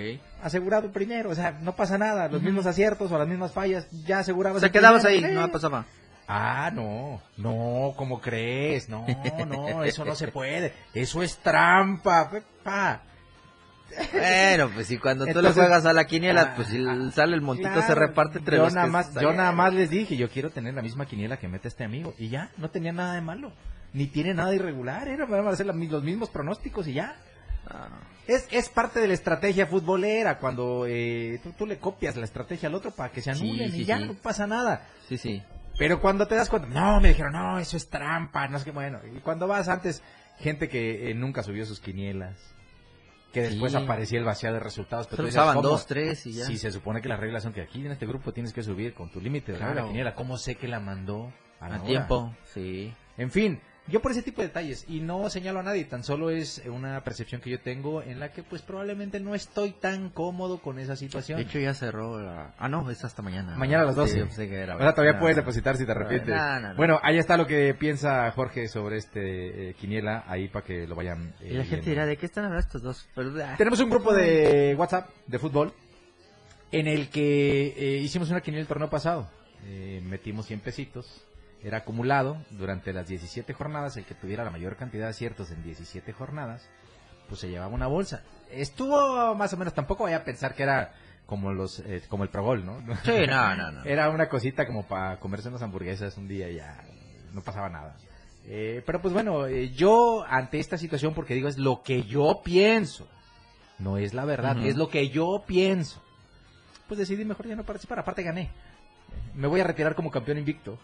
asegurado 0.44 0.92
primero, 0.92 1.30
o 1.30 1.36
sea, 1.36 1.52
no 1.62 1.76
pasa 1.76 1.98
nada, 1.98 2.28
los 2.28 2.42
mismos 2.42 2.66
aciertos 2.66 3.12
o 3.12 3.18
las 3.18 3.28
mismas 3.28 3.52
fallas, 3.54 3.88
ya 4.06 4.20
asegurabas. 4.20 4.60
Se 4.60 4.66
el 4.68 4.72
quedabas 4.72 5.06
ahí, 5.06 5.22
no 5.22 5.50
pasaba. 5.52 5.86
Ah, 6.28 6.72
no, 6.74 7.22
no, 7.38 7.94
¿cómo 7.96 8.22
crees? 8.22 8.88
No, 8.90 9.06
no, 9.48 9.84
eso 9.84 10.04
no 10.06 10.16
se 10.16 10.28
puede, 10.30 10.74
eso 10.94 11.22
es 11.24 11.38
trampa, 11.38 12.30
pa. 12.64 13.02
Bueno, 14.14 14.70
pues 14.74 14.88
si 14.88 14.98
cuando 14.98 15.26
tú 15.26 15.30
Entonces- 15.32 15.56
le 15.56 15.62
juegas 15.62 15.86
a 15.86 15.92
la 15.94 16.06
quiniela, 16.08 16.42
Ah, 16.42 16.54
pues 16.56 16.70
si 16.70 16.82
sale 17.12 17.36
el 17.36 17.42
montito 17.42 17.70
Claro, 17.70 17.86
se 17.88 17.96
reparte 17.96 18.38
entre 18.40 18.56
yo 18.58 18.64
los 18.64 18.74
nada 18.74 18.86
que 18.88 18.92
más, 18.92 19.14
yo 19.16 19.34
nada 19.34 19.52
más 19.52 19.74
les 19.74 19.90
dije, 19.90 20.16
yo 20.16 20.30
quiero 20.30 20.50
tener 20.50 20.74
la 20.74 20.82
misma 20.82 21.06
quiniela 21.06 21.38
que 21.38 21.50
mete 21.50 21.68
este 21.68 21.84
amigo 21.84 22.14
y 22.18 22.30
ya, 22.30 22.52
no 22.58 22.70
tenía 22.70 22.94
nada 22.94 23.16
de 23.16 23.22
malo, 23.22 23.52
ni 23.94 24.08
tiene 24.08 24.34
nada 24.34 24.50
de 24.52 24.56
irregular, 24.56 25.10
era 25.10 25.26
van 25.26 25.46
a 25.46 25.50
hacer 25.50 25.66
la- 25.66 25.74
los 25.74 26.04
mismos 26.04 26.30
pronósticos 26.30 26.88
y 26.88 26.94
ya. 26.94 27.16
Es, 28.28 28.48
es 28.52 28.70
parte 28.70 29.00
de 29.00 29.08
la 29.08 29.14
estrategia 29.14 29.66
futbolera 29.66 30.38
cuando 30.38 30.86
eh, 30.88 31.40
tú, 31.44 31.52
tú 31.58 31.66
le 31.66 31.80
copias 31.80 32.16
la 32.16 32.26
estrategia 32.26 32.70
al 32.70 32.76
otro 32.76 32.92
para 32.92 33.12
que 33.12 33.22
se 33.22 33.34
Sí, 33.36 33.42
anulen 33.50 33.72
sí, 33.72 33.82
y 33.82 33.86
ya 33.86 33.98
sí. 33.98 34.06
no 34.06 34.14
pasa 34.14 34.46
nada. 34.48 34.88
sí, 35.10 35.18
sí. 35.18 35.42
Pero 35.78 36.00
cuando 36.00 36.28
te 36.28 36.36
das 36.36 36.50
cuenta, 36.50 36.68
no, 36.68 37.00
me 37.02 37.10
dijeron, 37.10 37.32
no, 37.34 37.58
eso 37.58 37.76
es 37.78 37.90
trampa, 37.90 38.48
no 38.48 38.58
es 38.58 38.64
que 38.64 38.72
bueno. 38.72 39.00
Y 39.16 39.20
cuando 39.22 39.48
vas 39.48 39.68
antes, 39.68 40.04
gente 40.38 40.70
que 40.70 41.10
eh, 41.10 41.14
nunca 41.16 41.42
subió 41.44 41.66
sus 41.66 41.80
quinielas, 41.80 42.38
que 43.34 43.42
después 43.42 43.72
Sí. 43.72 43.78
aparecía 43.80 44.20
el 44.20 44.26
vaciado 44.26 44.56
de 44.56 44.60
resultados. 44.60 45.08
Pero 45.08 45.24
usaban 45.24 45.62
dos, 45.62 45.88
tres 45.88 46.26
y 46.28 46.34
ya. 46.34 46.46
Si 46.46 46.58
se 46.58 46.72
supone 46.72 47.02
que 47.02 47.10
las 47.10 47.20
reglas 47.20 47.42
son 47.44 47.54
que 47.54 47.62
aquí 47.62 47.84
en 47.84 47.92
este 47.94 48.06
grupo 48.06 48.32
tienes 48.34 48.54
que 48.54 48.62
subir 48.62 48.94
con 48.94 49.10
tu 49.10 49.20
límite 49.22 49.54
de 49.54 49.58
Claro. 49.58 49.74
la 49.74 49.88
quiniela, 49.88 50.14
¿cómo 50.14 50.38
sé 50.38 50.56
que 50.56 50.68
la 50.68 50.80
mandó 50.80 51.32
a, 51.60 51.70
la 51.70 51.76
A 51.76 51.80
hora? 51.80 51.88
tiempo, 51.88 52.36
sí. 52.54 52.94
En 53.18 53.32
fin, 53.32 53.60
yo 53.88 54.00
por 54.02 54.12
ese 54.12 54.22
tipo 54.22 54.42
de 54.42 54.48
detalles, 54.48 54.86
y 54.88 55.00
no 55.02 55.30
señalo 55.30 55.60
a 55.60 55.64
nadie, 55.64 55.84
tan 55.86 56.04
solo 56.04 56.30
es 56.30 56.62
una 56.68 57.04
percepción 57.04 57.42
que 57.42 57.50
yo 57.50 57.60
tengo 57.60 58.02
en 58.04 58.20
la 58.20 58.32
que 58.32 58.42
pues 58.44 58.62
probablemente 58.62 59.20
no 59.20 59.36
estoy 59.36 59.72
tan 59.72 60.10
cómodo 60.12 60.60
con 60.62 60.80
esa 60.80 60.96
situación. 60.96 61.38
De 61.38 61.44
hecho 61.46 61.60
ya 61.60 61.74
cerró 61.74 62.22
la... 62.22 62.54
Ah, 62.58 62.70
no, 62.70 62.90
es 62.90 63.04
hasta 63.04 63.22
mañana. 63.22 63.56
Mañana 63.58 63.84
a 63.84 63.86
las 63.88 63.96
Sí, 63.96 64.02
12. 64.02 64.18
yo 64.20 64.26
pensé 64.28 64.48
que 64.48 64.56
era- 64.60 64.76
o 64.76 64.80
sea, 64.80 64.92
todavía 64.94 65.14
No, 65.14 65.20
puedes 65.20 65.36
no. 65.36 65.42
depositar 65.42 65.76
si 65.78 65.86
te 65.86 65.92
arrepientes. 65.92 66.30
No, 66.36 66.60
no, 66.60 66.70
no. 66.70 66.76
Bueno, 66.76 67.00
ahí 67.04 67.18
está 67.18 67.36
lo 67.36 67.48
que 67.48 67.74
piensa 67.74 68.32
Jorge 68.32 68.68
sobre 68.70 68.98
este 68.98 69.72
eh, 69.72 69.74
Quiniela, 69.74 70.24
ahí 70.28 70.48
para 70.48 70.64
que 70.64 70.86
lo 70.88 70.96
vayan 70.96 71.34
eh, 71.42 71.50
Y 71.52 71.54
la 71.56 71.64
gente 71.64 71.70
viendo. 71.78 71.90
dirá, 71.90 72.06
¿de 72.06 72.18
qué 72.18 72.26
están 72.28 72.46
hablando 72.46 72.66
estos 72.66 72.82
dos? 72.84 73.10
Pero, 73.16 73.34
ah, 73.44 73.56
Tenemos 73.58 73.80
un 73.82 73.90
grupo 73.90 74.14
de 74.14 74.76
WhatsApp 74.78 75.10
de 75.28 75.40
fútbol 75.40 75.74
en 76.72 76.88
el 76.88 77.10
que 77.10 77.74
eh, 77.76 77.98
hicimos 77.98 78.30
una 78.30 78.40
quiniela 78.42 78.62
el 78.62 78.68
torneo 78.68 78.90
pasado. 78.90 79.28
Eh, 79.66 80.02
metimos 80.06 80.46
100 80.46 80.60
pesitos. 80.62 81.26
Era 81.64 81.80
acumulado 81.80 82.38
durante 82.50 82.92
las 82.94 83.08
17 83.08 83.54
jornadas. 83.54 83.98
El 83.98 84.06
que 84.06 84.16
tuviera 84.16 84.44
la 84.44 84.52
mayor 84.52 84.76
cantidad 84.76 85.06
de 85.06 85.12
aciertos 85.12 85.52
en 85.52 85.64
17 85.64 86.12
jornadas, 86.14 86.68
pues 87.28 87.42
se 87.42 87.50
llevaba 87.50 87.74
una 87.74 87.88
bolsa. 87.88 88.24
Estuvo 88.50 89.36
más 89.36 89.54
o 89.54 89.58
menos, 89.58 89.74
tampoco 89.74 90.06
vaya 90.06 90.18
a 90.18 90.24
pensar 90.24 90.56
que 90.56 90.64
era 90.64 90.94
como 91.26 91.54
los 91.54 91.80
eh, 91.80 92.02
como 92.10 92.24
el 92.24 92.30
Pro 92.30 92.44
Bowl, 92.44 92.66
¿no? 92.66 92.80
Sí, 93.06 93.26
no, 93.28 93.56
no, 93.56 93.72
no. 93.72 93.84
Era 93.86 94.10
una 94.10 94.28
cosita 94.28 94.66
como 94.68 94.86
para 94.86 95.18
comerse 95.20 95.50
unas 95.50 95.62
hamburguesas 95.62 96.18
un 96.18 96.28
día 96.28 96.50
y 96.50 96.56
ya 96.56 96.84
no 97.34 97.42
pasaba 97.42 97.70
nada. 97.70 97.96
Eh, 98.46 98.84
pero 98.86 99.02
pues 99.02 99.14
bueno, 99.14 99.46
eh, 99.48 99.70
yo 99.70 100.26
ante 100.28 100.60
esta 100.60 100.78
situación, 100.78 101.14
porque 101.14 101.34
digo, 101.34 101.48
es 101.48 101.58
lo 101.58 101.84
que 101.84 102.04
yo 102.04 102.42
pienso, 102.44 103.08
no 103.80 103.98
es 103.98 104.14
la 104.14 104.26
verdad, 104.26 104.58
es 104.66 104.76
lo 104.76 104.90
que 104.90 105.10
yo 105.10 105.44
pienso, 105.48 106.02
pues 106.88 106.98
decidí 106.98 107.24
mejor 107.24 107.48
ya 107.48 107.56
no 107.56 107.64
participar, 107.64 108.00
aparte 108.00 108.24
gané. 108.24 108.50
Me 109.34 109.48
voy 109.48 109.62
a 109.62 109.64
retirar 109.64 109.96
como 109.96 110.12
campeón 110.12 110.38
invicto. 110.38 110.78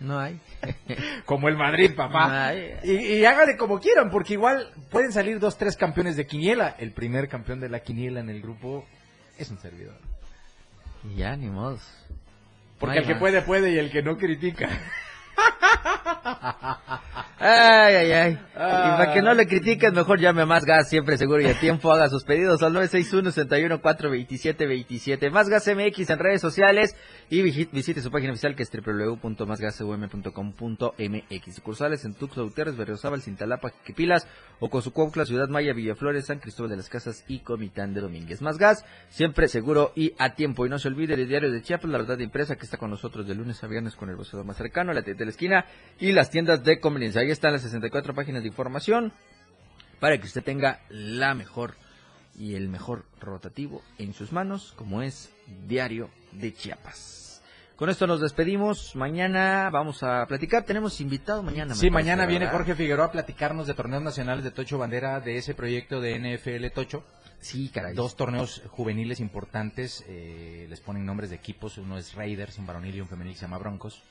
No 0.00 0.18
hay. 0.18 0.40
Como 1.24 1.48
el 1.48 1.56
Madrid, 1.56 1.92
papá. 1.96 2.54
Y, 2.84 2.90
y 2.90 3.24
háganle 3.24 3.56
como 3.56 3.80
quieran, 3.80 4.10
porque 4.10 4.34
igual 4.34 4.70
pueden 4.90 5.12
salir 5.12 5.40
dos, 5.40 5.58
tres 5.58 5.76
campeones 5.76 6.16
de 6.16 6.26
quiniela. 6.26 6.76
El 6.78 6.92
primer 6.92 7.28
campeón 7.28 7.60
de 7.60 7.68
la 7.68 7.80
quiniela 7.80 8.20
en 8.20 8.30
el 8.30 8.40
grupo 8.40 8.86
es 9.38 9.50
un 9.50 9.58
servidor. 9.58 9.96
Y 11.04 11.16
ya, 11.16 11.36
ni. 11.36 11.48
Porque 12.78 12.96
No 12.96 13.00
el 13.00 13.06
que 13.06 13.16
puede, 13.16 13.42
puede 13.42 13.72
y 13.72 13.78
el 13.78 13.90
que 13.90 14.02
no 14.02 14.16
critica. 14.16 14.68
Ay, 17.40 17.94
ay, 17.94 18.10
ay. 18.12 18.32
Y 18.32 18.36
para 18.56 19.12
que 19.14 19.22
no 19.22 19.32
le 19.32 19.46
critiquen, 19.46 19.94
mejor 19.94 20.18
llame 20.18 20.42
a 20.42 20.46
Más 20.46 20.64
Gas, 20.64 20.88
siempre 20.88 21.16
seguro 21.16 21.40
y 21.40 21.46
a 21.46 21.54
tiempo. 21.58 21.92
Haga 21.92 22.08
sus 22.08 22.24
pedidos 22.24 22.62
al 22.64 22.74
961-61-427-27. 22.74 25.30
Más 25.30 25.48
Gas 25.48 25.68
MX 25.68 26.10
en 26.10 26.18
redes 26.18 26.40
sociales 26.40 26.96
y 27.30 27.40
visi- 27.42 27.68
visite 27.70 28.02
su 28.02 28.10
página 28.10 28.32
oficial 28.32 28.56
que 28.56 28.64
es 28.64 28.70
www.masgasum.com.mx. 28.72 31.54
Sucursales 31.54 32.04
en 32.04 32.14
Tuxtla 32.14 32.42
Gutiérrez, 32.42 32.76
Berriozábal, 32.76 33.22
Cintalapa, 33.22 33.70
Quipilas, 33.86 34.26
Ocosucuautla, 34.58 35.24
Ciudad 35.24 35.48
Maya, 35.48 35.72
Villaflores, 35.72 36.26
San 36.26 36.40
Cristóbal 36.40 36.70
de 36.70 36.76
las 36.78 36.88
Casas 36.88 37.24
y 37.28 37.38
Comitán 37.40 37.94
de 37.94 38.00
Domínguez. 38.00 38.42
Más 38.42 38.58
Gas, 38.58 38.84
siempre 39.10 39.46
seguro 39.46 39.92
y 39.94 40.12
a 40.18 40.34
tiempo. 40.34 40.66
Y 40.66 40.70
no 40.70 40.80
se 40.80 40.88
olvide 40.88 41.14
el 41.14 41.28
diario 41.28 41.52
de 41.52 41.62
Chiapas, 41.62 41.88
la 41.90 41.98
verdad 41.98 42.18
de 42.18 42.24
impresa 42.24 42.56
que 42.56 42.64
está 42.64 42.78
con 42.78 42.90
nosotros 42.90 43.28
de 43.28 43.36
lunes 43.36 43.62
a 43.62 43.68
viernes 43.68 43.94
con 43.94 44.08
el 44.10 44.16
vocero 44.16 44.42
más 44.44 44.56
cercano, 44.56 44.92
la 44.92 45.02
de 45.02 45.27
la 45.28 45.32
esquina 45.32 45.66
y 46.00 46.12
las 46.12 46.30
tiendas 46.30 46.64
de 46.64 46.80
conveniencia. 46.80 47.20
Ahí 47.20 47.30
están 47.30 47.52
las 47.52 47.62
64 47.62 48.14
páginas 48.14 48.42
de 48.42 48.48
información 48.48 49.12
para 50.00 50.18
que 50.18 50.26
usted 50.26 50.42
tenga 50.42 50.80
la 50.88 51.34
mejor 51.34 51.74
y 52.38 52.54
el 52.54 52.68
mejor 52.68 53.04
rotativo 53.20 53.82
en 53.98 54.14
sus 54.14 54.32
manos, 54.32 54.72
como 54.76 55.02
es 55.02 55.30
Diario 55.66 56.08
de 56.32 56.54
Chiapas. 56.54 57.42
Con 57.76 57.90
esto 57.90 58.06
nos 58.06 58.20
despedimos. 58.20 58.96
Mañana 58.96 59.70
vamos 59.70 60.02
a 60.02 60.26
platicar. 60.26 60.64
Tenemos 60.64 61.00
invitado 61.00 61.42
mañana. 61.42 61.74
Sí, 61.74 61.90
mañana 61.90 62.26
viene 62.26 62.46
¿verdad? 62.46 62.58
Jorge 62.58 62.74
Figueroa 62.74 63.06
a 63.06 63.12
platicarnos 63.12 63.66
de 63.68 63.74
torneos 63.74 64.02
nacionales 64.02 64.42
de 64.42 64.50
Tocho 64.50 64.78
Bandera, 64.78 65.20
de 65.20 65.36
ese 65.36 65.54
proyecto 65.54 66.00
de 66.00 66.18
NFL 66.18 66.74
Tocho. 66.74 67.04
Sí, 67.38 67.68
caray. 67.68 67.94
Dos 67.94 68.16
torneos 68.16 68.62
juveniles 68.68 69.20
importantes, 69.20 70.04
eh, 70.08 70.66
les 70.68 70.80
ponen 70.80 71.06
nombres 71.06 71.30
de 71.30 71.36
equipos, 71.36 71.78
uno 71.78 71.98
es 71.98 72.14
Raiders, 72.14 72.58
un 72.58 72.66
varonil 72.66 72.96
y 72.96 73.00
un 73.00 73.08
femenil 73.08 73.34
que 73.34 73.38
se 73.38 73.44
llama 73.44 73.58
Broncos. 73.58 74.02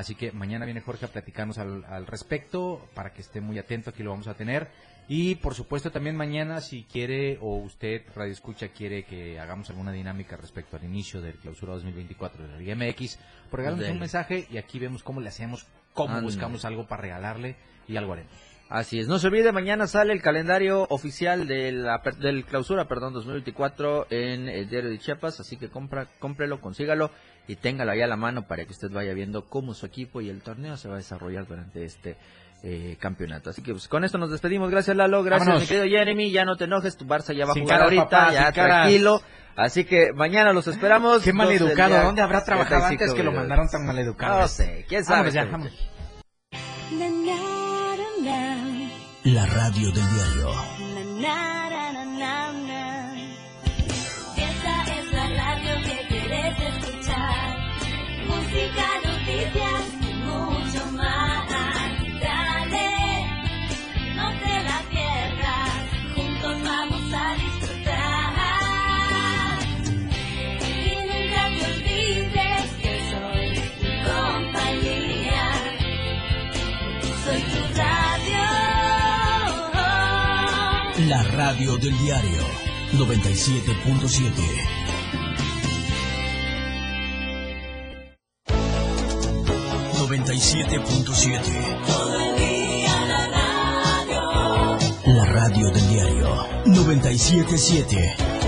Así 0.00 0.14
que 0.14 0.32
mañana 0.32 0.64
viene 0.64 0.80
Jorge 0.80 1.04
a 1.04 1.08
platicarnos 1.08 1.58
al, 1.58 1.84
al 1.84 2.06
respecto 2.06 2.88
para 2.94 3.12
que 3.12 3.20
esté 3.20 3.42
muy 3.42 3.58
atento, 3.58 3.90
aquí 3.90 4.02
lo 4.02 4.10
vamos 4.10 4.28
a 4.28 4.34
tener. 4.34 4.68
Y 5.08 5.34
por 5.34 5.54
supuesto 5.54 5.90
también 5.90 6.16
mañana 6.16 6.62
si 6.62 6.84
quiere 6.84 7.36
o 7.42 7.56
usted 7.56 8.02
Radio 8.14 8.32
Escucha 8.32 8.68
quiere 8.68 9.04
que 9.04 9.38
hagamos 9.38 9.68
alguna 9.68 9.92
dinámica 9.92 10.38
respecto 10.38 10.78
al 10.78 10.84
inicio 10.84 11.20
del 11.20 11.34
clausura 11.34 11.74
2024 11.74 12.44
de 12.44 12.48
la 12.48 12.58
Liga 12.58 12.74
MX, 12.76 13.18
pues 13.50 13.58
regálanos 13.58 13.90
un 13.90 13.98
mensaje 13.98 14.46
y 14.50 14.56
aquí 14.56 14.78
vemos 14.78 15.02
cómo 15.02 15.20
le 15.20 15.28
hacemos, 15.28 15.66
cómo 15.92 16.18
buscamos 16.22 16.64
algo 16.64 16.86
para 16.86 17.02
regalarle 17.02 17.56
y 17.86 17.98
algo 17.98 18.14
haremos. 18.14 18.49
Así 18.70 19.00
es, 19.00 19.08
no 19.08 19.18
se 19.18 19.26
olvide, 19.26 19.50
mañana 19.50 19.88
sale 19.88 20.12
el 20.12 20.22
calendario 20.22 20.86
oficial 20.90 21.48
de 21.48 21.72
la, 21.72 22.00
del 22.20 22.44
clausura, 22.44 22.86
perdón, 22.86 23.12
2024 23.14 24.06
en 24.10 24.48
el 24.48 24.68
diario 24.70 24.90
de 24.90 24.98
Chiapas, 25.00 25.40
así 25.40 25.56
que 25.56 25.68
compra, 25.68 26.06
cómprelo, 26.20 26.60
consígalo 26.60 27.10
y 27.48 27.56
téngalo 27.56 27.90
ahí 27.90 28.00
a 28.00 28.06
la 28.06 28.14
mano 28.14 28.46
para 28.46 28.64
que 28.64 28.70
usted 28.70 28.88
vaya 28.92 29.12
viendo 29.12 29.46
cómo 29.46 29.74
su 29.74 29.86
equipo 29.86 30.20
y 30.20 30.28
el 30.30 30.40
torneo 30.40 30.76
se 30.76 30.86
va 30.86 30.94
a 30.94 30.98
desarrollar 30.98 31.48
durante 31.48 31.84
este 31.84 32.16
eh, 32.62 32.96
campeonato. 33.00 33.50
Así 33.50 33.60
que 33.60 33.72
pues, 33.72 33.88
con 33.88 34.04
esto 34.04 34.18
nos 34.18 34.30
despedimos, 34.30 34.70
gracias 34.70 34.96
Lalo, 34.96 35.24
gracias 35.24 35.48
Vámonos. 35.48 35.62
mi 35.62 35.76
querido 35.76 35.98
Jeremy, 35.98 36.30
ya 36.30 36.44
no 36.44 36.56
te 36.56 36.64
enojes, 36.64 36.96
tu 36.96 37.06
Barça 37.06 37.34
ya 37.34 37.46
va 37.46 37.52
a 37.52 37.60
jugar 37.60 37.82
ahorita, 37.82 38.04
papá, 38.08 38.32
ya 38.32 38.52
tranquilo. 38.52 39.20
Así 39.56 39.84
que 39.84 40.12
mañana 40.12 40.52
los 40.52 40.68
esperamos. 40.68 41.24
Qué 41.24 41.32
mal 41.32 41.48
12 41.48 41.58
del 41.58 41.68
educado, 41.70 41.94
día, 41.94 42.02
¿dónde 42.04 42.22
habrá 42.22 42.44
trabajado 42.44 42.82
75 42.82 43.02
antes 43.02 43.14
que 43.16 43.24
lo 43.24 43.32
mandaron 43.32 43.68
tan 43.68 43.84
mal 43.84 43.98
educado? 43.98 44.42
No 44.42 44.46
sé, 44.48 44.84
quién 44.88 45.04
sabe. 45.04 45.32
Vámonos 45.32 45.34
ya, 45.34 45.40
pero- 45.40 45.52
vámonos. 45.52 45.90
La 49.24 49.44
radio 49.44 49.92
del 49.92 50.02
diario. 50.14 50.50
Esta 54.36 54.82
es 54.98 55.12
la 55.12 55.28
radio 55.28 55.74
que 55.84 56.08
querés 56.08 56.58
escuchar. 56.58 57.58
Música, 58.26 59.09
La 81.10 81.22
radio 81.24 81.76
del 81.76 81.98
diario 81.98 82.40
97.7. 82.92 84.30
...97.7... 89.98 91.84
Todo 91.84 92.14
el 92.14 92.36
día 92.38 93.06
la 93.08 93.26
radio. 93.26 94.78
La 95.04 95.24
radio 95.24 95.70
del 95.72 95.88
diario 95.88 96.28
97.7 96.66 98.39